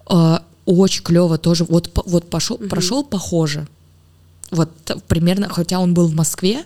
э, 0.08 0.38
очень 0.66 1.02
клево 1.02 1.38
тоже, 1.38 1.64
вот, 1.64 1.90
вот 2.06 2.28
пошел, 2.30 2.58
прошел 2.58 3.02
похоже, 3.02 3.66
вот 4.50 4.70
примерно, 5.08 5.48
хотя 5.48 5.80
он 5.80 5.94
был 5.94 6.06
в 6.06 6.14
Москве, 6.14 6.64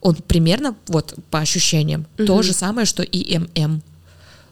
он 0.00 0.16
примерно, 0.16 0.76
вот, 0.86 1.14
по 1.30 1.40
ощущениям, 1.40 2.06
то 2.16 2.42
же 2.42 2.52
самое, 2.52 2.86
что 2.86 3.02
и 3.02 3.38
ММ. 3.38 3.82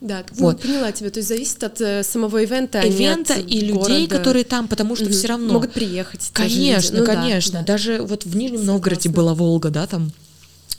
Да, 0.01 0.25
Вот. 0.33 0.57
вот. 0.57 0.61
поняла 0.63 0.93
тебя. 0.93 1.09
То 1.11 1.21
есть 1.21 1.29
зависит 1.29 1.63
от 1.65 1.81
э, 1.81 2.03
самого 2.03 2.43
ивента, 2.43 2.81
а 2.81 2.85
Ивента 2.85 3.35
от 3.35 3.51
и 3.51 3.61
людей, 3.61 4.07
города. 4.07 4.19
которые 4.19 4.45
там, 4.45 4.69
потому 4.69 4.95
что 4.95 5.07
Мгм. 5.07 5.13
все 5.15 5.29
равно... 5.29 5.55
Могут 5.55 5.73
приехать. 5.73 6.29
Конечно. 6.35 6.99
Ну 6.99 7.07
да, 7.07 7.15
конечно. 7.15 7.61
да. 7.61 7.65
Даже 7.65 8.03
вот 8.03 8.25
в 8.27 8.37
Нижнем 8.37 8.59
Согласна. 8.59 8.73
Новгороде 8.73 9.09
была 9.09 9.35
Волга, 9.35 9.71
да, 9.71 9.87
там 9.87 10.13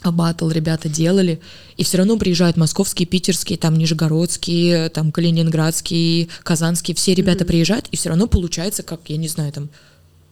а 0.04 0.12
батл 0.12 0.48
ребята 0.50 0.88
делали, 0.88 1.40
и 1.76 1.84
все 1.84 1.98
равно 1.98 2.18
приезжают 2.18 2.56
московские, 2.56 3.08
питерские, 3.08 3.58
там 3.58 3.76
нижегородские, 3.76 4.90
там 4.90 5.12
калининградские, 5.12 6.28
казанские, 6.44 6.94
все 6.96 7.16
ребята 7.16 7.46
приезжают, 7.46 7.88
и 7.92 7.98
все 7.98 8.10
равно 8.10 8.28
получается, 8.28 8.84
как, 8.84 9.02
я 9.08 9.18
не 9.18 9.28
знаю, 9.28 9.52
там, 9.52 9.70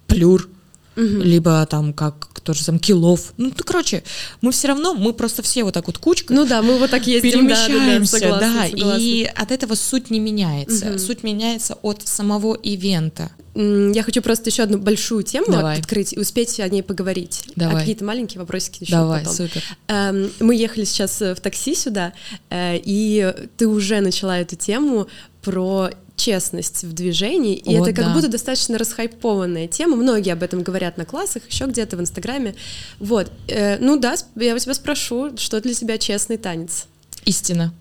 плюр, 0.05 0.47
либо 0.95 1.65
там 1.65 1.93
как 1.93 2.29
тоже 2.43 2.63
там 2.65 2.79
Килов. 2.79 3.33
Ну, 3.37 3.47
ну, 3.47 3.63
короче, 3.65 4.03
мы 4.41 4.51
все 4.51 4.67
равно, 4.69 4.93
мы 4.93 5.13
просто 5.13 5.41
все 5.41 5.63
вот 5.63 5.73
так 5.73 5.87
вот 5.87 5.97
кучкой 5.97 6.33
Ну 6.33 6.45
да, 6.45 6.61
мы 6.61 6.77
вот 6.77 6.91
так 6.91 7.07
ездим, 7.07 7.47
да, 7.47 7.55
да, 7.55 7.61
да, 7.61 7.67
перемещаемся, 7.67 8.19
согласна, 8.19 8.39
да, 8.39 8.69
согласна. 8.69 9.01
и 9.01 9.23
от 9.23 9.51
этого 9.51 9.75
суть 9.75 10.09
не 10.11 10.19
меняется. 10.19 10.97
Суть 10.99 11.23
меняется 11.23 11.75
от 11.81 12.07
самого 12.07 12.55
ивента. 12.55 13.31
Я 13.55 14.03
хочу 14.03 14.21
просто 14.21 14.49
еще 14.49 14.63
одну 14.63 14.77
большую 14.77 15.23
тему 15.23 15.47
Давай. 15.47 15.79
открыть 15.79 16.11
и 16.11 16.19
успеть 16.19 16.59
о 16.59 16.67
ней 16.67 16.83
поговорить. 16.83 17.43
Давай. 17.55 17.75
А 17.75 17.79
какие-то 17.79 18.03
маленькие 18.03 18.41
вопросики 18.41 18.83
еще 18.83 18.91
Давай, 18.91 19.21
потом. 19.21 19.33
супер. 19.33 19.63
Эм, 19.87 20.29
Мы 20.41 20.55
ехали 20.55 20.83
сейчас 20.83 21.21
э, 21.21 21.33
в 21.33 21.39
такси 21.39 21.73
сюда, 21.73 22.11
э, 22.49 22.77
и 22.83 23.33
ты 23.55 23.67
уже 23.67 24.01
начала 24.01 24.37
эту 24.37 24.57
тему 24.57 25.07
про 25.41 25.89
честность 26.15 26.83
в 26.83 26.93
движении, 26.93 27.55
и 27.55 27.77
О, 27.77 27.81
это 27.83 27.93
как 27.93 28.05
да. 28.05 28.13
будто 28.13 28.27
достаточно 28.29 28.77
расхайпованная 28.77 29.67
тема. 29.67 29.95
Многие 29.97 30.31
об 30.31 30.43
этом 30.43 30.63
говорят 30.63 30.97
на 30.97 31.05
классах, 31.05 31.43
еще 31.49 31.65
где-то 31.65 31.97
в 31.97 32.01
Инстаграме. 32.01 32.55
Вот. 32.99 33.31
Э, 33.47 33.77
Ну 33.79 33.97
да, 33.99 34.15
я 34.35 34.55
у 34.55 34.59
тебя 34.59 34.73
спрошу, 34.73 35.37
что 35.37 35.59
для 35.61 35.73
тебя 35.73 35.97
честный 35.97 36.37
танец? 36.37 36.85
Истина. 37.25 37.73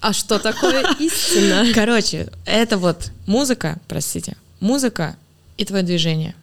А 0.00 0.12
что 0.12 0.38
такое 0.38 0.84
истина? 0.98 1.66
Короче, 1.74 2.28
это 2.44 2.76
вот 2.76 3.10
музыка, 3.26 3.78
простите, 3.88 4.36
музыка 4.60 5.16
и 5.56 5.64
твое 5.64 5.82
движение. 5.82 6.34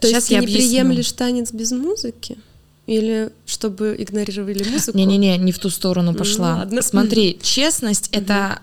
То 0.00 0.08
Щас 0.08 0.14
есть 0.14 0.28
ты 0.28 0.34
я 0.34 0.40
не 0.40 0.46
объясню. 0.46 0.68
приемлешь 0.68 1.12
танец 1.12 1.52
без 1.52 1.72
музыки? 1.72 2.38
Или 2.86 3.30
чтобы 3.46 3.94
игнорировали 3.98 4.64
музыку? 4.68 4.96
Не-не-не, 4.98 5.36
не 5.38 5.52
в 5.52 5.58
ту 5.58 5.70
сторону 5.70 6.14
пошла. 6.14 6.56
ладно. 6.56 6.82
Смотри, 6.82 7.38
честность— 7.42 8.08
это 8.12 8.60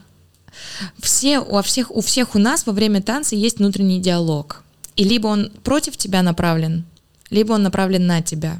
все, 0.99 1.39
у 1.39 1.61
всех, 1.61 1.91
у 1.91 2.01
всех 2.01 2.35
у 2.35 2.39
нас 2.39 2.65
во 2.65 2.73
время 2.73 3.01
танца 3.01 3.35
есть 3.35 3.59
внутренний 3.59 3.99
диалог. 3.99 4.63
И 4.95 5.03
либо 5.03 5.27
он 5.27 5.51
против 5.63 5.97
тебя 5.97 6.21
направлен, 6.23 6.85
либо 7.29 7.53
он 7.53 7.63
направлен 7.63 8.07
на 8.07 8.21
тебя. 8.21 8.57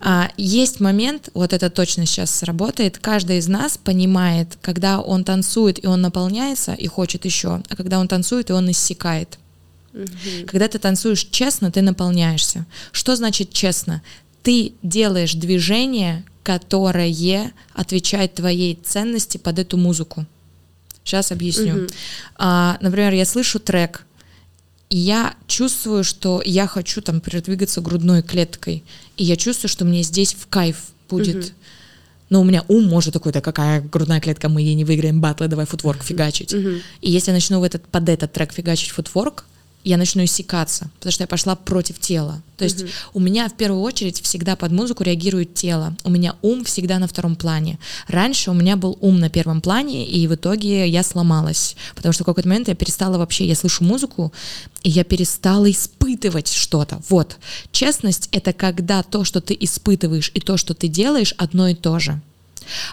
А, 0.00 0.30
есть 0.36 0.80
момент, 0.80 1.30
вот 1.34 1.52
это 1.52 1.70
точно 1.70 2.06
сейчас 2.06 2.30
сработает, 2.30 2.98
каждый 2.98 3.38
из 3.38 3.48
нас 3.48 3.78
понимает, 3.78 4.58
когда 4.60 5.00
он 5.00 5.24
танцует 5.24 5.82
и 5.82 5.86
он 5.86 6.02
наполняется 6.02 6.74
и 6.74 6.86
хочет 6.86 7.24
еще, 7.24 7.62
а 7.68 7.76
когда 7.76 7.98
он 7.98 8.08
танцует 8.08 8.50
и 8.50 8.52
он 8.52 8.70
иссякает. 8.70 9.38
Когда 10.46 10.68
ты 10.68 10.78
танцуешь 10.78 11.26
честно, 11.30 11.70
ты 11.70 11.80
наполняешься. 11.80 12.66
Что 12.92 13.16
значит 13.16 13.50
честно? 13.50 14.02
Ты 14.42 14.74
делаешь 14.82 15.34
движение, 15.34 16.24
которое 16.42 17.52
отвечает 17.72 18.34
твоей 18.34 18.78
ценности 18.84 19.38
под 19.38 19.58
эту 19.58 19.78
музыку. 19.78 20.26
Сейчас 21.06 21.30
объясню. 21.30 21.74
Мгм. 21.74 21.86
А, 22.36 22.76
например, 22.80 23.14
я 23.14 23.24
слышу 23.24 23.60
трек, 23.60 24.04
и 24.90 24.98
я 24.98 25.34
чувствую, 25.46 26.02
что 26.02 26.42
я 26.44 26.66
хочу 26.66 27.00
там 27.00 27.20
передвигаться 27.20 27.80
грудной 27.80 28.22
клеткой, 28.22 28.82
и 29.16 29.24
я 29.24 29.36
чувствую, 29.36 29.70
что 29.70 29.84
мне 29.84 30.02
здесь 30.02 30.34
в 30.34 30.48
кайф 30.48 30.76
будет. 31.08 31.36
Мгм. 31.36 31.54
Но 32.28 32.40
у 32.40 32.44
меня 32.44 32.64
ум 32.66 32.86
может 32.86 33.14
такой, 33.14 33.30
да 33.30 33.40
какая 33.40 33.80
грудная 33.80 34.20
клетка, 34.20 34.48
мы 34.48 34.62
ей 34.62 34.74
не 34.74 34.84
выиграем 34.84 35.20
батлы, 35.20 35.46
давай 35.46 35.64
футворк 35.64 36.02
фигачить. 36.02 36.52
Мгм. 36.52 36.80
И 37.00 37.10
если 37.10 37.30
я 37.30 37.34
начну 37.34 37.60
в 37.60 37.62
этот, 37.62 37.86
под 37.86 38.08
этот 38.08 38.32
трек 38.32 38.52
фигачить 38.52 38.90
футворк, 38.90 39.44
я 39.86 39.96
начну 39.98 40.24
иссякаться, 40.24 40.90
потому 40.96 41.12
что 41.12 41.22
я 41.22 41.28
пошла 41.28 41.54
против 41.54 42.00
тела. 42.00 42.42
То 42.56 42.64
есть 42.64 42.84
у 43.14 43.20
меня 43.20 43.48
в 43.48 43.54
первую 43.54 43.82
очередь 43.82 44.20
всегда 44.20 44.56
под 44.56 44.72
музыку 44.72 45.04
реагирует 45.04 45.54
тело. 45.54 45.94
У 46.02 46.10
меня 46.10 46.34
ум 46.42 46.64
всегда 46.64 46.98
на 46.98 47.06
втором 47.06 47.36
плане. 47.36 47.78
Раньше 48.08 48.50
у 48.50 48.54
меня 48.54 48.76
был 48.76 48.98
ум 49.00 49.20
на 49.20 49.30
первом 49.30 49.60
плане, 49.60 50.04
и 50.04 50.26
в 50.26 50.34
итоге 50.34 50.88
я 50.88 51.04
сломалась. 51.04 51.76
Потому 51.94 52.12
что 52.12 52.24
в 52.24 52.26
какой-то 52.26 52.48
момент 52.48 52.66
я 52.66 52.74
перестала 52.74 53.16
вообще, 53.16 53.46
я 53.46 53.54
слышу 53.54 53.84
музыку, 53.84 54.32
и 54.82 54.90
я 54.90 55.04
перестала 55.04 55.70
испытывать 55.70 56.52
что-то. 56.52 57.00
Вот. 57.08 57.36
Честность— 57.70 58.28
это 58.32 58.52
когда 58.52 59.04
то, 59.04 59.22
что 59.22 59.40
ты 59.40 59.56
испытываешь, 59.60 60.32
и 60.34 60.40
то, 60.40 60.56
что 60.56 60.74
ты 60.74 60.88
делаешь, 60.88 61.32
одно 61.38 61.68
и 61.68 61.74
то 61.74 62.00
же. 62.00 62.20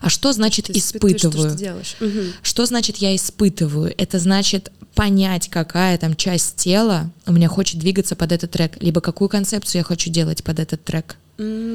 А 0.02 0.10
что 0.10 0.34
значит 0.34 0.66
Ты 0.66 0.74
испытываю? 0.80 1.50
что 1.50 1.58
делаешь. 1.58 1.96
Мгм. 2.00 2.34
Что 2.42 2.66
значит 2.66 2.98
я 2.98 3.16
испытываю? 3.16 3.94
Это 3.98 4.20
значит 4.20 4.72
понять, 4.96 5.50
какая 5.50 5.98
там 5.98 6.16
часть 6.16 6.56
тела 6.58 7.10
у 7.26 7.32
меня 7.32 7.48
хочет 7.48 7.80
двигаться 7.80 8.16
под 8.16 8.32
этот 8.32 8.52
трек, 8.52 8.78
либо 8.82 9.02
какую 9.02 9.28
концепцию 9.30 9.80
я 9.80 9.84
хочу 9.84 10.10
делать 10.12 10.44
под 10.44 10.60
этот 10.60 10.84
трек. 10.84 11.18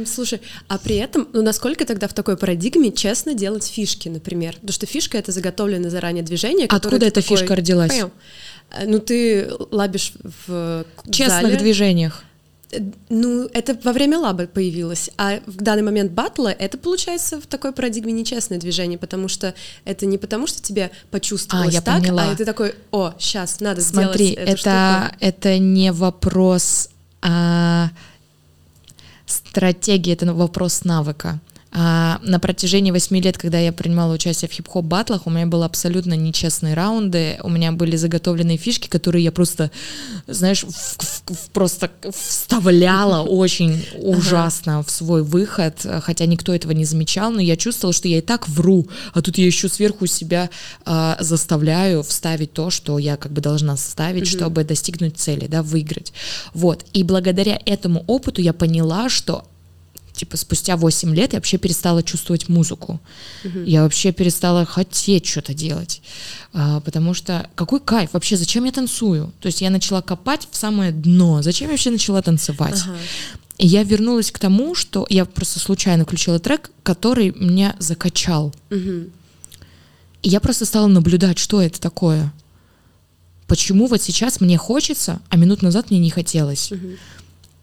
Слушай, 0.07 0.41
а 0.69 0.79
при 0.79 0.97
этом, 0.97 1.27
ну 1.33 1.43
насколько 1.43 1.85
тогда 1.85 2.07
в 2.07 2.15
такой 2.15 2.37
парадигме 2.37 2.93
честно 2.93 3.35
делать 3.35 3.67
фишки, 3.67 4.09
например? 4.09 4.55
Потому 4.55 4.73
что 4.73 4.87
фишка— 4.87 5.19
это 5.19 5.33
заготовленное 5.33 5.91
заранее 5.91 6.23
движение, 6.23 6.67
Откуда 6.69 7.07
эта 7.07 7.21
такой, 7.21 7.37
фишка 7.39 7.57
родилась? 7.57 7.91
«Понял». 7.91 8.13
Э, 8.71 8.87
Ну 8.87 9.01
ты 9.01 9.51
лабишь 9.73 10.13
в 10.23 10.85
В 11.05 11.11
честных 11.11 11.43
зале. 11.43 11.57
движениях. 11.57 12.23
Э, 12.73 12.79
Ну, 13.09 13.49
это 13.53 13.79
во 13.83 13.93
время 13.93 14.19
лаба 14.19 14.47
появилось, 14.47 15.11
а 15.17 15.41
в 15.47 15.57
данный 15.57 15.83
момент 15.83 16.13
батла 16.13 16.53
это 16.53 16.79
получается 16.79 17.41
в 17.41 17.47
такой 17.47 17.73
парадигме 17.73 18.13
нечестное 18.13 18.59
движение, 18.59 18.99
потому 18.99 19.29
что 19.29 19.55
это 19.85 20.07
не 20.07 20.19
потому, 20.19 20.47
что 20.47 20.63
тебе 20.63 20.91
почувствовалось 21.11 21.75
А, 21.75 21.79
я 21.79 21.81
так, 21.81 22.01
поняла. 22.03 22.25
а 22.25 22.33
это 22.33 22.45
такой, 22.45 22.75
о, 22.91 23.15
сейчас 23.19 23.61
надо 23.61 23.81
Смотри, 23.81 24.33
сделать 24.33 24.49
эту 24.49 24.61
это, 24.61 25.13
это 25.21 25.59
не 25.59 25.93
вопрос 25.93 26.91
а, 27.23 27.91
стратегии, 29.27 30.13
это 30.13 30.33
вопрос 30.33 30.85
навыка. 30.85 31.41
А, 31.71 32.19
на 32.23 32.39
протяжении 32.41 32.91
восьми 32.91 33.21
лет, 33.21 33.37
когда 33.37 33.59
я 33.59 33.73
принимала 33.73 34.15
участие 34.15 34.49
в 34.49 34.53
хип-хоп 34.53 34.85
батлах, 34.85 35.27
у 35.27 35.31
меня 35.31 35.47
были 35.47 35.63
абсолютно 35.65 36.15
нечестные 36.15 36.75
раунды, 36.75 37.39
у 37.43 37.51
меня 37.51 37.73
были 37.73 37.97
заготовленные 37.97 38.57
фишки, 38.57 38.89
которые 38.89 39.23
я 39.25 39.33
просто, 39.33 39.71
знаешь, 40.27 40.65
в- 40.65 40.71
в- 40.71 41.23
в- 41.35 41.51
просто 41.51 41.91
вставляла 42.11 43.23
очень 43.29 43.85
ужасно 43.99 44.83
в 44.83 44.91
свой 44.91 45.23
выход, 45.23 45.85
хотя 46.03 46.27
никто 46.27 46.55
этого 46.55 46.73
не 46.73 46.85
замечал, 46.87 47.31
но 47.31 47.41
я 47.41 47.57
чувствовала, 47.57 47.93
что 47.93 48.09
я 48.09 48.19
и 48.19 48.23
так 48.23 48.49
вру, 48.49 48.89
а 49.13 49.21
тут 49.21 49.37
я 49.39 49.45
еще 49.47 49.69
сверху 49.69 50.07
себя 50.07 50.49
а, 50.87 51.17
заставляю 51.21 52.03
вставить 52.03 52.53
то, 52.53 52.71
что 52.71 52.99
я 52.99 53.17
как 53.17 53.33
бы 53.33 53.41
должна 53.41 53.77
вставить, 53.77 54.27
чтобы 54.27 54.65
достигнуть 54.65 55.19
цели, 55.19 55.47
да, 55.47 55.63
выиграть. 55.63 56.13
Вот. 56.55 56.85
И 56.93 57.03
благодаря 57.03 57.61
этому 57.67 58.05
опыту 58.07 58.41
я 58.41 58.53
поняла, 58.53 59.09
что 59.09 59.45
типа 60.19 60.37
спустя 60.37 60.77
8 60.77 61.15
лет 61.15 61.33
я 61.33 61.39
вообще 61.39 61.59
перестала 61.59 62.03
чувствовать 62.03 62.49
музыку. 62.49 63.01
Я 63.65 63.83
вообще 63.83 64.13
перестала 64.13 64.67
хотеть 64.67 65.27
что-то 65.27 65.55
делать. 65.55 66.03
А, 66.53 66.81
потому 66.81 67.15
что 67.15 67.49
какой 67.55 67.81
кайф 67.81 68.11
вообще, 68.13 68.37
зачем 68.37 68.65
я 68.65 68.73
танцую? 68.73 69.33
То 69.41 69.47
есть 69.47 69.61
я 69.61 69.71
начала 69.71 70.03
копать 70.03 70.49
в 70.51 70.57
самое 70.57 70.93
дно. 70.93 71.43
Зачем 71.43 71.69
я 71.69 71.73
вообще 71.73 71.91
начала 71.91 72.21
танцевать? 72.21 72.83
Ага. 72.85 72.97
И 73.59 73.67
я 73.67 73.83
вернулась 73.83 74.31
к 74.31 74.39
тому, 74.39 74.75
что 74.75 75.07
я 75.11 75.25
просто 75.25 75.59
случайно 75.59 76.05
включила 76.05 76.39
трек, 76.39 76.71
который 76.83 77.33
меня 77.33 77.75
закачал. 77.79 78.55
Мгм. 78.71 79.11
И 80.23 80.29
я 80.29 80.41
просто 80.41 80.65
стала 80.65 80.87
наблюдать, 80.87 81.39
что 81.39 81.61
это 81.61 81.81
такое. 81.81 82.33
Почему 83.47 83.87
вот 83.87 84.03
сейчас 84.03 84.41
мне 84.41 84.59
хочется, 84.59 85.21
а 85.29 85.37
минут 85.37 85.63
назад 85.63 85.91
мне 85.91 85.99
не 85.99 86.11
хотелось. 86.11 86.73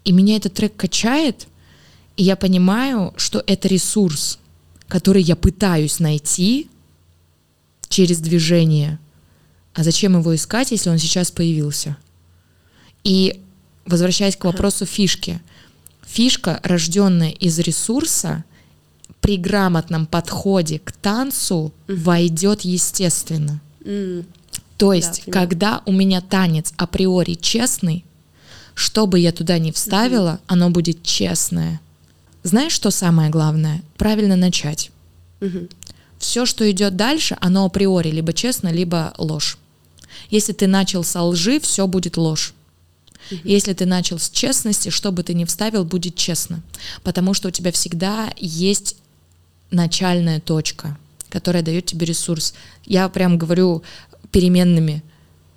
И 0.04 0.12
меня 0.12 0.36
этот 0.36 0.54
трек 0.54 0.76
качает, 0.76 1.48
и 2.18 2.24
я 2.24 2.36
понимаю, 2.36 3.14
что 3.18 3.44
это 3.46 3.68
ресурс, 3.68 4.40
который 4.88 5.22
я 5.22 5.36
пытаюсь 5.36 6.00
найти 6.00 6.70
через 7.90 8.20
движение. 8.20 9.00
А 9.74 9.84
зачем 9.84 10.18
его 10.18 10.34
искать, 10.34 10.72
если 10.72 10.90
он 10.90 10.98
сейчас 10.98 11.32
появился? 11.32 11.98
И 13.04 13.42
возвращаясь 13.86 14.36
к 14.36 14.46
вопросу 14.46 14.86
фишки. 14.86 15.42
Фишка, 16.06 16.60
рожденная 16.64 17.32
из 17.32 17.60
ресурса, 17.60 18.44
при 19.22 19.38
грамотном 19.38 20.06
подходе 20.06 20.80
к 20.80 20.92
танцу 20.92 21.74
войдет 21.88 22.62
естественно. 22.62 23.60
То 24.78 24.94
есть, 24.94 25.26
понимаю. 25.26 25.48
когда 25.48 25.82
у 25.86 25.92
меня 25.92 26.22
танец 26.22 26.74
априори 26.78 27.34
честный, 27.34 28.06
что 28.74 29.08
бы 29.08 29.20
я 29.20 29.32
туда 29.32 29.58
ни 29.58 29.72
вставила, 29.72 30.40
оно 30.48 30.70
будет 30.70 31.02
честное. 31.02 31.80
Знаешь, 32.46 32.74
что 32.74 32.92
самое 32.92 33.32
главное? 33.32 33.82
Правильно 33.98 34.36
начать. 34.36 34.92
мгм. 35.42 35.68
Все, 36.20 36.46
что 36.46 36.70
идет 36.70 36.96
дальше, 36.96 37.36
оно 37.42 37.66
априори 37.66 38.10
либо 38.10 38.34
честно, 38.34 38.70
либо 38.72 39.14
ложь. 39.18 39.58
Если 40.30 40.54
ты 40.54 40.68
начал 40.68 41.04
со 41.04 41.24
лжи, 41.24 41.60
все 41.60 41.88
будет 41.88 42.18
ложь. 42.18 42.54
Если 43.44 43.74
ты 43.74 43.88
начал 43.88 44.20
с 44.20 44.30
честности, 44.30 44.90
что 44.90 45.12
бы 45.12 45.24
ты 45.24 45.34
ни 45.34 45.44
вставил, 45.46 45.84
будет 45.86 46.16
честно. 46.16 46.62
Потому 47.04 47.34
что 47.34 47.48
у 47.48 47.52
тебя 47.52 47.72
всегда 47.72 48.32
есть 48.38 48.98
начальная 49.72 50.40
точка, 50.40 50.98
которая 51.30 51.64
дает 51.64 51.88
тебе 51.88 52.06
ресурс. 52.06 52.54
Я 52.86 53.10
прям 53.10 53.40
говорю 53.40 53.82
переменными. 54.32 55.04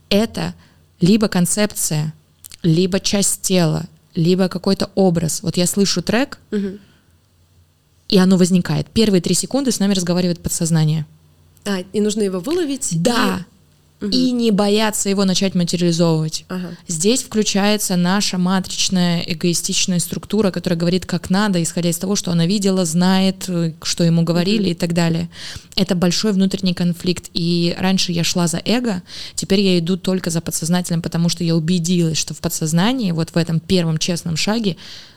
Это 0.08 0.54
либо 1.00 1.28
концепция, 1.28 2.14
либо 2.62 2.98
часть 2.98 3.42
тела, 3.42 3.86
либо 4.14 4.48
какой-то 4.48 4.90
образ. 4.94 5.42
Вот 5.42 5.56
я 5.56 5.66
слышу 5.66 6.02
трек, 6.02 6.38
Мгм. 6.50 6.78
и 8.08 8.18
оно 8.18 8.36
возникает. 8.36 8.86
Первые 8.88 9.20
три 9.20 9.34
секунды 9.34 9.70
с 9.72 9.78
нами 9.80 9.94
разговаривает 9.94 10.40
подсознание. 10.40 11.06
А, 11.64 11.80
и 11.92 12.00
нужно 12.00 12.22
его 12.22 12.40
выловить? 12.40 12.88
Да. 13.02 13.40
И 13.40 13.57
не 14.00 14.50
бояться 14.50 15.08
его 15.08 15.24
начать 15.24 15.54
материализовывать. 15.54 16.44
Ага. 16.48 16.70
Здесь 16.86 17.22
включается 17.22 17.96
наша 17.96 18.38
матричная 18.38 19.22
эгоистичная 19.26 19.98
структура, 19.98 20.50
которая 20.50 20.78
говорит, 20.78 21.04
как 21.06 21.30
надо, 21.30 21.62
исходя 21.62 21.90
из 21.90 21.98
того, 21.98 22.14
что 22.14 22.30
она 22.30 22.46
видела, 22.46 22.84
знает, 22.84 23.44
э, 23.48 23.72
что 23.82 24.04
ему 24.04 24.22
говорили 24.22 24.70
и 24.70 24.74
так 24.74 24.94
далее. 24.94 25.28
Это 25.76 25.94
большой 25.94 26.32
внутренний 26.32 26.74
конфликт. 26.74 27.30
И 27.34 27.74
раньше 27.78 28.12
я 28.12 28.24
шла 28.24 28.46
за 28.46 28.60
эго, 28.64 29.02
теперь 29.34 29.60
я 29.60 29.78
иду 29.78 29.96
только 29.96 30.30
за 30.30 30.40
подсознательным, 30.40 31.02
потому 31.02 31.28
что 31.28 31.42
я 31.42 31.56
убедилась, 31.56 32.18
что 32.18 32.34
в 32.34 32.38
подсознании, 32.38 33.10
вот 33.10 33.30
в 33.30 33.36
этом 33.36 33.58
первом 33.58 33.98
честном 33.98 34.36
шаге, 34.36 34.76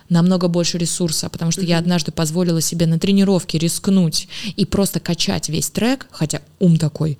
намного 0.09 0.47
больше 0.49 0.77
ресурса, 0.77 1.29
потому 1.29 1.51
что 1.51 1.61
я 1.61 1.77
однажды 1.77 2.11
позволила 2.11 2.61
себе 2.61 2.85
на 2.85 2.99
тренировке 2.99 3.57
рискнуть 3.57 4.27
и 4.57 4.65
просто 4.65 4.99
качать 4.99 5.49
весь 5.49 5.69
трек, 5.69 6.07
хотя 6.11 6.41
ум 6.59 6.77
такой, 6.77 7.17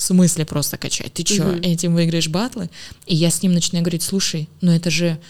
в 0.00 0.02
смысле 0.02 0.46
просто 0.46 0.78
качать? 0.78 1.12
Ты 1.12 1.26
что, 1.26 1.52
этим 1.62 1.94
выиграешь 1.94 2.28
батлы? 2.28 2.70
И 3.06 3.14
я 3.14 3.30
с 3.30 3.42
ним 3.42 3.52
начинаю 3.52 3.84
говорить, 3.84 4.02
слушай, 4.02 4.48
ну 4.62 4.72
это 4.72 4.90
же 4.90 5.20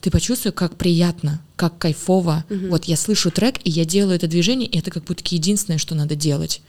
ты 0.00 0.10
почувствуй, 0.10 0.50
как 0.50 0.76
приятно, 0.76 1.40
как 1.54 1.78
кайфово. 1.78 2.44
Вот 2.50 2.86
я 2.86 2.96
слышу 2.96 3.30
трек, 3.30 3.60
и 3.62 3.70
я 3.70 3.84
делаю 3.84 4.16
это 4.16 4.26
движение, 4.26 4.68
и 4.68 4.78
это 4.78 4.90
как 4.90 5.04
будто 5.04 5.22
единственное, 5.32 5.78
что 5.78 5.94
надо 5.94 6.16
делать. 6.16 6.60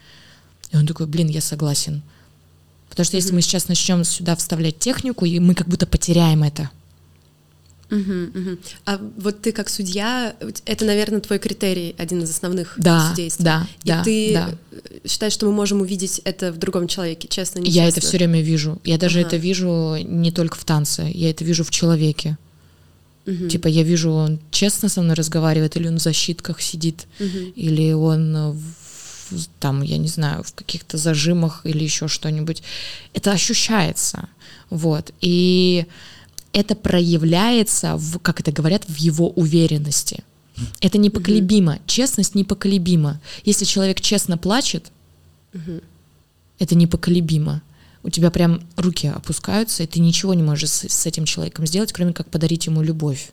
И 0.70 0.76
он 0.76 0.86
такой, 0.86 1.06
блин, 1.06 1.26
я 1.26 1.40
согласен. 1.40 2.02
Потому 2.88 3.04
что 3.04 3.16
если 3.16 3.32
мы 3.32 3.42
сейчас 3.42 3.66
начнем 3.66 4.04
сюда 4.04 4.36
вставлять 4.36 4.78
технику, 4.78 5.24
и 5.24 5.40
мы 5.40 5.56
как 5.56 5.66
будто 5.66 5.84
потеряем 5.86 6.44
это. 6.44 6.70
Мгм, 7.90 8.30
мгм. 8.34 8.58
А 8.84 9.00
вот 9.16 9.40
ты 9.40 9.52
как 9.52 9.68
судья, 9.70 10.36
это, 10.66 10.84
наверное, 10.84 11.20
твой 11.20 11.38
критерий, 11.38 11.94
один 11.98 12.22
из 12.22 12.30
основных 12.30 12.74
Да, 12.76 13.08
судейства. 13.10 13.44
да, 13.44 13.66
И 13.82 13.88
да, 13.88 14.02
ты 14.04 14.32
да. 14.34 14.50
считаешь, 15.08 15.32
что 15.32 15.46
мы 15.46 15.52
можем 15.52 15.80
увидеть 15.80 16.20
это 16.24 16.52
в 16.52 16.58
другом 16.58 16.86
человеке, 16.86 17.28
честно, 17.28 17.60
нечестно? 17.60 17.80
Я 17.80 17.88
это 17.88 18.00
все 18.00 18.18
время 18.18 18.42
вижу. 18.42 18.78
Я 18.84 18.98
даже 18.98 19.20
Ага. 19.20 19.28
это 19.28 19.36
вижу 19.38 19.96
не 20.04 20.30
только 20.32 20.56
в 20.58 20.64
танце, 20.64 21.10
я 21.14 21.30
это 21.30 21.44
вижу 21.44 21.64
в 21.64 21.70
человеке. 21.70 22.36
Типа 23.50 23.68
я 23.68 23.82
вижу, 23.82 24.10
он 24.10 24.38
честно 24.50 24.88
со 24.88 25.02
мной 25.02 25.14
разговаривает, 25.14 25.76
или 25.76 25.86
он 25.88 25.96
в 25.98 26.02
защитках 26.02 26.62
сидит, 26.62 27.06
или 27.56 27.92
он 27.92 28.52
в- 28.52 29.46
там, 29.60 29.82
я 29.82 29.98
не 29.98 30.08
знаю, 30.08 30.42
в 30.42 30.54
каких-то 30.54 30.96
зажимах 30.96 31.60
или 31.64 31.84
еще 31.84 32.08
что-нибудь. 32.08 32.62
Это 33.12 33.32
ощущается. 33.32 34.28
Вот. 34.70 35.12
И 35.20 35.84
это 36.58 36.74
проявляется, 36.74 37.96
в, 37.96 38.18
как 38.18 38.40
это 38.40 38.50
говорят, 38.50 38.84
в 38.88 38.96
его 38.96 39.30
уверенности. 39.30 40.24
Это 40.80 40.98
непоколебимо. 40.98 41.78
Честность 41.86 42.34
непоколебима. 42.34 43.20
Если 43.44 43.64
человек 43.64 44.00
честно 44.00 44.36
плачет, 44.36 44.90
это 46.58 46.74
непоколебимо. 46.74 47.62
У 48.02 48.10
тебя 48.10 48.32
прям 48.32 48.60
руки 48.76 49.06
опускаются, 49.06 49.84
и 49.84 49.86
ты 49.86 50.00
ничего 50.00 50.34
не 50.34 50.42
можешь 50.42 50.70
с, 50.70 50.88
с 50.88 51.06
этим 51.06 51.26
человеком 51.26 51.64
сделать, 51.64 51.92
кроме 51.92 52.12
как 52.12 52.28
подарить 52.28 52.66
ему 52.66 52.82
любовь. 52.82 53.30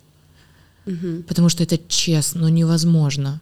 Потому 1.27 1.49
что 1.49 1.63
это 1.63 1.79
честно, 1.87 2.41
но 2.41 2.49
невозможно. 2.49 3.41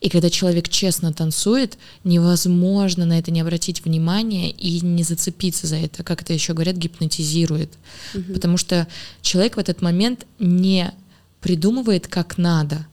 И 0.00 0.08
когда 0.08 0.30
человек 0.30 0.68
честно 0.68 1.12
танцует, 1.12 1.76
невозможно 2.04 3.04
на 3.04 3.18
это 3.18 3.30
не 3.30 3.40
обратить 3.42 3.84
внимание 3.84 4.50
и 4.50 4.80
не 4.80 5.02
зацепиться 5.02 5.66
за 5.66 5.76
это, 5.76 6.02
как 6.02 6.22
это 6.22 6.32
еще 6.32 6.54
говорят, 6.54 6.76
гипнотизирует. 6.76 7.72
Потому 8.32 8.56
что 8.56 8.86
человек 9.20 9.56
в 9.56 9.58
этот 9.58 9.82
момент 9.82 10.26
не 10.38 10.92
придумывает 11.40 12.06
как 12.08 12.38
надо. 12.38 12.86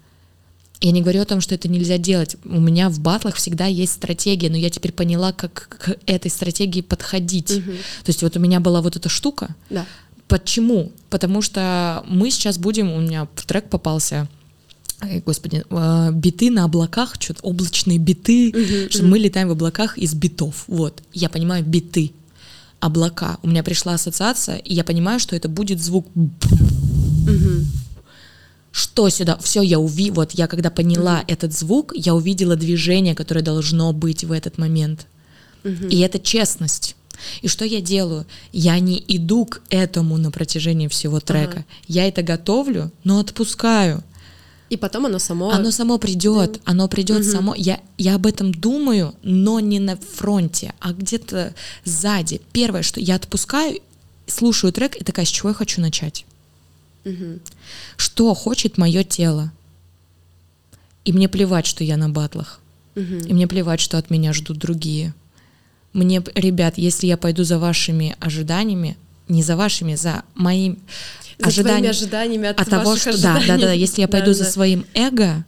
Я 0.79 0.91
не 0.91 1.01
говорю 1.01 1.21
о 1.21 1.25
том, 1.25 1.41
что 1.41 1.55
это 1.55 1.67
нельзя 1.67 1.97
делать. 1.97 2.35
У 2.45 2.59
меня 2.59 2.89
в 2.89 2.99
батлах 2.99 3.35
всегда 3.35 3.65
есть 3.65 3.93
стратегия, 3.93 4.49
но 4.49 4.57
я 4.57 4.69
теперь 4.69 4.91
поняла, 4.91 5.31
как 5.31 5.53
к 5.69 5.97
этой 6.05 6.29
стратегии 6.29 6.81
подходить. 6.81 7.47
То 7.47 8.09
есть 8.09 8.21
вот 8.21 8.37
у 8.37 8.39
меня 8.39 8.59
была 8.59 8.81
вот 8.81 8.95
эта 8.95 9.09
штука. 9.09 9.55
Да. 9.69 9.85
Почему? 10.27 10.91
Потому 11.09 11.41
что 11.41 12.03
мы 12.07 12.29
сейчас 12.31 12.57
будем, 12.57 12.91
у 12.91 12.99
меня 12.99 13.27
в 13.33 13.45
трек 13.45 13.69
попался, 13.69 14.27
ой, 15.01 15.21
господи, 15.25 15.63
э, 15.69 16.11
биты 16.11 16.51
на 16.51 16.63
облаках, 16.63 17.15
что-то 17.19 17.41
облачные 17.41 17.97
биты, 17.97 18.87
что 18.89 19.03
мы 19.03 19.19
летаем 19.19 19.49
в 19.49 19.51
облаках 19.51 19.97
из 19.97 20.13
битов. 20.13 20.63
Вот, 20.67 21.01
я 21.13 21.29
понимаю 21.29 21.63
биты, 21.63 22.11
облака. 22.79 23.37
У 23.43 23.47
меня 23.47 23.63
пришла 23.63 23.93
ассоциация, 23.93 24.57
и 24.57 24.73
я 24.73 24.83
понимаю, 24.83 25.19
что 25.19 25.35
это 25.35 25.49
будет 25.49 25.81
звук. 25.81 26.07
Что 28.71 29.09
сюда? 29.09 29.37
Все, 29.41 29.63
я 29.63 29.79
уви, 29.79 30.11
вот 30.11 30.33
я 30.33 30.47
когда 30.47 30.69
поняла 30.69 31.23
этот 31.27 31.51
звук, 31.51 31.93
я 31.95 32.13
увидела 32.13 32.55
движение, 32.55 33.15
которое 33.15 33.41
должно 33.41 33.91
быть 33.93 34.23
в 34.23 34.31
этот 34.31 34.57
момент. 34.57 35.07
И 35.89 35.99
это 35.99 36.19
честность. 36.19 36.95
И 37.41 37.47
что 37.47 37.65
я 37.65 37.81
делаю? 37.81 38.25
Я 38.53 38.79
не 38.79 39.03
иду 39.07 39.45
к 39.45 39.61
этому 39.69 40.17
на 40.17 40.31
протяжении 40.31 40.87
всего 40.87 41.19
трека. 41.19 41.65
Я 41.87 42.07
это 42.07 42.21
готовлю, 42.21 42.91
но 43.03 43.19
отпускаю. 43.19 44.03
И 44.69 44.77
потом 44.77 45.05
оно 45.05 45.19
само... 45.19 45.51
Оно 45.51 45.71
само 45.71 45.97
придет, 45.97 46.59
оно 46.65 46.87
придет 46.87 47.25
само. 47.25 47.55
Я, 47.55 47.79
я 47.97 48.15
об 48.15 48.25
этом 48.25 48.53
думаю, 48.53 49.15
но 49.23 49.59
не 49.59 49.79
на 49.79 49.95
фронте, 49.95 50.73
а 50.79 50.91
где-то 50.91 51.53
сзади. 51.85 52.41
Первое, 52.51 52.81
что 52.81 52.99
я 52.99 53.15
отпускаю, 53.15 53.79
слушаю 54.25 54.73
трек 54.73 54.95
и 54.97 55.03
такая, 55.03 55.25
с 55.25 55.29
чего 55.29 55.49
я 55.49 55.55
хочу 55.55 55.81
начать? 55.81 56.25
Что 57.95 58.33
хочет 58.33 58.77
мое 58.77 59.03
тело? 59.03 59.51
И 61.05 61.13
мне 61.13 61.29
плевать, 61.29 61.65
что 61.65 61.83
я 61.83 61.95
на 61.95 62.09
батлах. 62.09 62.59
И 62.95 63.33
мне 63.33 63.47
плевать, 63.47 63.79
что 63.79 63.97
от 63.97 64.09
меня 64.09 64.33
ждут 64.33 64.57
другие. 64.57 65.13
Мне, 65.93 66.21
ребят, 66.35 66.77
если 66.77 67.07
я 67.07 67.15
пойду 67.15 67.43
за 67.43 67.57
вашими 67.59 68.15
ожиданиями, 68.19 68.97
не 69.29 69.43
за 69.43 69.55
вашими, 69.55 69.95
за 69.95 70.23
моим 70.35 70.79
За 71.39 71.63
твоими 71.63 71.89
ожиданиями 71.89 72.47
от 72.47 72.59
от 72.59 72.69
того, 72.69 72.95
что 72.95 73.11
да, 73.21 73.33
да, 73.35 73.45
да, 73.47 73.53
ожиданий. 73.53 73.79
если 73.79 74.01
я 74.01 74.07
пойду 74.15 74.33
за 74.33 74.39
Да-да-да. 74.39 74.51
своим 74.53 74.85
эго, 74.93 75.45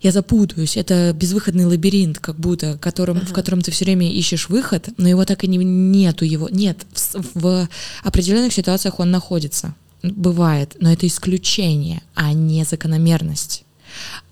я 0.00 0.12
запутаюсь. 0.12 0.76
Это 0.76 1.12
безвыходный 1.14 1.66
лабиринт, 1.66 2.18
как 2.18 2.36
будто, 2.36 2.78
которым, 2.78 3.20
в 3.20 3.32
котором 3.32 3.60
ты 3.60 3.70
все 3.70 3.84
время 3.84 4.10
ищешь 4.10 4.48
выход, 4.48 4.88
но 4.96 5.08
его 5.08 5.24
так 5.26 5.44
и 5.44 5.48
не, 5.48 5.58
нету 5.58 6.24
его. 6.24 6.48
Нет, 6.48 6.78
в, 6.92 7.24
в 7.34 7.68
определенных 8.02 8.52
ситуациях 8.52 8.98
он 8.98 9.10
находится. 9.10 9.74
Бывает, 10.02 10.76
но 10.80 10.90
это 10.90 11.06
исключение, 11.06 12.00
а 12.14 12.32
не 12.32 12.64
закономерность. 12.64 13.64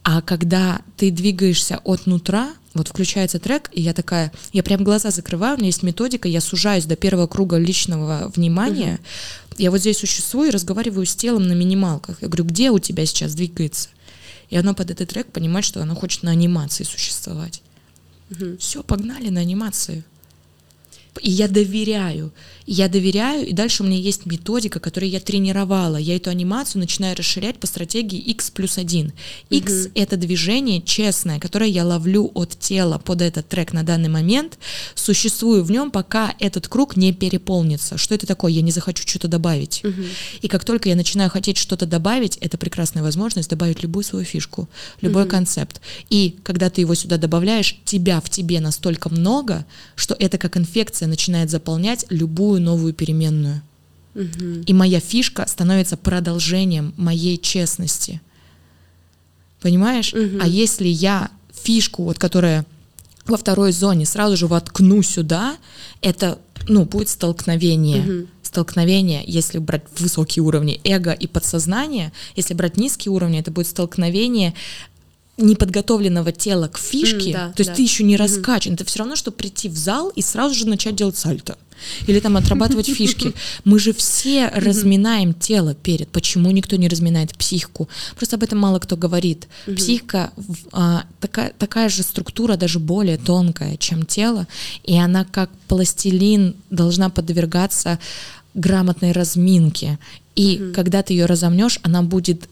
А 0.02 0.22
когда 0.22 0.80
ты 0.96 1.10
двигаешься 1.10 1.80
от 1.84 2.06
нутра, 2.06 2.48
вот 2.78 2.88
включается 2.88 3.38
трек, 3.38 3.70
и 3.72 3.82
я 3.82 3.92
такая, 3.92 4.32
я 4.52 4.62
прям 4.62 4.82
глаза 4.84 5.10
закрываю, 5.10 5.56
у 5.56 5.58
меня 5.58 5.66
есть 5.66 5.82
методика, 5.82 6.28
я 6.28 6.40
сужаюсь 6.40 6.84
до 6.84 6.96
первого 6.96 7.26
круга 7.26 7.56
личного 7.58 8.32
внимания, 8.34 8.98
я 9.58 9.70
вот 9.70 9.80
здесь 9.80 9.98
существую 9.98 10.48
и 10.48 10.52
разговариваю 10.52 11.04
с 11.04 11.14
телом 11.14 11.46
на 11.46 11.52
минималках. 11.52 12.22
Я 12.22 12.28
говорю, 12.28 12.44
где 12.44 12.70
у 12.70 12.78
тебя 12.78 13.04
сейчас 13.06 13.34
двигается? 13.34 13.88
И 14.50 14.56
оно 14.56 14.74
под 14.74 14.90
этот 14.90 15.10
трек 15.10 15.26
понимает, 15.30 15.64
что 15.64 15.82
оно 15.82 15.94
хочет 15.94 16.22
на 16.22 16.30
анимации 16.30 16.84
существовать. 16.84 17.62
Все, 18.58 18.82
погнали 18.82 19.28
на 19.28 19.40
анимацию. 19.40 20.04
И 21.20 21.30
я 21.30 21.48
доверяю. 21.48 22.32
Я 22.70 22.88
доверяю, 22.88 23.46
и 23.46 23.54
дальше 23.54 23.82
у 23.82 23.86
меня 23.86 23.96
есть 23.96 24.26
методика, 24.26 24.78
которую 24.78 25.08
я 25.08 25.20
тренировала. 25.20 25.96
Я 25.96 26.16
эту 26.16 26.28
анимацию 26.28 26.80
начинаю 26.80 27.16
расширять 27.16 27.58
по 27.58 27.66
стратегии 27.66 28.18
X 28.18 28.50
плюс 28.50 28.76
1. 28.76 29.10
X— 29.48 29.88
это 29.94 30.18
движение 30.18 30.82
честное, 30.82 31.40
которое 31.40 31.70
я 31.70 31.86
ловлю 31.86 32.30
от 32.34 32.58
тела 32.58 32.98
под 32.98 33.22
этот 33.22 33.48
трек 33.48 33.72
на 33.72 33.84
данный 33.84 34.10
момент, 34.10 34.58
существую 34.94 35.64
в 35.64 35.70
нем, 35.70 35.90
пока 35.90 36.34
этот 36.40 36.68
круг 36.68 36.94
не 36.98 37.14
переполнится. 37.14 37.96
Что 37.96 38.14
это 38.14 38.26
такое? 38.26 38.52
Я 38.52 38.60
не 38.60 38.70
захочу 38.70 39.08
что-то 39.08 39.28
добавить. 39.28 39.82
И 40.42 40.48
как 40.48 40.62
только 40.66 40.90
я 40.90 40.94
начинаю 40.94 41.30
хотеть 41.30 41.56
что-то 41.56 41.86
добавить, 41.86 42.36
это 42.36 42.58
прекрасная 42.58 43.02
возможность 43.02 43.48
добавить 43.48 43.82
любую 43.82 44.04
свою 44.04 44.26
фишку, 44.26 44.68
любой 45.00 45.26
концепт. 45.26 45.80
И 46.10 46.36
когда 46.42 46.68
ты 46.68 46.82
его 46.82 46.94
сюда 46.94 47.16
добавляешь, 47.16 47.78
тебя 47.86 48.20
в 48.20 48.28
тебе 48.28 48.60
настолько 48.60 49.08
много, 49.08 49.64
что 49.94 50.14
это 50.18 50.36
как 50.36 50.58
инфекция 50.58 51.08
начинает 51.08 51.48
заполнять 51.48 52.04
любую 52.10 52.57
новую 52.60 52.92
переменную. 52.92 53.62
И 54.66 54.72
моя 54.72 55.00
фишка 55.00 55.46
становится 55.46 55.96
продолжением 55.96 56.92
моей 56.96 57.38
честности. 57.38 58.20
Понимаешь? 59.60 60.12
А 60.40 60.46
если 60.46 60.88
я 60.88 61.30
фишку, 61.52 62.04
вот 62.04 62.18
которая 62.18 62.64
во 63.26 63.36
второй 63.36 63.72
зоне, 63.72 64.06
сразу 64.06 64.36
же 64.36 64.46
воткну 64.46 65.02
сюда, 65.02 65.56
это, 66.00 66.38
ну, 66.68 66.84
будет 66.84 67.08
столкновение. 67.10 68.26
Столкновение, 68.42 69.22
если 69.26 69.58
брать 69.58 69.84
высокие 69.98 70.42
уровни 70.42 70.80
эго 70.82 71.12
и 71.12 71.26
подсознания, 71.26 72.12
если 72.34 72.54
брать 72.54 72.78
низкие 72.78 73.12
уровни, 73.12 73.38
это 73.38 73.50
будет 73.50 73.66
столкновение 73.66 74.54
неподготовленного 75.38 76.32
тела 76.32 76.68
к 76.68 76.78
фишке, 76.78 77.28
М, 77.28 77.32
да, 77.32 77.52
то 77.52 77.60
есть 77.60 77.70
да. 77.70 77.74
ты 77.76 77.82
еще 77.82 78.04
не 78.04 78.16
раскачан. 78.16 78.74
Это 78.74 78.84
все 78.84 78.98
равно, 79.00 79.16
что 79.16 79.30
прийти 79.30 79.68
в 79.68 79.76
зал 79.76 80.10
и 80.10 80.22
сразу 80.22 80.54
же 80.54 80.66
начать 80.66 80.96
делать 80.96 81.16
сальто. 81.16 81.56
Или 82.08 82.18
там 82.18 82.36
отрабатывать 82.36 82.88
фишки. 82.88 83.32
Мы 83.64 83.78
же 83.78 83.92
все 83.92 84.48
разминаем 84.48 85.32
тело 85.32 85.74
перед. 85.74 86.08
Почему 86.08 86.50
никто 86.50 86.74
не 86.74 86.88
разминает 86.88 87.36
психику? 87.36 87.88
Просто 88.16 88.34
об 88.34 88.42
этом 88.42 88.58
мало 88.58 88.80
кто 88.80 88.96
говорит. 88.96 89.46
Психика 89.76 90.32
а, 90.72 91.04
такая, 91.20 91.52
такая 91.56 91.88
же 91.88 92.02
структура, 92.02 92.56
даже 92.56 92.80
более 92.80 93.16
тонкая, 93.16 93.76
чем 93.76 94.04
тело, 94.04 94.48
и 94.82 94.98
она 94.98 95.24
как 95.24 95.50
пластилин 95.68 96.56
должна 96.70 97.10
подвергаться 97.10 98.00
грамотной 98.54 99.12
разминке. 99.12 99.98
И 100.34 100.72
когда 100.74 101.02
ты 101.02 101.12
ее 101.14 101.26
разомнешь, 101.26 101.78
она 101.82 102.02
будет 102.02 102.48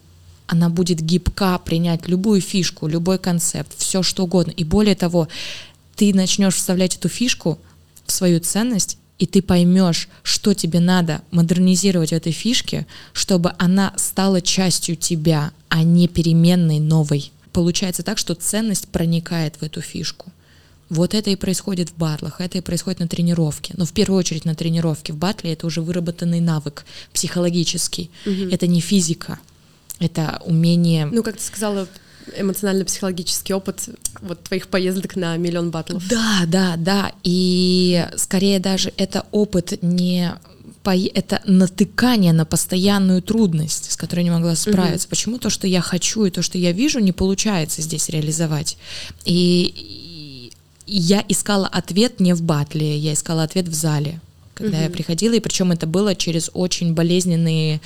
она 0.47 0.69
будет 0.69 1.01
гибка 1.01 1.59
принять 1.59 2.07
любую 2.07 2.41
фишку, 2.41 2.87
любой 2.87 3.19
концепт, 3.19 3.73
все 3.77 4.01
что 4.01 4.23
угодно. 4.23 4.51
И 4.51 4.63
более 4.63 4.95
того, 4.95 5.27
ты 5.95 6.13
начнешь 6.13 6.55
вставлять 6.55 6.95
эту 6.95 7.09
фишку 7.09 7.59
в 8.05 8.11
свою 8.11 8.39
ценность, 8.39 8.97
и 9.19 9.25
ты 9.25 9.41
поймешь, 9.41 10.07
что 10.23 10.53
тебе 10.53 10.79
надо 10.79 11.21
модернизировать 11.31 12.09
в 12.09 12.15
этой 12.15 12.31
фишке, 12.31 12.85
чтобы 13.13 13.53
она 13.57 13.93
стала 13.97 14.41
частью 14.41 14.95
тебя, 14.95 15.51
а 15.69 15.83
не 15.83 16.07
переменной 16.07 16.79
новой. 16.79 17.31
Получается 17.51 18.03
так, 18.03 18.17
что 18.17 18.35
ценность 18.35 18.87
проникает 18.87 19.55
в 19.55 19.63
эту 19.63 19.81
фишку. 19.81 20.31
Вот 20.89 21.13
это 21.13 21.29
и 21.31 21.35
происходит 21.35 21.89
в 21.89 21.97
батлах, 21.97 22.39
это 22.39 22.59
и 22.59 22.61
происходит 22.61 22.99
на 22.99 23.07
тренировке. 23.07 23.73
Но 23.75 23.85
в 23.85 23.91
первую 23.91 24.19
очередь 24.19 24.45
на 24.45 24.55
тренировке. 24.55 25.11
В 25.11 25.17
батле 25.17 25.53
это 25.53 25.67
уже 25.67 25.81
выработанный 25.81 26.39
навык 26.39 26.85
психологический. 27.11 28.09
Это 28.51 28.67
не 28.67 28.79
физика. 28.79 29.39
Это 29.99 30.41
умение 30.45 31.07
Ну, 31.07 31.23
как 31.23 31.37
ты 31.37 31.43
сказала, 31.43 31.87
эмоционально-психологический 32.35 33.53
опыт 33.53 33.89
вот 34.21 34.43
твоих 34.43 34.67
поездок 34.67 35.15
на 35.15 35.37
миллион 35.37 35.71
батлов. 35.71 36.07
Да, 36.07 36.41
да, 36.47 36.75
да. 36.77 37.11
И 37.23 38.05
скорее 38.17 38.59
даже 38.59 38.93
это 38.97 39.25
опыт 39.31 39.81
не 39.81 40.33
это 41.13 41.41
натыкание 41.43 42.31
на 42.31 42.45
постоянную 42.45 43.21
трудность, 43.21 43.91
с 43.91 43.97
которой 43.97 44.23
не 44.23 44.31
могла 44.31 44.55
справиться. 44.55 45.05
Угу. 45.07 45.09
Почему 45.09 45.37
то, 45.37 45.49
что 45.49 45.67
я 45.67 45.81
хочу 45.81 46.23
и 46.23 46.31
то, 46.31 46.41
что 46.41 46.57
я 46.57 46.71
вижу, 46.71 46.99
не 46.99 47.11
получается 47.11 47.81
здесь 47.81 48.07
реализовать? 48.07 48.77
И 49.25 50.49
я 50.85 51.25
искала 51.27 51.67
ответ 51.67 52.21
не 52.21 52.33
в 52.33 52.41
батле, 52.41 52.97
я 52.97 53.11
искала 53.11 53.43
ответ 53.43 53.67
в 53.67 53.73
зале 53.73 54.21
когда 54.57 54.77
угу. 54.77 54.83
я 54.85 54.89
приходила, 54.89 55.33
и 55.33 55.39
причем 55.39 55.71
это 55.71 55.85
было 55.85 56.15
через 56.15 56.49
очень 56.53 56.93
болезненные 56.93 57.79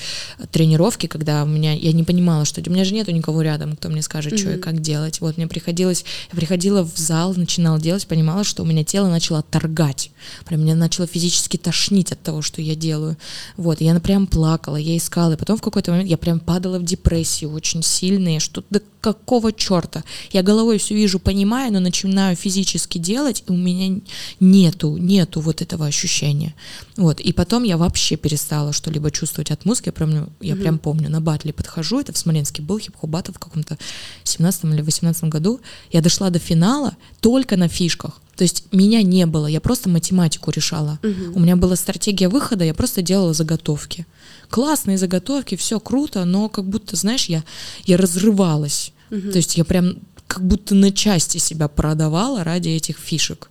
тренировки, 0.51 1.07
когда 1.07 1.43
у 1.43 1.47
меня 1.47 1.73
я 1.73 1.91
не 1.91 2.03
понимала, 2.03 2.45
что 2.45 2.61
у 2.65 2.71
меня 2.71 2.85
же 2.85 2.93
нету 2.93 3.11
никого 3.11 3.41
рядом, 3.41 3.75
кто 3.75 3.89
мне 3.89 4.01
скажет, 4.01 4.33
угу. 4.33 4.39
что 4.39 4.51
и 4.53 4.57
как 4.57 4.79
делать. 4.79 5.19
Вот 5.19 5.37
мне 5.37 5.47
приходилось, 5.47 6.05
я 6.31 6.37
приходила 6.37 6.83
в 6.83 6.97
зал, 6.97 7.33
начинала 7.35 7.79
делать, 7.79 8.07
понимала, 8.07 8.43
что 8.43 8.63
у 8.63 8.65
меня 8.65 8.83
тело 8.83 9.09
начало 9.09 9.39
отторгать, 9.39 10.11
прям 10.45 10.61
меня 10.61 10.75
начало 10.75 11.07
физически 11.07 11.57
тошнить 11.57 12.11
от 12.11 12.21
того, 12.21 12.41
что 12.41 12.61
я 12.61 12.75
делаю. 12.75 13.17
Вот, 13.57 13.81
и 13.81 13.85
я 13.85 13.99
прям 13.99 14.25
плакала, 14.25 14.77
я 14.77 14.95
искала, 14.95 15.33
и 15.33 15.37
потом 15.37 15.57
в 15.57 15.61
какой-то 15.61 15.91
момент 15.91 16.09
я 16.09 16.17
прям 16.17 16.39
падала 16.39 16.79
в 16.79 16.83
депрессию 16.83 17.51
очень 17.51 17.83
сильные, 17.83 18.39
что 18.39 18.63
да 18.69 18.79
какого 19.01 19.51
черта? 19.51 20.03
Я 20.31 20.43
головой 20.43 20.77
все 20.77 20.95
вижу, 20.95 21.19
понимаю, 21.19 21.73
но 21.73 21.79
начинаю 21.79 22.35
физически 22.35 22.99
делать, 22.99 23.43
и 23.47 23.51
у 23.51 23.57
меня 23.57 23.99
нету, 24.39 24.95
нету 24.97 25.41
вот 25.41 25.61
этого 25.61 25.87
ощущения. 25.87 26.53
Вот, 26.97 27.19
и 27.19 27.33
потом 27.33 27.63
я 27.63 27.77
вообще 27.77 28.15
перестала 28.15 28.73
что-либо 28.73 29.11
чувствовать 29.11 29.51
от 29.51 29.65
музыки, 29.65 29.87
я 29.87 29.91
прям, 29.91 30.11
я 30.11 30.53
mm-hmm. 30.53 30.61
прям 30.61 30.79
помню, 30.79 31.09
на 31.09 31.21
батле 31.21 31.53
подхожу, 31.53 31.99
это 31.99 32.13
в 32.13 32.17
Смоленске 32.17 32.61
был 32.61 32.79
хип-хоп 32.79 33.09
батл 33.09 33.31
в 33.31 33.39
каком-то 33.39 33.77
17 34.23 34.65
или 34.65 34.81
18 34.81 35.23
году, 35.25 35.61
я 35.91 36.01
дошла 36.01 36.29
до 36.29 36.39
финала 36.39 36.95
только 37.19 37.57
на 37.57 37.67
фишках, 37.67 38.21
то 38.35 38.43
есть 38.43 38.65
меня 38.71 39.03
не 39.03 39.27
было, 39.27 39.45
я 39.45 39.61
просто 39.61 39.87
математику 39.87 40.49
решала. 40.49 40.97
Угу. 41.03 41.35
У 41.35 41.39
меня 41.39 41.55
была 41.55 41.75
стратегия 41.75 42.27
выхода, 42.27 42.65
я 42.65 42.73
просто 42.73 43.03
делала 43.03 43.33
заготовки. 43.33 44.07
Классные 44.49 44.97
заготовки, 44.97 45.55
все 45.55 45.79
круто, 45.79 46.25
но 46.25 46.49
как 46.49 46.65
будто, 46.65 46.95
знаешь, 46.95 47.25
я, 47.25 47.43
я 47.85 47.97
разрывалась. 47.97 48.93
Угу. 49.11 49.31
То 49.31 49.37
есть 49.37 49.57
я 49.57 49.65
прям 49.65 49.97
как 50.31 50.47
будто 50.47 50.75
на 50.75 50.93
части 50.93 51.39
себя 51.39 51.67
продавала 51.67 52.45
ради 52.45 52.69
этих 52.69 52.97
фишек. 52.97 53.49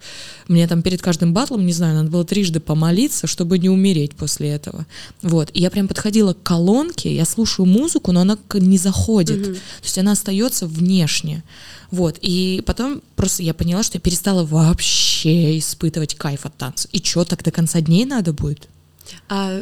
Мне 0.49 0.67
там 0.67 0.81
перед 0.81 1.03
каждым 1.03 1.35
батлом, 1.35 1.67
не 1.67 1.75
знаю, 1.75 1.95
надо 1.95 2.09
было 2.09 2.25
трижды 2.25 2.59
помолиться, 2.59 3.27
чтобы 3.27 3.59
не 3.59 3.69
умереть 3.69 4.15
после 4.15 4.49
этого. 4.49 4.87
Вот. 5.21 5.51
И 5.53 5.61
я 5.61 5.71
прям 5.71 5.89
подходила 5.89 6.33
к 6.33 6.43
колонке, 6.43 7.15
я 7.15 7.27
слушаю 7.27 7.67
музыку, 7.67 8.13
но 8.13 8.23
она 8.23 8.39
не 8.55 8.79
заходит. 8.79 9.47
Угу. 9.47 9.55
То 9.57 9.85
есть 9.85 9.99
она 9.99 10.13
остается 10.13 10.67
внешне. 10.67 11.45
Вот. 11.91 12.17
И 12.23 12.63
потом 12.65 13.03
просто 13.15 13.43
я 13.43 13.53
поняла, 13.53 13.83
что 13.83 13.99
я 13.99 14.01
перестала 14.01 14.47
вообще 14.47 15.59
испытывать 15.59 16.15
кайф 16.15 16.47
от 16.47 16.57
танца. 16.57 16.89
И 16.93 17.05
что, 17.05 17.27
так 17.27 17.45
до 17.45 17.51
конца 17.51 17.83
дней 17.83 18.07
надо 18.07 18.33
будет? 18.33 18.71
А 19.29 19.61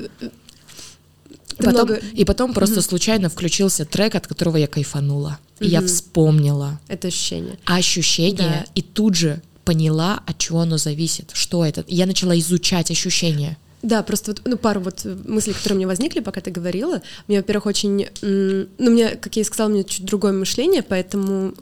потом, 1.64 1.88
много... 1.88 2.00
и 2.12 2.24
потом 2.24 2.52
просто 2.52 2.80
mm 2.80 2.82
случайно 2.82 3.28
включился 3.28 3.84
трек, 3.84 4.14
от 4.14 4.26
которого 4.26 4.56
я 4.56 4.66
кайфанула. 4.66 5.38
mm 5.60 5.66
И 5.66 5.68
я 5.68 5.82
вспомнила. 5.82 6.80
Это 6.88 7.08
ощущение. 7.08 7.58
Ощущение. 7.64 8.64
Да. 8.64 8.66
И 8.74 8.82
тут 8.82 9.14
же 9.14 9.42
поняла, 9.64 10.22
от 10.26 10.38
чего 10.38 10.60
оно 10.60 10.78
зависит. 10.78 11.30
Что 11.34 11.64
это? 11.64 11.84
Я 11.88 12.06
начала 12.06 12.38
изучать 12.38 12.90
ощущения. 12.90 13.58
Да, 13.82 14.02
просто 14.02 14.32
вот, 14.32 14.42
ну, 14.44 14.56
пару 14.56 14.80
вот 14.80 15.04
мыслей, 15.04 15.52
которые 15.52 15.76
мне 15.76 15.86
возникли, 15.86 16.20
пока 16.20 16.40
ты 16.40 16.50
говорила. 16.50 17.00
Мне, 17.28 17.38
во-первых, 17.38 17.66
очень, 17.66 18.06
ну, 18.22 18.90
мне, 18.90 19.10
как 19.10 19.36
я 19.36 19.42
и 19.42 19.44
сказала, 19.44 19.70
у 19.70 19.74
меня 19.74 19.84
чуть 19.84 20.04
другое 20.04 20.32
мышление, 20.32 20.82
поэтому 20.82 21.54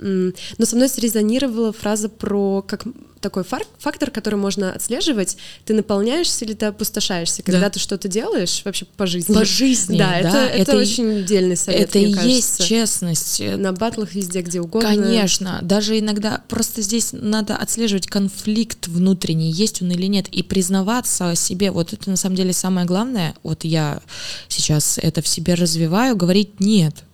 но 0.00 0.64
со 0.64 0.76
мной 0.76 0.88
срезонировала 0.88 1.72
фраза 1.72 2.08
про 2.08 2.62
как 2.62 2.84
такой 3.20 3.44
фактор, 3.44 4.10
который 4.10 4.36
можно 4.36 4.72
отслеживать. 4.72 5.36
Ты 5.64 5.74
наполняешься 5.74 6.44
или 6.44 6.54
ты 6.54 6.66
опустошаешься, 6.66 7.42
когда 7.42 7.62
да. 7.62 7.70
ты 7.70 7.80
что-то 7.80 8.08
делаешь 8.08 8.62
вообще 8.64 8.84
по 8.96 9.06
жизни. 9.06 9.34
По 9.34 9.44
жизни, 9.44 9.98
да. 9.98 10.10
да 10.10 10.18
это, 10.18 10.28
это, 10.28 10.72
это 10.72 10.76
очень 10.78 11.24
дельный 11.24 11.56
совет. 11.56 11.80
Это 11.80 11.98
и 11.98 12.12
кажется. 12.12 12.28
есть 12.28 12.66
честность. 12.66 13.40
На 13.40 13.72
батлах 13.72 14.14
везде, 14.14 14.42
где 14.42 14.60
угодно. 14.60 14.88
Конечно. 14.88 15.58
Даже 15.62 15.98
иногда 15.98 16.42
просто 16.48 16.82
здесь 16.82 17.10
надо 17.12 17.56
отслеживать 17.56 18.06
конфликт 18.06 18.88
внутренний, 18.88 19.50
есть 19.50 19.82
он 19.82 19.90
или 19.90 20.06
нет, 20.06 20.28
и 20.28 20.42
признаваться 20.42 21.34
себе. 21.34 21.70
Вот 21.70 21.92
это 21.92 22.10
на 22.10 22.16
самом 22.16 22.36
деле 22.36 22.52
самое 22.52 22.86
главное. 22.86 23.34
Вот 23.42 23.64
я 23.64 24.00
сейчас 24.48 24.98
это 24.98 25.22
в 25.22 25.28
себе 25.28 25.54
развиваю, 25.54 26.16
говорить 26.16 26.60
нет 26.60 27.04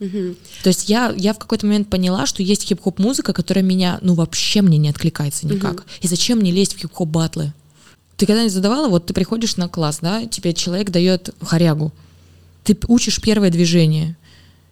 Угу. 0.00 0.34
То 0.62 0.68
есть 0.68 0.88
я, 0.88 1.12
я 1.16 1.32
в 1.32 1.38
какой-то 1.38 1.66
момент 1.66 1.88
поняла, 1.88 2.26
что 2.26 2.42
есть 2.42 2.64
хип-хоп 2.64 2.98
музыка, 2.98 3.32
которая 3.32 3.64
меня, 3.64 3.98
ну, 4.02 4.14
вообще 4.14 4.62
мне 4.62 4.78
не 4.78 4.88
откликается 4.88 5.46
никак. 5.46 5.74
Угу. 5.74 5.82
И 6.02 6.08
зачем 6.08 6.38
мне 6.38 6.52
лезть 6.52 6.74
в 6.74 6.78
хип-хоп 6.78 7.08
батлы? 7.08 7.52
Ты 8.16 8.26
когда-нибудь 8.26 8.52
задавала, 8.52 8.88
вот 8.88 9.06
ты 9.06 9.14
приходишь 9.14 9.56
на 9.56 9.68
класс, 9.68 9.98
да, 10.00 10.24
тебе 10.26 10.52
человек 10.52 10.90
дает 10.90 11.34
хорягу, 11.40 11.92
ты 12.62 12.76
учишь 12.86 13.20
первое 13.20 13.50
движение, 13.50 14.16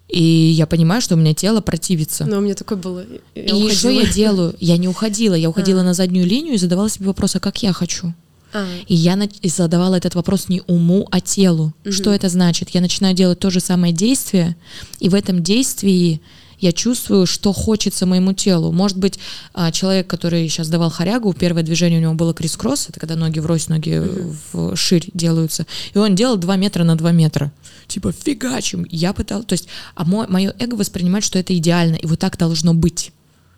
и 0.09 0.23
я 0.23 0.67
понимаю, 0.67 1.01
что 1.01 1.15
у 1.15 1.19
меня 1.19 1.35
тело 1.35 1.61
противится. 1.61 2.25
Но 2.25 2.39
у 2.39 2.41
меня 2.41 2.55
такое 2.55 2.79
было. 2.79 3.05
Я 3.35 3.43
и 3.43 3.53
уходила. 3.53 3.73
что 3.73 3.89
я 3.89 4.07
делаю? 4.07 4.55
Я 4.61 4.77
не 4.77 4.87
уходила, 4.87 5.35
я 5.35 5.49
уходила 5.49 5.81
а. 5.81 5.85
на 5.85 5.95
заднюю 5.95 6.27
линию 6.27 6.55
и 6.55 6.59
задавала 6.59 6.89
себе 6.89 7.07
вопрос, 7.07 7.35
а 7.37 7.41
как 7.41 7.63
я 7.63 7.73
хочу? 7.73 8.13
А. 8.53 8.67
И 8.87 8.95
я 8.95 9.19
задавала 9.45 9.95
этот 9.95 10.15
вопрос 10.15 10.49
не 10.49 10.63
уму, 10.67 11.09
а 11.11 11.21
телу. 11.21 11.73
Угу. 11.85 11.93
Что 11.93 12.13
это 12.13 12.29
значит? 12.29 12.71
Я 12.71 12.81
начинаю 12.81 13.15
делать 13.15 13.39
то 13.39 13.51
же 13.51 13.61
самое 13.61 13.93
действие, 13.93 14.57
и 15.01 15.09
в 15.09 15.15
этом 15.15 15.43
действии 15.43 16.21
я 16.63 16.73
чувствую, 16.73 17.27
что 17.27 17.53
хочется 17.53 18.07
моему 18.07 18.33
телу. 18.35 18.71
Может 18.71 18.97
быть, 18.97 19.19
а, 19.53 19.73
человек, 19.73 20.07
который 20.07 20.49
сейчас 20.49 20.69
давал 20.69 20.91
хорягу, 20.91 21.33
первое 21.35 21.65
движение 21.65 21.99
у 21.99 22.03
него 22.03 22.15
было 22.15 22.33
крисс-кросс, 22.33 22.89
это 22.89 23.01
когда 23.01 23.17
ноги 23.17 23.41
врозь, 23.41 23.69
ноги 23.69 23.91
mm 23.91 24.37
в 24.53 24.77
ширь 24.77 25.09
делаются, 25.13 25.67
и 25.93 25.99
он 25.99 26.15
делал 26.15 26.37
2 26.37 26.57
метра 26.57 26.85
на 26.85 26.97
2 26.97 27.13
метра. 27.13 27.53
Типа 27.89 28.13
фигачим. 28.13 28.87
Я 28.89 29.13
пыталась, 29.13 29.47
то 29.47 29.55
есть, 29.55 29.67
а 29.97 30.05
мое 30.05 30.55
эго 30.59 30.77
воспринимает, 30.77 31.25
что 31.25 31.39
это 31.39 31.57
идеально, 31.57 31.97
и 31.97 32.07
вот 32.07 32.21
так 32.21 32.39
должно 32.39 32.75
быть. 32.75 33.13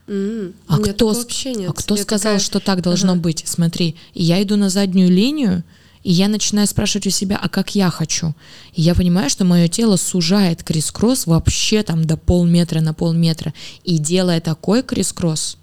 Mm, 0.07 0.53
а 0.67 0.79
кто, 0.79 1.09
вообще 1.09 1.55
нет. 1.55 1.71
А 1.71 1.73
кто 1.73 1.97
я 1.97 2.03
сказал, 2.03 2.35
такая... 2.35 2.45
что 2.45 2.61
так 2.61 2.83
должно 2.83 3.13
ага. 3.13 3.21
быть? 3.21 3.43
Смотри, 3.47 3.97
я 4.13 4.43
иду 4.43 4.57
на 4.57 4.69
заднюю 4.69 5.11
линию, 5.11 5.65
и 6.03 6.13
я 6.13 6.29
начинаю 6.29 6.67
спрашивать 6.67 7.07
у 7.07 7.11
себя, 7.11 7.39
а 7.43 7.49
как 7.49 7.75
я 7.75 7.91
хочу? 7.91 8.35
И 8.75 8.83
я 8.83 8.95
понимаю, 8.95 9.31
что 9.31 9.47
мое 9.47 9.69
тело 9.69 9.97
сужает 9.97 10.63
крисс-кросс 10.63 11.27
вообще 11.27 11.83
там 11.83 12.05
до 12.05 12.19
полметра 12.19 12.81
на 12.81 12.93
полметра. 12.93 13.55
И 13.85 13.97
делая 13.97 14.43
такой 14.43 14.83
крисс-кросс, 14.83 15.57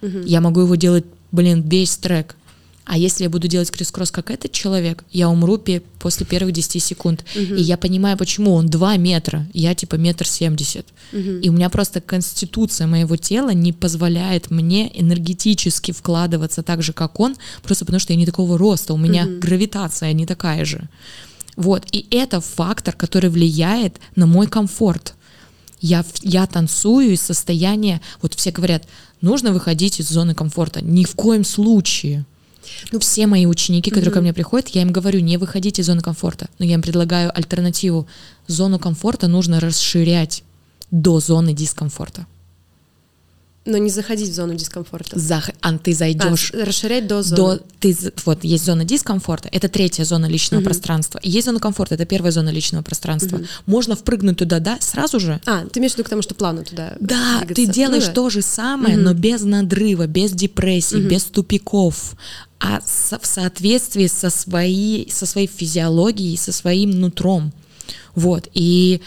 угу. 0.00 0.20
я 0.24 0.40
могу 0.40 0.60
его 0.60 0.76
делать, 0.76 1.04
блин, 1.32 1.68
весь 1.68 1.96
трек. 1.96 2.36
А 2.84 2.98
если 2.98 3.24
я 3.24 3.30
буду 3.30 3.46
делать 3.46 3.70
крисс-кросс 3.70 4.10
как 4.10 4.30
этот 4.30 4.52
человек, 4.52 5.04
я 5.12 5.28
умру 5.28 5.62
после 5.98 6.26
первых 6.26 6.52
10 6.52 6.82
секунд. 6.82 7.24
Угу. 7.34 7.54
И 7.54 7.62
я 7.62 7.76
понимаю, 7.76 8.16
почему 8.16 8.54
он 8.54 8.68
2 8.68 8.96
метра, 8.96 9.46
я 9.52 9.74
типа 9.74 9.96
метр 9.96 10.26
семьдесят. 10.26 10.86
Угу. 11.12 11.20
И 11.42 11.48
у 11.48 11.52
меня 11.52 11.68
просто 11.70 12.00
конституция 12.00 12.86
моего 12.86 13.16
тела 13.16 13.50
не 13.50 13.72
позволяет 13.72 14.50
мне 14.50 14.90
энергетически 14.98 15.92
вкладываться 15.92 16.62
так 16.62 16.82
же, 16.82 16.92
как 16.92 17.20
он, 17.20 17.36
просто 17.62 17.84
потому 17.84 18.00
что 18.00 18.12
я 18.12 18.18
не 18.18 18.26
такого 18.26 18.58
роста, 18.58 18.94
у 18.94 18.98
меня 18.98 19.24
угу. 19.24 19.40
гравитация 19.40 20.12
не 20.12 20.26
такая 20.26 20.64
же. 20.64 20.88
Вот, 21.56 21.84
и 21.92 22.06
это 22.10 22.40
фактор, 22.40 22.94
который 22.94 23.28
влияет 23.28 24.00
на 24.16 24.26
мой 24.26 24.46
комфорт. 24.46 25.14
Я, 25.80 26.04
я 26.22 26.46
танцую 26.46 27.12
из 27.12 27.22
состояния, 27.22 28.00
вот 28.20 28.34
все 28.34 28.50
говорят, 28.50 28.84
нужно 29.20 29.52
выходить 29.52 30.00
из 30.00 30.08
зоны 30.08 30.34
комфорта. 30.34 30.84
Ни 30.84 31.04
в 31.04 31.14
коем 31.14 31.44
случае. 31.44 32.24
Ну, 32.92 32.98
все 32.98 33.26
мои 33.26 33.46
ученики, 33.46 33.90
которые 33.90 34.10
mm-hmm. 34.10 34.14
ко 34.14 34.20
мне 34.20 34.32
приходят, 34.32 34.68
я 34.68 34.82
им 34.82 34.92
говорю, 34.92 35.20
не 35.20 35.36
выходите 35.36 35.82
из 35.82 35.86
зоны 35.86 36.00
комфорта. 36.00 36.48
Но 36.58 36.64
я 36.64 36.74
им 36.74 36.82
предлагаю 36.82 37.36
альтернативу. 37.36 38.06
Зону 38.46 38.78
комфорта 38.78 39.28
нужно 39.28 39.60
расширять 39.60 40.44
до 40.90 41.20
зоны 41.20 41.52
дискомфорта. 41.52 42.26
Но 43.66 43.76
не 43.76 43.90
заходить 43.90 44.30
в 44.30 44.34
зону 44.34 44.54
дискомфорта. 44.54 45.18
Зах... 45.18 45.50
А 45.60 45.76
ты 45.76 45.92
зайдешь. 45.92 46.50
А, 46.54 46.64
расширять 46.64 47.06
до 47.06 47.22
зоны. 47.22 47.58
До... 47.58 47.62
Ты... 47.78 47.94
Вот 48.24 48.42
есть 48.42 48.64
зона 48.64 48.84
дискомфорта, 48.84 49.50
это 49.52 49.68
третья 49.68 50.04
зона 50.04 50.24
личного 50.26 50.62
угу. 50.62 50.70
пространства. 50.70 51.20
Есть 51.22 51.46
зона 51.46 51.60
комфорта, 51.60 51.94
это 51.94 52.06
первая 52.06 52.32
зона 52.32 52.48
личного 52.48 52.82
пространства. 52.82 53.36
Угу. 53.36 53.46
Можно 53.66 53.96
впрыгнуть 53.96 54.38
туда, 54.38 54.60
да, 54.60 54.78
сразу 54.80 55.20
же. 55.20 55.40
А, 55.44 55.66
ты 55.66 55.78
имеешь 55.78 55.92
в 55.92 55.96
виду 55.96 56.06
к 56.06 56.08
тому, 56.08 56.22
что 56.22 56.34
плавно 56.34 56.62
туда 56.62 56.96
Да, 57.00 57.40
двигаться. 57.40 57.54
ты 57.54 57.66
делаешь 57.66 58.04
ну, 58.04 58.08
да. 58.08 58.14
то 58.14 58.30
же 58.30 58.40
самое, 58.40 58.96
угу. 58.96 59.04
но 59.04 59.14
без 59.14 59.42
надрыва, 59.42 60.06
без 60.06 60.32
депрессии, 60.32 60.96
угу. 60.96 61.08
без 61.08 61.24
тупиков 61.24 62.16
а 62.60 62.80
со, 62.84 63.18
в 63.18 63.26
соответствии 63.26 64.06
со 64.06 64.30
своей, 64.30 65.10
со 65.10 65.26
своей 65.26 65.48
физиологией, 65.48 66.36
со 66.36 66.52
своим 66.52 66.90
нутром. 66.90 67.52
Вот. 68.14 68.48
И 68.52 69.00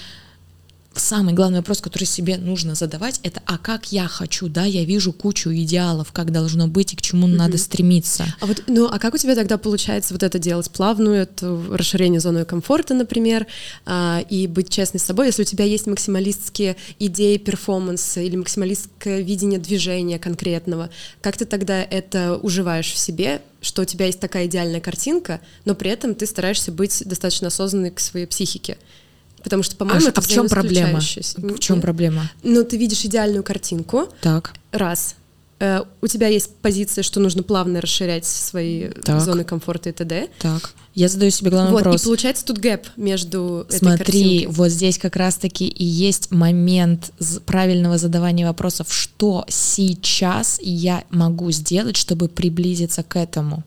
самый 0.95 1.33
главный 1.33 1.59
вопрос, 1.59 1.81
который 1.81 2.05
себе 2.05 2.37
нужно 2.37 2.75
задавать, 2.75 3.19
это 3.23 3.41
а 3.45 3.57
как 3.57 3.91
я 3.91 4.07
хочу, 4.07 4.47
да, 4.47 4.65
я 4.65 4.83
вижу 4.83 5.11
кучу 5.13 5.51
идеалов, 5.51 6.11
как 6.11 6.31
должно 6.31 6.67
быть 6.67 6.93
и 6.93 6.95
к 6.95 7.01
чему 7.01 7.27
mm-hmm. 7.27 7.35
надо 7.35 7.57
стремиться. 7.57 8.25
А 8.39 8.45
вот, 8.45 8.63
ну, 8.67 8.87
а 8.91 8.99
как 8.99 9.13
у 9.13 9.17
тебя 9.17 9.35
тогда 9.35 9.57
получается 9.57 10.13
вот 10.13 10.23
это 10.23 10.39
делать 10.39 10.69
плавную, 10.69 11.23
это 11.23 11.59
расширение 11.71 12.19
зоны 12.19 12.45
комфорта, 12.45 12.93
например, 12.93 13.47
а, 13.85 14.23
и 14.29 14.47
быть 14.47 14.69
честной 14.69 14.99
с 14.99 15.03
собой, 15.03 15.27
если 15.27 15.41
у 15.41 15.45
тебя 15.45 15.65
есть 15.65 15.87
максималистские 15.87 16.75
идеи 16.99 17.37
перформанса 17.37 18.21
или 18.21 18.35
максималистское 18.35 19.21
видение 19.21 19.59
движения 19.59 20.19
конкретного, 20.19 20.89
как 21.21 21.37
ты 21.37 21.45
тогда 21.45 21.81
это 21.81 22.37
уживаешь 22.37 22.91
в 22.91 22.97
себе, 22.97 23.41
что 23.61 23.81
у 23.81 23.85
тебя 23.85 24.05
есть 24.07 24.19
такая 24.19 24.45
идеальная 24.45 24.81
картинка, 24.81 25.39
но 25.65 25.73
при 25.73 25.89
этом 25.89 26.15
ты 26.15 26.25
стараешься 26.25 26.71
быть 26.71 27.01
достаточно 27.05 27.47
осознанной 27.47 27.91
к 27.91 27.99
своей 27.99 28.25
психике? 28.25 28.77
Потому 29.43 29.63
что, 29.63 29.75
по-моему, 29.75 30.05
а, 30.05 30.09
это 30.09 30.21
а 30.21 30.23
в 30.23 30.27
чем 30.27 30.47
проблема? 30.47 30.99
В 30.99 31.59
чем 31.59 31.81
проблема? 31.81 32.29
Ну, 32.43 32.63
ты 32.63 32.77
видишь 32.77 33.03
идеальную 33.05 33.43
картинку. 33.43 34.07
Так. 34.21 34.53
Раз. 34.71 35.15
Э, 35.59 35.83
у 36.01 36.07
тебя 36.07 36.27
есть 36.27 36.49
позиция, 36.61 37.03
что 37.03 37.19
нужно 37.19 37.43
плавно 37.43 37.79
расширять 37.79 38.25
свои 38.25 38.89
так. 38.89 39.21
зоны 39.21 39.43
комфорта 39.43 39.89
и 39.89 39.91
т.д. 39.93 40.29
Так. 40.39 40.73
Я 40.93 41.07
задаю 41.07 41.31
себе 41.31 41.51
главный 41.51 41.71
вот, 41.71 41.83
вопрос. 41.83 42.01
И 42.01 42.05
получается 42.05 42.45
тут 42.45 42.57
гэп 42.59 42.87
между 42.97 43.65
Смотри, 43.69 44.41
этой 44.41 44.47
вот 44.47 44.69
здесь 44.69 44.97
как 44.97 45.15
раз-таки 45.15 45.67
и 45.67 45.85
есть 45.85 46.31
момент 46.31 47.11
правильного 47.45 47.97
задавания 47.97 48.45
вопросов, 48.45 48.93
что 48.93 49.45
сейчас 49.47 50.59
я 50.61 51.03
могу 51.09 51.49
сделать, 51.51 51.95
чтобы 51.95 52.27
приблизиться 52.27 53.01
к 53.01 53.17
этому. 53.17 53.63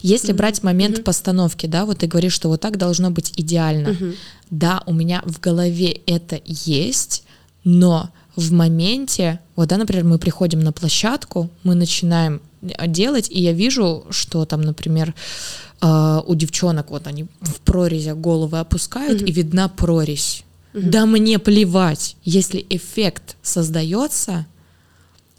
Если 0.00 0.32
mm-hmm. 0.32 0.36
брать 0.36 0.62
момент 0.62 0.98
mm-hmm. 0.98 1.04
постановки, 1.04 1.66
да, 1.66 1.84
вот 1.86 1.98
ты 1.98 2.06
говоришь, 2.06 2.32
что 2.32 2.48
вот 2.48 2.60
так 2.60 2.76
должно 2.76 3.10
быть 3.10 3.32
идеально. 3.36 3.88
Mm-hmm. 3.88 4.16
Да, 4.50 4.82
у 4.86 4.92
меня 4.92 5.22
в 5.24 5.40
голове 5.40 6.00
это 6.06 6.40
есть, 6.44 7.24
но 7.64 8.10
в 8.36 8.52
моменте, 8.52 9.40
вот, 9.56 9.68
да, 9.68 9.76
например, 9.76 10.04
мы 10.04 10.18
приходим 10.18 10.60
на 10.60 10.72
площадку, 10.72 11.50
мы 11.64 11.74
начинаем 11.74 12.40
делать, 12.86 13.28
и 13.30 13.42
я 13.42 13.52
вижу, 13.52 14.04
что 14.10 14.44
там, 14.44 14.62
например, 14.62 15.14
э, 15.80 16.20
у 16.26 16.34
девчонок 16.34 16.90
вот 16.90 17.06
они 17.06 17.26
в 17.40 17.60
прорезях 17.60 18.16
головы 18.16 18.58
опускают, 18.58 19.20
mm-hmm. 19.20 19.26
и 19.26 19.32
видна 19.32 19.68
прорезь. 19.68 20.44
Mm-hmm. 20.72 20.90
Да 20.90 21.06
мне 21.06 21.38
плевать, 21.38 22.16
если 22.24 22.64
эффект 22.70 23.36
создается, 23.42 24.46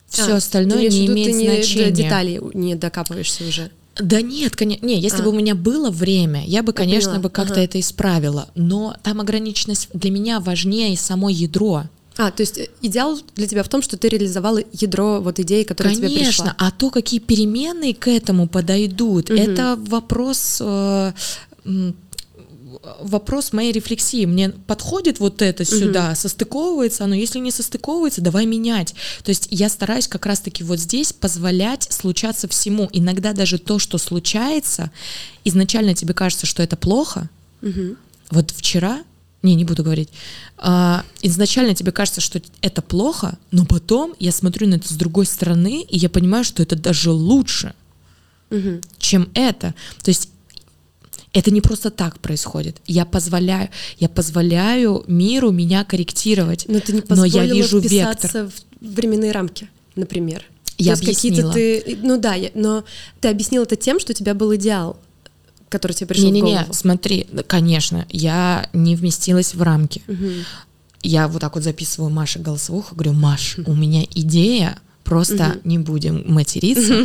все 0.08 0.34
а, 0.34 0.38
остальное 0.38 0.90
не 0.90 1.08
имеет 1.08 1.32
ты 1.32 1.34
значения. 1.34 1.86
Не, 1.86 1.92
деталей 1.92 2.40
не 2.54 2.76
докапываешься 2.76 3.48
уже. 3.48 3.72
Да 3.96 4.22
нет, 4.22 4.56
конечно, 4.56 4.86
не, 4.86 5.00
если 5.00 5.22
а. 5.22 5.24
бы 5.24 5.30
у 5.30 5.34
меня 5.34 5.54
было 5.54 5.92
время, 5.92 6.44
я 6.46 6.64
бы, 6.64 6.74
конечно, 6.74 7.20
бы 7.20 7.30
как-то 7.30 7.54
ага. 7.54 7.64
это 7.64 7.80
исправила, 7.80 8.50
но 8.56 8.96
там 9.04 9.22
ограниченность 9.22 9.90
для 9.94 10.10
меня 10.10 10.40
важнее 10.40 10.98
само 10.98 11.30
ядро. 11.30 11.84
А, 12.18 12.32
то 12.32 12.42
есть 12.42 12.58
э, 12.58 12.70
идеал 12.82 13.20
для 13.36 13.48
тебя 13.48 13.64
в 13.64 13.70
том, 13.70 13.82
что 13.82 13.98
ты 13.98 14.08
реализовала 14.08 14.60
ядро 14.72 15.20
вот 15.20 15.40
идеи, 15.40 15.64
которая 15.64 15.96
Конечно, 15.96 16.16
тебе 16.16 16.26
пришла. 16.26 16.56
а 16.58 16.72
то, 16.72 16.90
какие 16.90 17.20
переменные 17.20 17.96
к 17.96 18.08
этому 18.08 18.48
подойдут, 18.48 19.30
угу. 19.30 19.40
это 19.40 19.80
вопрос 19.88 20.58
э, 20.60 21.14
вопрос 23.00 23.54
моей 23.54 23.72
рефлексии. 23.72 24.26
Мне 24.26 24.50
подходит 24.50 25.20
вот 25.20 25.42
это 25.42 25.66
сюда, 25.66 26.10
угу. 26.10 26.16
состыковывается 26.16 27.06
оно. 27.06 27.16
Если 27.16 27.40
не 27.40 27.52
состыковывается, 27.52 28.22
давай 28.22 28.46
менять. 28.46 28.94
То 29.24 29.30
есть 29.30 29.48
я 29.52 29.70
стараюсь 29.70 30.08
как 30.08 30.26
раз-таки 30.26 30.64
вот 30.64 30.80
здесь 30.80 31.14
позволять 31.14 31.88
случаться 31.92 32.48
всему. 32.48 32.90
Иногда 32.92 33.34
даже 33.34 33.58
то, 33.58 33.80
что 33.80 33.98
случается, 33.98 34.92
изначально 35.44 35.94
тебе 35.94 36.14
кажется, 36.14 36.46
что 36.46 36.62
это 36.64 36.76
плохо. 36.76 37.30
Угу. 37.62 37.96
Вот 38.32 38.52
вчера 38.52 39.04
не, 39.44 39.56
не 39.56 39.66
буду 39.66 39.84
говорить. 39.84 40.10
А, 40.58 41.04
изначально 41.22 41.76
тебе 41.76 41.92
кажется, 41.92 42.22
что 42.22 42.42
это 42.62 42.82
плохо, 42.82 43.38
но 43.52 43.66
потом 43.66 44.16
я 44.20 44.32
смотрю 44.32 44.68
на 44.68 44.76
это 44.76 44.88
с 44.88 44.98
другой 44.98 45.26
стороны, 45.26 45.84
и 45.84 45.98
я 45.98 46.10
понимаю, 46.10 46.44
что 46.46 46.64
это 46.64 46.76
даже 46.76 47.12
лучше, 47.12 47.74
угу. 48.50 48.82
чем 48.98 49.30
это. 49.34 49.76
То 50.02 50.10
есть 50.10 50.30
это 51.34 51.50
не 51.52 51.62
просто 51.62 51.90
так 51.90 52.20
происходит. 52.20 52.78
Я 52.86 53.06
позволяю, 53.06 53.70
я 53.98 54.08
позволяю 54.08 55.04
миру 55.08 55.52
меня 55.52 55.84
корректировать. 55.84 56.66
Но 56.68 56.80
ты 56.80 56.94
не 56.94 57.04
но 57.10 57.26
я 57.26 57.46
вижу 57.46 57.80
вектор. 57.80 58.48
в 58.48 58.54
временные 58.80 59.32
рамки, 59.32 59.68
например. 59.96 60.46
Я 60.78 60.96
То 60.96 61.02
объяснила. 61.02 61.52
Ты, 61.52 61.98
ну 62.04 62.20
да, 62.20 62.36
я, 62.36 62.52
но 62.54 62.84
ты 63.20 63.30
объяснил 63.30 63.64
это 63.64 63.76
тем, 63.76 64.00
что 64.00 64.12
у 64.12 64.16
тебя 64.16 64.34
был 64.36 64.56
идеал, 64.56 65.00
который 65.70 65.94
тебе 65.94 66.08
пришел 66.08 66.26
не, 66.26 66.32
не, 66.32 66.42
в 66.42 66.46
голову. 66.46 66.66
Не, 66.68 66.74
смотри, 66.74 67.28
конечно, 67.48 68.06
я 68.10 68.70
не 68.74 68.96
вместилась 68.96 69.56
в 69.56 69.62
рамки. 69.62 70.04
Угу. 70.08 70.30
Я 71.02 71.28
вот 71.28 71.42
так 71.42 71.56
вот 71.56 71.64
записываю 71.64 72.12
Маше 72.12 72.40
голосовуху, 72.40 72.96
говорю, 72.96 73.14
Маш, 73.14 73.58
у 73.66 73.74
меня 73.74 74.04
идея 74.14 74.78
просто 75.04 75.56
угу. 75.58 75.70
не 75.70 75.78
будем 75.78 76.24
материться. 76.26 76.94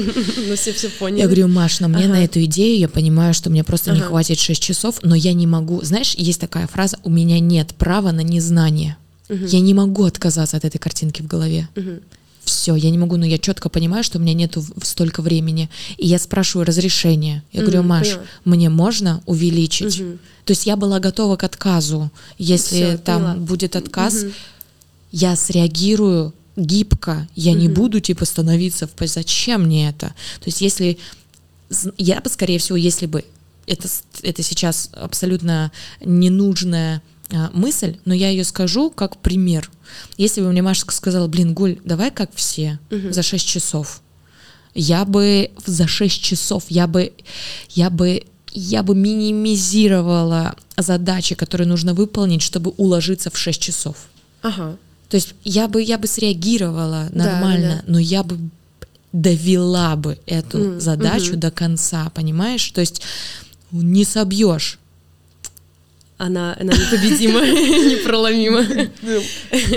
Ну, 0.48 0.56
все 0.56 0.72
все 0.72 0.88
поняли. 0.88 1.20
Я 1.20 1.26
говорю, 1.26 1.48
Маш, 1.48 1.80
но 1.80 1.88
мне 1.88 2.04
ага. 2.04 2.14
на 2.14 2.24
эту 2.24 2.42
идею, 2.44 2.78
я 2.78 2.88
понимаю, 2.88 3.34
что 3.34 3.50
мне 3.50 3.64
просто 3.64 3.90
ага. 3.90 4.00
не 4.00 4.06
хватит 4.06 4.38
6 4.38 4.62
часов, 4.62 5.00
но 5.02 5.14
я 5.14 5.32
не 5.32 5.46
могу. 5.46 5.82
Знаешь, 5.82 6.14
есть 6.14 6.40
такая 6.40 6.66
фраза, 6.66 6.98
у 7.02 7.10
меня 7.10 7.38
нет 7.40 7.74
права 7.74 8.12
на 8.12 8.20
незнание. 8.20 8.96
Угу. 9.28 9.46
Я 9.46 9.60
не 9.60 9.74
могу 9.74 10.04
отказаться 10.04 10.56
от 10.56 10.64
этой 10.64 10.78
картинки 10.78 11.22
в 11.22 11.26
голове. 11.26 11.68
Угу. 11.76 12.00
Все, 12.44 12.74
я 12.76 12.90
не 12.90 12.96
могу, 12.96 13.16
но 13.16 13.26
я 13.26 13.38
четко 13.38 13.68
понимаю, 13.68 14.02
что 14.02 14.18
у 14.18 14.22
меня 14.22 14.32
нету 14.32 14.64
столько 14.82 15.20
времени. 15.20 15.68
И 15.98 16.06
я 16.06 16.18
спрашиваю 16.18 16.66
разрешение. 16.66 17.42
Я 17.52 17.62
говорю, 17.62 17.82
Маш, 17.82 18.08
поняла. 18.08 18.22
мне 18.44 18.68
можно 18.70 19.22
увеличить? 19.26 20.00
Угу. 20.00 20.18
То 20.46 20.52
есть 20.52 20.66
я 20.66 20.76
была 20.76 20.98
готова 20.98 21.36
к 21.36 21.44
отказу. 21.44 22.10
Если 22.38 22.84
Всё, 22.84 22.98
там 22.98 23.22
поняла. 23.22 23.34
будет 23.36 23.76
отказ, 23.76 24.22
угу. 24.22 24.32
я 25.12 25.36
среагирую 25.36 26.32
гибко, 26.58 27.28
я 27.34 27.52
mm-hmm. 27.52 27.56
не 27.56 27.68
буду 27.68 28.00
типа 28.00 28.24
становиться 28.24 28.86
в 28.86 29.06
зачем 29.06 29.64
мне 29.64 29.88
это? 29.88 30.08
То 30.08 30.46
есть 30.46 30.60
если 30.60 30.98
я 31.96 32.20
бы 32.20 32.28
скорее 32.28 32.58
всего, 32.58 32.76
если 32.76 33.06
бы 33.06 33.24
это 33.66 33.88
это 34.22 34.42
сейчас 34.42 34.90
абсолютно 34.92 35.70
ненужная 36.00 37.02
а, 37.30 37.50
мысль, 37.52 37.96
но 38.04 38.14
я 38.14 38.30
ее 38.30 38.44
скажу 38.44 38.90
как 38.90 39.18
пример. 39.18 39.70
Если 40.16 40.40
бы 40.40 40.50
мне 40.50 40.62
Машка 40.62 40.94
сказала, 40.94 41.28
блин, 41.28 41.54
Гуль, 41.54 41.78
давай 41.84 42.10
как 42.10 42.30
все 42.34 42.78
mm-hmm. 42.90 43.12
за 43.12 43.22
6 43.22 43.46
часов, 43.46 44.00
я 44.74 45.04
бы 45.04 45.50
за 45.64 45.86
6 45.86 46.22
часов, 46.22 46.64
я 46.68 46.86
бы, 46.86 47.12
я 47.70 47.90
бы 47.90 48.24
я 48.52 48.82
бы 48.82 48.94
минимизировала 48.94 50.56
задачи, 50.76 51.34
которые 51.34 51.68
нужно 51.68 51.94
выполнить, 51.94 52.42
чтобы 52.42 52.72
уложиться 52.76 53.30
в 53.30 53.36
6 53.36 53.60
часов. 53.60 54.08
Ага. 54.42 54.76
То 55.08 55.16
есть 55.16 55.34
я 55.44 55.68
бы, 55.68 55.82
я 55.82 55.98
бы 55.98 56.06
среагировала 56.06 57.08
нормально, 57.12 57.68
да, 57.68 57.82
да. 57.86 57.92
но 57.92 57.98
я 57.98 58.22
бы 58.22 58.38
довела 59.12 59.96
бы 59.96 60.18
эту 60.26 60.58
mm, 60.58 60.80
задачу 60.80 61.32
mm-hmm. 61.32 61.36
до 61.36 61.50
конца, 61.50 62.10
понимаешь? 62.14 62.70
То 62.70 62.80
есть 62.80 63.02
не 63.72 64.04
собьешь. 64.04 64.78
Она, 66.18 66.56
она 66.58 66.72
непобедима, 66.72 67.40
непроломима. 67.46 68.66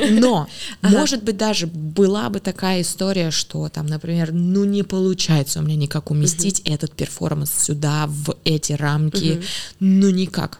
Но, 0.09 0.47
может 0.81 1.23
быть, 1.23 1.37
даже 1.37 1.67
была 1.67 2.29
бы 2.29 2.39
такая 2.39 2.81
история, 2.81 3.29
что 3.29 3.69
там, 3.69 3.85
например, 3.85 4.31
ну 4.33 4.65
не 4.65 4.81
получается 4.81 5.59
у 5.59 5.61
меня 5.61 5.75
никак 5.75 6.09
уместить 6.09 6.61
этот 6.65 6.93
перформанс 6.93 7.51
сюда, 7.51 8.07
в 8.07 8.35
эти 8.43 8.73
рамки, 8.73 9.43
ну 9.79 10.09
никак. 10.09 10.59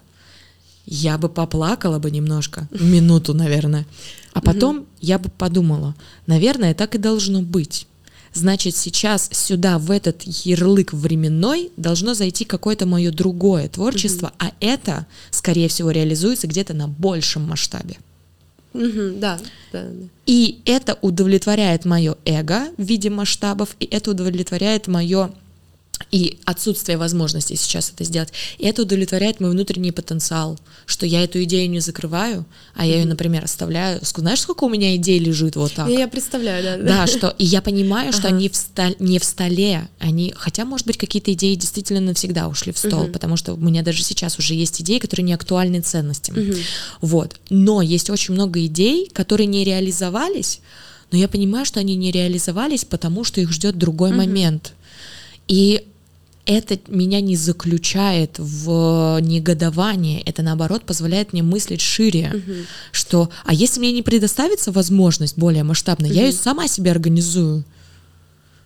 Я 0.85 1.17
бы 1.17 1.29
поплакала 1.29 1.99
бы 1.99 2.11
немножко, 2.11 2.67
минуту, 2.71 3.33
наверное. 3.33 3.85
А 4.33 4.41
потом 4.41 4.79
угу. 4.79 4.85
я 4.99 5.19
бы 5.19 5.29
подумала, 5.29 5.95
наверное, 6.25 6.73
так 6.73 6.95
и 6.95 6.97
должно 6.97 7.41
быть. 7.41 7.87
Значит, 8.33 8.77
сейчас 8.77 9.29
сюда, 9.33 9.77
в 9.77 9.91
этот 9.91 10.23
ярлык 10.23 10.93
временной, 10.93 11.69
должно 11.75 12.13
зайти 12.13 12.45
какое-то 12.45 12.85
мое 12.85 13.11
другое 13.11 13.67
творчество, 13.67 14.27
угу. 14.27 14.35
а 14.39 14.51
это, 14.61 15.05
скорее 15.31 15.67
всего, 15.67 15.91
реализуется 15.91 16.47
где-то 16.47 16.73
на 16.73 16.87
большем 16.87 17.43
масштабе. 17.43 17.97
Угу, 18.73 19.19
да, 19.19 19.37
да, 19.73 19.83
да. 19.83 20.07
И 20.25 20.61
это 20.63 20.97
удовлетворяет 21.01 21.83
мое 21.83 22.15
эго 22.23 22.69
в 22.77 22.81
виде 22.81 23.09
масштабов, 23.09 23.75
и 23.79 23.85
это 23.85 24.11
удовлетворяет 24.11 24.87
мое 24.87 25.31
и 26.11 26.39
отсутствие 26.45 26.97
возможности 26.97 27.55
сейчас 27.55 27.89
это 27.89 28.03
сделать. 28.03 28.29
И 28.57 28.65
это 28.65 28.81
удовлетворяет 28.81 29.39
мой 29.39 29.51
внутренний 29.51 29.91
потенциал, 29.91 30.59
что 30.85 31.05
я 31.05 31.23
эту 31.23 31.41
идею 31.43 31.69
не 31.69 31.79
закрываю, 31.79 32.45
а 32.75 32.85
я 32.85 32.97
ее, 32.97 33.05
например, 33.05 33.45
оставляю. 33.45 33.99
Знаешь, 34.01 34.41
сколько 34.41 34.65
у 34.65 34.69
меня 34.69 34.95
идей 34.97 35.19
лежит 35.19 35.55
вот 35.55 35.73
так? 35.73 35.89
Я 35.89 36.07
представляю, 36.09 36.63
да. 36.63 36.77
Да, 36.77 37.07
что 37.07 37.33
и 37.37 37.45
я 37.45 37.61
понимаю, 37.61 38.11
что 38.11 38.27
ага. 38.27 38.35
они 38.35 38.49
в 38.49 38.55
столь, 38.55 38.95
не 38.99 39.19
в 39.19 39.23
столе, 39.23 39.87
они, 39.99 40.33
хотя, 40.35 40.65
может 40.65 40.85
быть, 40.85 40.97
какие-то 40.97 41.31
идеи 41.33 41.55
действительно 41.55 42.01
навсегда 42.01 42.49
ушли 42.49 42.73
в 42.73 42.77
стол, 42.77 43.03
угу. 43.03 43.11
потому 43.11 43.37
что 43.37 43.53
у 43.53 43.57
меня 43.57 43.81
даже 43.81 44.03
сейчас 44.03 44.37
уже 44.37 44.53
есть 44.53 44.81
идеи, 44.81 44.99
которые 44.99 45.23
не 45.23 45.33
актуальны 45.33 45.79
ценностям. 45.79 46.37
Угу. 46.37 46.53
Вот. 47.01 47.39
Но 47.49 47.81
есть 47.81 48.09
очень 48.09 48.33
много 48.33 48.65
идей, 48.65 49.09
которые 49.13 49.47
не 49.47 49.63
реализовались, 49.63 50.59
но 51.11 51.17
я 51.17 51.29
понимаю, 51.29 51.65
что 51.65 51.79
они 51.79 51.95
не 51.95 52.11
реализовались, 52.11 52.83
потому 52.83 53.23
что 53.23 53.39
их 53.39 53.51
ждет 53.51 53.77
другой 53.77 54.09
угу. 54.09 54.17
момент. 54.17 54.73
И 55.47 55.85
это 56.57 56.79
меня 56.87 57.21
не 57.21 57.35
заключает 57.35 58.35
в 58.37 59.19
негодование, 59.21 60.21
это 60.21 60.41
наоборот 60.41 60.83
позволяет 60.83 61.33
мне 61.33 61.43
мыслить 61.43 61.81
шире, 61.81 62.31
угу. 62.33 62.53
что, 62.91 63.29
а 63.45 63.53
если 63.53 63.79
мне 63.79 63.91
не 63.91 64.01
предоставится 64.01 64.71
возможность 64.71 65.37
более 65.37 65.63
масштабная, 65.63 66.09
угу. 66.09 66.17
я 66.17 66.25
ее 66.25 66.31
сама 66.31 66.67
себе 66.67 66.91
организую. 66.91 67.63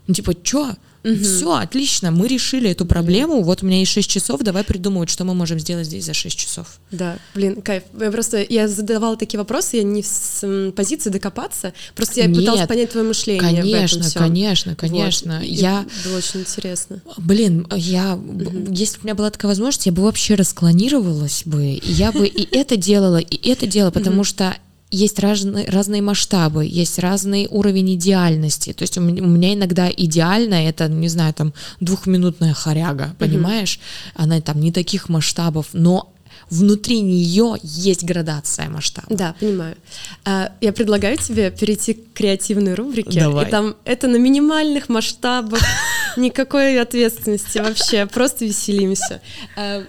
Ну, 0.08 0.14
типа, 0.14 0.34
чё? 0.36 0.76
Угу. 1.06 1.24
Все, 1.24 1.54
отлично, 1.54 2.10
мы 2.10 2.28
решили 2.28 2.72
эту 2.72 2.88
проблему. 2.88 3.44
Вот 3.44 3.62
у 3.62 3.68
меня 3.68 3.78
есть 3.78 3.92
6 3.92 4.10
часов, 4.10 4.42
давай 4.42 4.64
придумывать, 4.64 5.12
что 5.12 5.24
мы 5.24 5.36
можем 5.36 5.60
сделать 5.60 5.86
здесь 5.86 6.04
за 6.06 6.16
6 6.16 6.36
часов. 6.36 6.80
Да, 6.90 7.20
блин, 7.36 7.62
кайф. 7.62 7.84
Я 8.00 8.10
просто 8.10 8.44
я 8.48 8.68
задавала 8.68 9.16
такие 9.16 9.38
вопросы, 9.38 9.78
я 9.78 9.84
не 9.84 10.02
с 10.02 10.72
позиции 10.76 11.12
докопаться, 11.12 11.74
просто 11.96 12.22
я 12.22 12.26
Нет, 12.26 12.40
пыталась 12.40 12.68
понять 12.68 12.92
твое 12.92 13.08
мышление. 13.08 13.62
Конечно, 13.62 14.02
в 14.02 14.08
этом 14.08 14.24
конечно, 14.24 14.76
конечно. 14.76 15.38
Вот. 15.38 15.48
Я 15.48 15.86
было 16.06 16.18
очень 16.18 16.40
интересно. 16.40 17.02
Блин, 17.18 17.68
я 17.76 18.16
угу. 18.16 18.72
если 18.72 18.96
бы 18.96 19.02
у 19.04 19.06
меня 19.06 19.16
была 19.16 19.30
такая 19.30 19.50
возможность, 19.50 19.86
я 19.86 19.92
бы 19.92 20.02
вообще 20.02 20.34
расклонировалась 20.34 21.44
бы, 21.46 21.66
и 21.66 21.92
я 21.92 22.12
бы 22.12 22.26
и 22.26 22.48
это 22.56 22.78
делала, 22.78 23.18
и 23.18 23.50
это 23.50 23.68
делала, 23.68 23.92
потому 23.92 24.24
что 24.24 24.58
есть 24.92 25.20
разные, 25.20 25.70
разные 25.70 26.02
масштабы, 26.02 26.66
есть 26.66 27.00
разный 27.00 27.48
уровень 27.50 27.96
идеальности. 27.96 28.74
То 28.74 28.84
есть 28.84 28.98
у 28.98 29.02
меня, 29.02 29.24
у 29.24 29.28
меня 29.28 29.54
иногда 29.54 29.90
идеально 29.90 30.68
это, 30.68 30.88
не 30.88 31.10
знаю, 31.10 31.34
там 31.34 31.54
двухминутная 31.80 32.54
хоряга, 32.54 33.16
понимаешь? 33.20 33.80
Mm-hmm. 33.80 34.12
Она 34.24 34.42
там 34.42 34.60
не 34.60 34.72
таких 34.72 35.10
масштабов, 35.10 35.68
но 35.74 36.12
внутри 36.50 37.02
нее 37.02 37.56
есть 37.64 38.04
градация 38.04 38.70
масштаба. 38.70 39.08
Да, 39.10 39.36
понимаю. 39.40 39.76
А, 40.24 40.52
я 40.62 40.72
предлагаю 40.72 41.18
тебе 41.18 41.52
перейти 41.52 41.96
к 41.96 42.14
креативной 42.14 42.76
рубрике. 42.76 43.20
Давай. 43.20 43.48
И 43.48 43.50
там 43.50 43.76
это 43.86 44.08
на 44.08 44.18
минимальных 44.18 44.90
масштабах, 44.90 45.62
никакой 46.18 46.80
ответственности 46.80 47.58
вообще, 47.58 48.06
просто 48.06 48.46
веселимся. 48.46 49.22
А, 49.56 49.84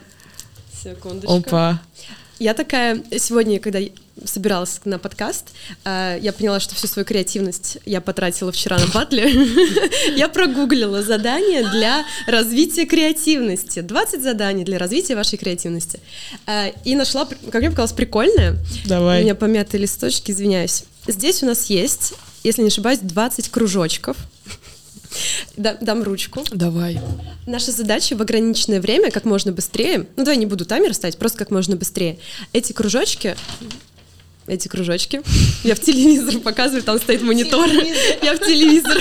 секундочку. 0.83 1.33
Опа. 1.33 1.81
Я 2.39 2.53
такая 2.53 3.03
сегодня, 3.19 3.59
когда 3.59 3.81
собиралась 4.25 4.81
на 4.85 4.99
подкаст, 4.99 5.53
э, 5.85 6.19
я 6.21 6.33
поняла, 6.33 6.61
что 6.61 6.75
всю 6.75 6.87
свою 6.87 7.07
креативность 7.07 7.79
я 7.87 8.01
потратила 8.01 8.53
вчера 8.53 8.79
на 8.79 8.87
батле. 8.89 9.31
Я 10.17 10.29
прогуглила 10.29 11.03
задания 11.03 11.69
для 11.71 12.05
развития 12.27 12.87
креативности. 12.87 13.81
20 13.81 14.23
заданий 14.23 14.65
для 14.65 14.79
развития 14.79 15.15
вашей 15.15 15.39
креативности. 15.39 16.01
Э, 16.47 16.73
и 16.85 16.95
нашла, 16.95 17.27
как 17.27 17.61
мне 17.61 17.71
показалось, 17.71 17.93
прикольное. 17.93 18.57
Давай. 18.85 19.21
У 19.21 19.23
меня 19.25 19.35
помятые 19.35 19.83
листочки, 19.83 20.31
извиняюсь. 20.31 20.85
Здесь 21.07 21.43
у 21.43 21.47
нас 21.47 21.71
есть, 21.71 22.15
если 22.45 22.63
не 22.63 22.69
ошибаюсь, 22.69 22.99
20 23.01 23.49
кружочков. 23.49 24.17
Дам 25.57 26.03
ручку. 26.03 26.45
Давай. 26.51 27.01
Наша 27.47 27.73
задача 27.73 28.17
в 28.17 28.23
ограниченное 28.23 28.81
время, 28.81 29.11
как 29.11 29.25
можно 29.25 29.53
быстрее, 29.53 30.07
ну 30.17 30.25
давай 30.25 30.37
не 30.37 30.47
буду 30.47 30.65
таймер 30.65 30.95
ставить, 30.95 31.17
просто 31.17 31.39
как 31.39 31.51
можно 31.51 31.77
быстрее, 31.77 32.19
эти 32.53 32.73
кружочки 32.73 33.37
эти 34.49 34.69
кружочки. 34.69 35.23
Я 35.65 35.75
в 35.75 35.81
телевизор 35.81 36.39
показываю, 36.41 36.83
там 36.83 36.99
стоит 36.99 37.23
монитор. 37.23 37.69
Я 38.23 38.35
в 38.35 38.39
телевизор. 38.39 38.97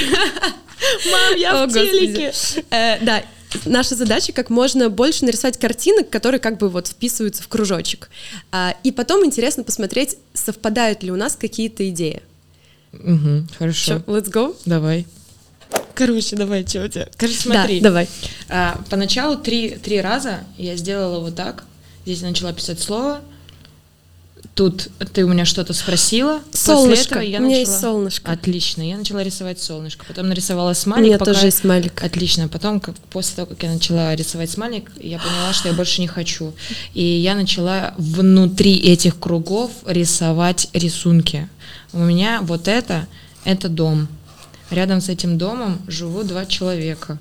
Мам, 1.12 1.36
я 1.38 1.68
в 1.68 1.72
телеке. 1.72 2.34
Э, 2.72 3.04
да, 3.04 3.24
наша 3.66 3.96
задача 3.96 4.34
как 4.34 4.50
можно 4.50 4.90
больше 4.90 5.26
нарисовать 5.26 5.58
картинок, 5.58 6.10
которые 6.10 6.40
как 6.40 6.58
бы 6.58 6.70
вот 6.70 6.88
вписываются 6.88 7.44
в 7.44 7.48
кружочек. 7.48 8.10
А, 8.52 8.76
и 8.84 8.92
потом 8.92 9.26
интересно 9.26 9.64
посмотреть, 9.64 10.18
совпадают 10.34 11.04
ли 11.04 11.12
у 11.12 11.16
нас 11.16 11.36
какие-то 11.36 11.88
идеи. 11.90 12.22
Угу, 12.94 13.48
хорошо. 13.58 14.02
Все, 14.06 14.12
let's 14.12 14.32
go. 14.32 14.56
Давай. 14.66 15.06
Короче, 15.94 16.36
давай, 16.36 16.66
что 16.68 16.86
у 16.86 16.88
тебя? 16.88 17.08
Короче, 17.18 17.38
смотри. 17.38 17.80
Да, 17.80 17.90
давай. 17.90 18.10
А, 18.50 18.82
поначалу 18.90 19.38
три, 19.38 19.72
три 19.72 20.02
раза 20.02 20.40
я 20.58 20.76
сделала 20.76 21.20
вот 21.20 21.36
так. 21.36 21.64
Здесь 22.06 22.22
я 22.22 22.28
начала 22.28 22.54
писать 22.54 22.80
слово, 22.80 23.22
Тут 24.56 24.90
ты 25.12 25.26
у 25.26 25.28
меня 25.28 25.44
что-то 25.44 25.74
спросила. 25.74 26.40
Солнышко. 26.54 27.20
я 27.20 27.40
у 27.40 27.42
меня 27.42 27.58
начала... 27.58 27.60
есть 27.60 27.80
солнышко. 27.82 28.32
Отлично. 28.32 28.88
Я 28.88 28.98
начала 28.98 29.22
рисовать 29.22 29.62
солнышко. 29.62 30.06
Потом 30.08 30.30
нарисовала 30.30 30.74
смайлик. 30.74 31.04
У 31.04 31.08
меня 31.08 31.18
пока... 31.18 31.34
тоже 31.34 31.48
есть 31.48 31.58
смайлик. 31.58 32.02
Отлично. 32.02 32.48
Потом, 32.48 32.80
как, 32.80 32.96
после 33.12 33.36
того, 33.36 33.48
как 33.48 33.64
я 33.64 33.74
начала 33.74 34.16
рисовать 34.16 34.50
смайлик, 34.50 34.90
я 34.98 35.20
поняла, 35.20 35.52
что 35.52 35.68
я 35.68 35.74
больше 35.74 36.00
не 36.00 36.08
хочу. 36.08 36.54
И 36.94 37.04
я 37.04 37.36
начала 37.36 37.94
внутри 37.98 38.78
этих 38.78 39.20
кругов 39.20 39.72
рисовать 39.86 40.70
рисунки. 40.72 41.50
У 41.92 42.00
меня 42.00 42.40
вот 42.42 42.70
это, 42.70 43.08
это 43.44 43.68
дом. 43.68 44.08
Рядом 44.72 45.02
с 45.02 45.10
этим 45.10 45.38
домом 45.38 45.80
живут 45.88 46.28
два 46.28 46.46
человека. 46.46 47.20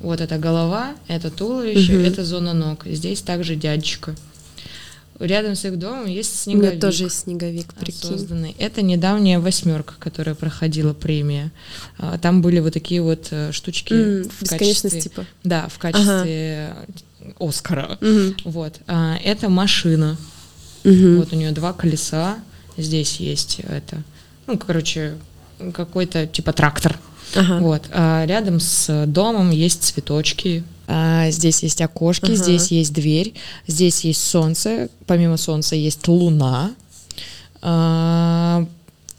Вот 0.00 0.20
это 0.20 0.38
голова, 0.38 0.94
это 1.08 1.30
туловище, 1.30 1.96
угу. 1.96 2.04
это 2.04 2.24
зона 2.24 2.52
ног. 2.52 2.84
Здесь 2.84 3.22
также 3.22 3.56
дядечка. 3.56 4.14
Рядом 5.20 5.54
с 5.54 5.64
их 5.64 5.78
домом 5.78 6.06
есть 6.06 6.42
снеговик. 6.42 6.64
У 6.64 6.72
меня 6.72 6.80
тоже 6.80 7.04
есть 7.04 7.20
снеговик, 7.20 7.72
прикинь. 7.74 8.10
Созданный. 8.10 8.56
Это 8.58 8.82
недавняя 8.82 9.38
восьмерка, 9.38 9.94
которая 9.98 10.34
проходила 10.34 10.92
премия. 10.92 11.52
А, 11.98 12.18
там 12.18 12.42
были 12.42 12.58
вот 12.58 12.72
такие 12.72 13.00
вот 13.00 13.28
э, 13.30 13.52
штучки 13.52 13.92
mm, 13.92 14.32
в 14.40 14.48
качестве... 14.48 15.00
типа. 15.00 15.24
Да, 15.44 15.68
в 15.68 15.78
качестве 15.78 16.74
ага. 17.20 17.34
Оскара. 17.38 17.98
Угу. 18.00 18.50
Вот. 18.50 18.80
А, 18.88 19.16
это 19.22 19.48
машина. 19.48 20.18
Угу. 20.84 21.16
Вот 21.18 21.32
у 21.32 21.36
нее 21.36 21.52
два 21.52 21.72
колеса. 21.72 22.38
Здесь 22.76 23.16
есть 23.20 23.60
это. 23.60 24.02
Ну, 24.48 24.58
короче, 24.58 25.14
какой-то 25.72 26.26
типа 26.26 26.52
трактор. 26.52 26.98
Ага. 27.34 27.58
Вот. 27.58 27.82
А 27.90 28.24
рядом 28.26 28.60
с 28.60 29.06
домом 29.06 29.50
есть 29.50 29.82
цветочки. 29.82 30.64
А 30.86 31.30
здесь 31.30 31.62
есть 31.62 31.80
окошки, 31.80 32.26
ага. 32.26 32.34
здесь 32.34 32.70
есть 32.70 32.92
дверь, 32.92 33.34
здесь 33.66 34.04
есть 34.04 34.22
солнце. 34.22 34.90
Помимо 35.06 35.38
солнца 35.38 35.74
есть 35.74 36.06
луна. 36.08 36.74
А, 37.62 38.66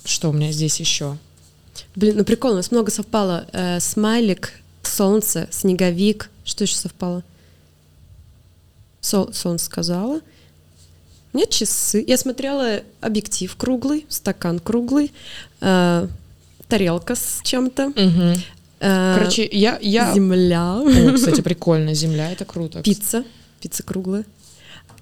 что 0.03 0.29
у 0.29 0.33
меня 0.33 0.51
здесь 0.51 0.79
еще? 0.79 1.17
Блин, 1.95 2.17
ну 2.17 2.23
прикольно, 2.23 2.55
у 2.55 2.57
нас 2.57 2.71
много 2.71 2.91
совпало. 2.91 3.47
Э, 3.51 3.79
смайлик, 3.79 4.53
солнце, 4.83 5.47
снеговик. 5.51 6.29
Что 6.43 6.65
еще 6.65 6.75
совпало? 6.75 7.23
Сол, 9.01 9.33
солнце 9.33 9.65
сказала. 9.65 10.21
Нет 11.33 11.49
часы. 11.49 12.03
Я 12.05 12.17
смотрела 12.17 12.81
объектив 13.01 13.53
круглый, 13.55 14.05
стакан 14.09 14.59
круглый. 14.59 15.11
Э, 15.61 16.07
тарелка 16.68 17.16
с 17.16 17.41
чем-то. 17.43 17.88
Угу. 17.88 18.39
Короче, 18.80 19.47
я, 19.51 19.80
я... 19.82 20.13
Земля. 20.13 20.78
О, 20.78 21.13
кстати, 21.13 21.41
прикольно, 21.41 21.93
земля, 21.93 22.32
это 22.32 22.45
круто. 22.45 22.82
Пицца, 22.82 23.24
пицца 23.59 23.84
круглая. 23.84 24.26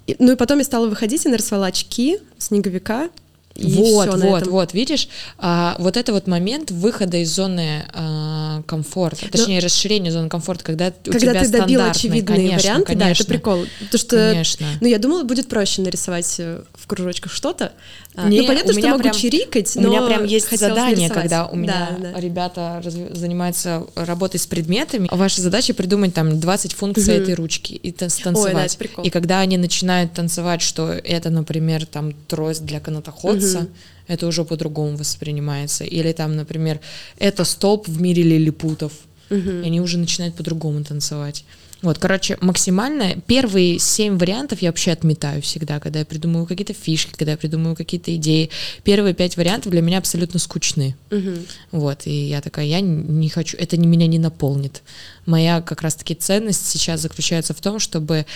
И, 0.06 0.16
ну 0.18 0.32
и 0.32 0.36
потом 0.36 0.58
я 0.58 0.64
стала 0.64 0.86
выходить 0.86 1.26
и 1.26 1.28
нарисовала 1.28 1.66
очки, 1.66 2.18
снеговика, 2.38 3.10
и 3.54 3.72
вот, 3.74 4.08
вот, 4.08 4.42
этом. 4.42 4.52
вот, 4.52 4.74
видишь, 4.74 5.08
а, 5.38 5.76
вот 5.78 5.96
это 5.96 6.12
вот 6.12 6.26
момент 6.26 6.72
выхода 6.72 7.18
из 7.18 7.32
зоны 7.32 7.84
а, 7.92 8.62
комфорта, 8.66 9.30
точнее 9.30 9.60
Но, 9.60 9.66
расширения 9.66 10.10
зоны 10.10 10.28
комфорта, 10.28 10.64
когда, 10.64 10.92
когда 11.04 11.16
у 11.16 11.20
тебя 11.20 11.44
ты 11.44 11.48
добил 11.50 11.82
очевидные 11.82 12.48
конечно, 12.48 12.56
варианты, 12.56 12.86
конечно, 12.86 13.04
да, 13.04 13.10
это 13.12 13.24
прикол, 13.24 13.64
потому 13.78 13.98
что, 13.98 14.16
конечно. 14.32 14.66
ну 14.80 14.88
я 14.88 14.98
думала, 14.98 15.22
будет 15.22 15.48
проще 15.48 15.82
нарисовать 15.82 16.34
э, 16.38 16.62
в 16.74 16.86
кружочках 16.88 17.32
что-то. 17.32 17.72
А, 18.16 18.28
Не, 18.28 18.42
ну 18.42 18.46
понятно, 18.46 18.72
что 18.72 18.88
могу 18.88 19.02
прям, 19.02 19.14
чирикать, 19.14 19.74
но 19.76 19.88
у 19.88 19.90
меня 19.90 20.06
прям 20.06 20.24
есть 20.24 20.50
задание, 20.56 21.08
нарисовать. 21.08 21.12
когда 21.12 21.46
у 21.46 21.56
меня 21.56 21.96
да, 21.98 22.10
да. 22.12 22.20
ребята 22.20 22.80
раз, 22.84 22.94
занимаются 22.94 23.86
работой 23.94 24.38
с 24.38 24.46
предметами, 24.46 25.08
ваша 25.10 25.40
задача 25.42 25.74
придумать 25.74 26.14
там 26.14 26.38
20 26.38 26.72
функций 26.72 27.14
угу. 27.14 27.22
этой 27.22 27.34
ручки 27.34 27.72
и 27.72 27.92
танцевать. 27.92 28.36
Ой, 28.36 28.52
да, 28.52 28.64
это 28.64 28.76
прикол. 28.76 29.04
И 29.04 29.10
когда 29.10 29.40
они 29.40 29.56
начинают 29.56 30.12
танцевать, 30.12 30.62
что 30.62 30.90
это, 30.90 31.30
например, 31.30 31.86
там 31.86 32.12
трость 32.12 32.64
для 32.64 32.80
канатоходца. 32.80 33.43
Угу 33.44 33.68
это 34.06 34.26
уже 34.26 34.44
по-другому 34.44 34.96
воспринимается. 34.96 35.84
Или 35.84 36.12
там, 36.12 36.36
например, 36.36 36.80
это 37.18 37.44
столб 37.44 37.88
в 37.88 38.00
мире 38.00 38.22
лилипутов, 38.22 38.92
угу. 39.30 39.36
и 39.38 39.66
они 39.66 39.80
уже 39.80 39.98
начинают 39.98 40.34
по-другому 40.34 40.84
танцевать. 40.84 41.44
Вот, 41.82 41.98
короче, 41.98 42.38
максимально 42.40 43.20
первые 43.26 43.78
семь 43.78 44.16
вариантов 44.16 44.62
я 44.62 44.70
вообще 44.70 44.92
отметаю 44.92 45.42
всегда, 45.42 45.80
когда 45.80 45.98
я 45.98 46.06
придумываю 46.06 46.46
какие-то 46.46 46.72
фишки, 46.72 47.12
когда 47.14 47.32
я 47.32 47.36
придумываю 47.36 47.76
какие-то 47.76 48.14
идеи. 48.16 48.48
Первые 48.84 49.12
пять 49.12 49.36
вариантов 49.36 49.70
для 49.70 49.82
меня 49.82 49.98
абсолютно 49.98 50.38
скучны. 50.38 50.96
Угу. 51.10 51.30
Вот, 51.72 52.06
и 52.06 52.28
я 52.28 52.40
такая, 52.40 52.64
я 52.64 52.80
не 52.80 53.28
хочу, 53.28 53.58
это 53.58 53.76
не 53.76 53.86
меня 53.86 54.06
не 54.06 54.18
наполнит. 54.18 54.82
Моя 55.26 55.62
как 55.62 55.82
раз-таки 55.82 56.14
ценность 56.14 56.66
сейчас 56.66 57.00
заключается 57.00 57.54
в 57.54 57.60
том, 57.60 57.78
чтобы 57.78 58.26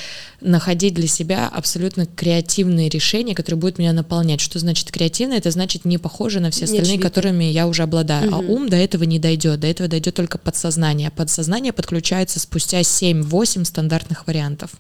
находить 0.41 0.95
для 0.95 1.09
себя 1.09 1.49
абсолютно 1.49 2.07
креативные 2.07 2.89
решения, 2.89 3.35
которые 3.35 3.61
будут 3.61 3.79
меня 3.79 3.93
наполнять. 3.93 4.41
Что 4.41 4.59
значит 4.59 4.91
креативно? 4.91 5.35
Это 5.35 5.51
значит 5.51 5.85
не 5.85 5.99
похоже 5.99 6.41
на 6.41 6.51
все 6.51 6.65
остальные, 6.65 6.99
которыми 6.99 7.45
я 7.45 7.67
уже 7.67 7.83
обладаю. 7.83 8.29
Угу. 8.29 8.37
А 8.37 8.39
ум 8.39 8.69
до 8.69 8.77
этого 8.77 9.05
не 9.05 9.19
дойдет. 9.19 9.61
До 9.61 9.67
этого 9.67 9.89
дойдет 9.89 10.15
только 10.15 10.39
подсознание. 10.39 11.11
Подсознание 11.11 11.73
подключается 11.73 12.41
спустя 12.41 12.81
7-8 12.81 13.49
8 13.49 13.65
стандартных 13.65 14.27
вариантов. 14.27 14.73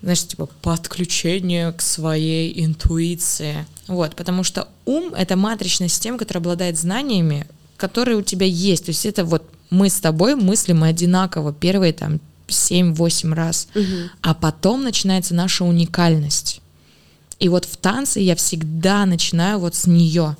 Знаешь, 0.00 0.26
типа 0.26 0.48
подключение 0.62 1.72
к 1.72 1.82
своей 1.82 2.64
интуиции. 2.64 3.66
Вот, 3.88 4.14
потому 4.14 4.44
что 4.44 4.68
ум— 4.84 5.12
это 5.16 5.36
матричная 5.36 5.88
система, 5.88 6.18
которая 6.18 6.40
обладает 6.40 6.78
знаниями, 6.78 7.46
которые 7.76 8.16
у 8.16 8.22
тебя 8.22 8.46
есть. 8.46 8.86
То 8.86 8.90
есть 8.90 9.06
это 9.06 9.24
вот 9.24 9.42
мы 9.70 9.88
с 9.88 10.00
тобой 10.00 10.34
мыслим 10.34 10.82
одинаково 10.82 11.52
первые 11.52 11.92
там 11.92 12.20
7-8 12.48 13.34
раз. 13.34 13.68
Угу. 13.74 13.84
А 14.22 14.34
потом 14.34 14.82
начинается 14.82 15.34
наша 15.34 15.64
уникальность. 15.64 16.60
И 17.38 17.48
вот 17.48 17.64
в 17.64 17.76
танце 17.76 18.20
я 18.20 18.34
всегда 18.36 19.04
начинаю 19.06 19.58
вот 19.58 19.74
с 19.74 19.86
нее. 19.86 20.36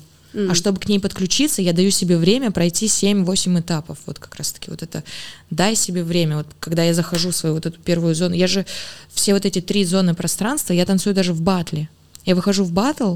А 0.49 0.53
чтобы 0.53 0.79
к 0.79 0.87
ней 0.87 0.99
подключиться, 0.99 1.63
я 1.63 1.73
даю 1.73 1.89
себе 1.89 2.15
время 2.15 2.51
пройти 2.51 2.85
7-8 2.85 3.59
этапов. 3.59 3.97
Вот 4.05 4.19
как 4.19 4.35
раз-таки 4.35 4.69
вот 4.69 4.83
это 4.83 5.03
дай 5.49 5.75
себе 5.75 6.03
время. 6.03 6.37
Вот 6.37 6.47
когда 6.59 6.83
я 6.83 6.93
захожу 6.93 7.31
в 7.31 7.35
свою 7.35 7.55
вот 7.55 7.65
эту 7.65 7.79
первую 7.79 8.13
зону, 8.13 8.35
я 8.35 8.45
же 8.45 8.65
все 9.09 9.33
вот 9.33 9.45
эти 9.45 9.61
три 9.61 9.83
зоны 9.83 10.13
пространства, 10.13 10.73
я 10.73 10.85
танцую 10.85 11.15
даже 11.15 11.33
в 11.33 11.41
батле. 11.41 11.89
Я 12.23 12.35
выхожу 12.35 12.65
в 12.65 12.71
батл, 12.71 13.15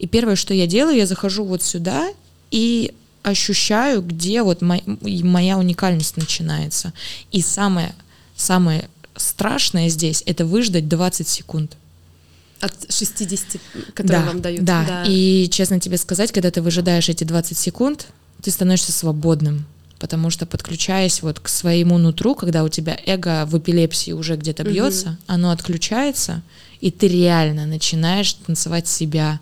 и 0.00 0.08
первое, 0.08 0.34
что 0.34 0.54
я 0.54 0.66
делаю, 0.66 0.96
я 0.96 1.06
захожу 1.06 1.44
вот 1.44 1.62
сюда 1.62 2.08
и 2.50 2.92
ощущаю, 3.26 4.02
где 4.02 4.42
вот 4.44 4.62
моя, 4.62 4.82
моя 5.02 5.58
уникальность 5.58 6.16
начинается. 6.16 6.92
И 7.32 7.42
самое, 7.42 7.92
самое 8.36 8.88
страшное 9.16 9.88
здесь— 9.88 10.22
это 10.26 10.46
выждать 10.46 10.88
20 10.88 11.26
секунд. 11.26 11.76
От 12.60 12.72
60, 12.88 13.60
которые 13.94 14.22
да, 14.22 14.26
вам 14.26 14.40
дают. 14.40 14.64
Да. 14.64 14.84
да, 14.86 15.04
и 15.08 15.48
честно 15.50 15.80
тебе 15.80 15.98
сказать, 15.98 16.30
когда 16.30 16.52
ты 16.52 16.62
выжидаешь 16.62 17.08
эти 17.08 17.24
20 17.24 17.58
секунд, 17.58 18.06
ты 18.42 18.52
становишься 18.52 18.92
свободным, 18.92 19.66
потому 19.98 20.30
что 20.30 20.46
подключаясь 20.46 21.20
вот 21.20 21.40
к 21.40 21.48
своему 21.48 21.98
нутру, 21.98 22.36
когда 22.36 22.62
у 22.62 22.68
тебя 22.68 22.96
эго 23.06 23.44
в 23.44 23.58
эпилепсии 23.58 24.12
уже 24.12 24.36
где-то 24.36 24.62
бьется, 24.62 25.08
угу. 25.08 25.16
оно 25.26 25.50
отключается, 25.50 26.42
и 26.80 26.92
ты 26.92 27.08
реально 27.08 27.66
начинаешь 27.66 28.34
танцевать 28.34 28.86
себя, 28.86 29.40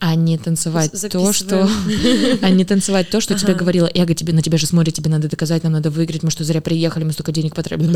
а 0.00 0.14
не 0.14 0.38
танцевать 0.38 0.92
то, 1.10 1.32
что, 1.32 1.68
а 2.42 2.50
не 2.50 2.64
танцевать 2.64 3.10
то, 3.10 3.20
что 3.20 3.34
ага. 3.34 3.42
тебе 3.42 3.54
говорила 3.54 3.88
эго, 3.94 4.14
тебе 4.14 4.32
на 4.32 4.42
тебя 4.42 4.56
же 4.56 4.66
смотрит, 4.66 4.94
тебе 4.94 5.10
надо 5.10 5.28
доказать, 5.28 5.62
нам 5.62 5.74
надо 5.74 5.90
выиграть, 5.90 6.22
мы 6.22 6.30
что 6.30 6.42
зря 6.42 6.62
приехали, 6.62 7.04
мы 7.04 7.12
столько 7.12 7.32
денег 7.32 7.54
потратили. 7.54 7.86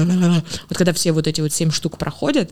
Вот 0.68 0.78
когда 0.78 0.92
все 0.92 1.12
вот 1.12 1.26
эти 1.26 1.40
вот 1.40 1.52
семь 1.52 1.70
штук 1.70 1.96
проходят, 1.96 2.50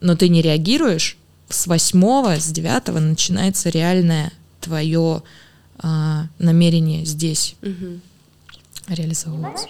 но 0.00 0.16
ты 0.16 0.28
не 0.28 0.42
реагируешь, 0.42 1.16
с 1.48 1.66
восьмого, 1.66 2.38
с 2.40 2.46
девятого 2.46 3.00
начинается 3.00 3.68
реальное 3.68 4.32
твое 4.60 5.22
а, 5.78 6.26
намерение 6.38 7.04
здесь 7.04 7.56
угу. 7.62 8.00
реализовываться. 8.88 9.66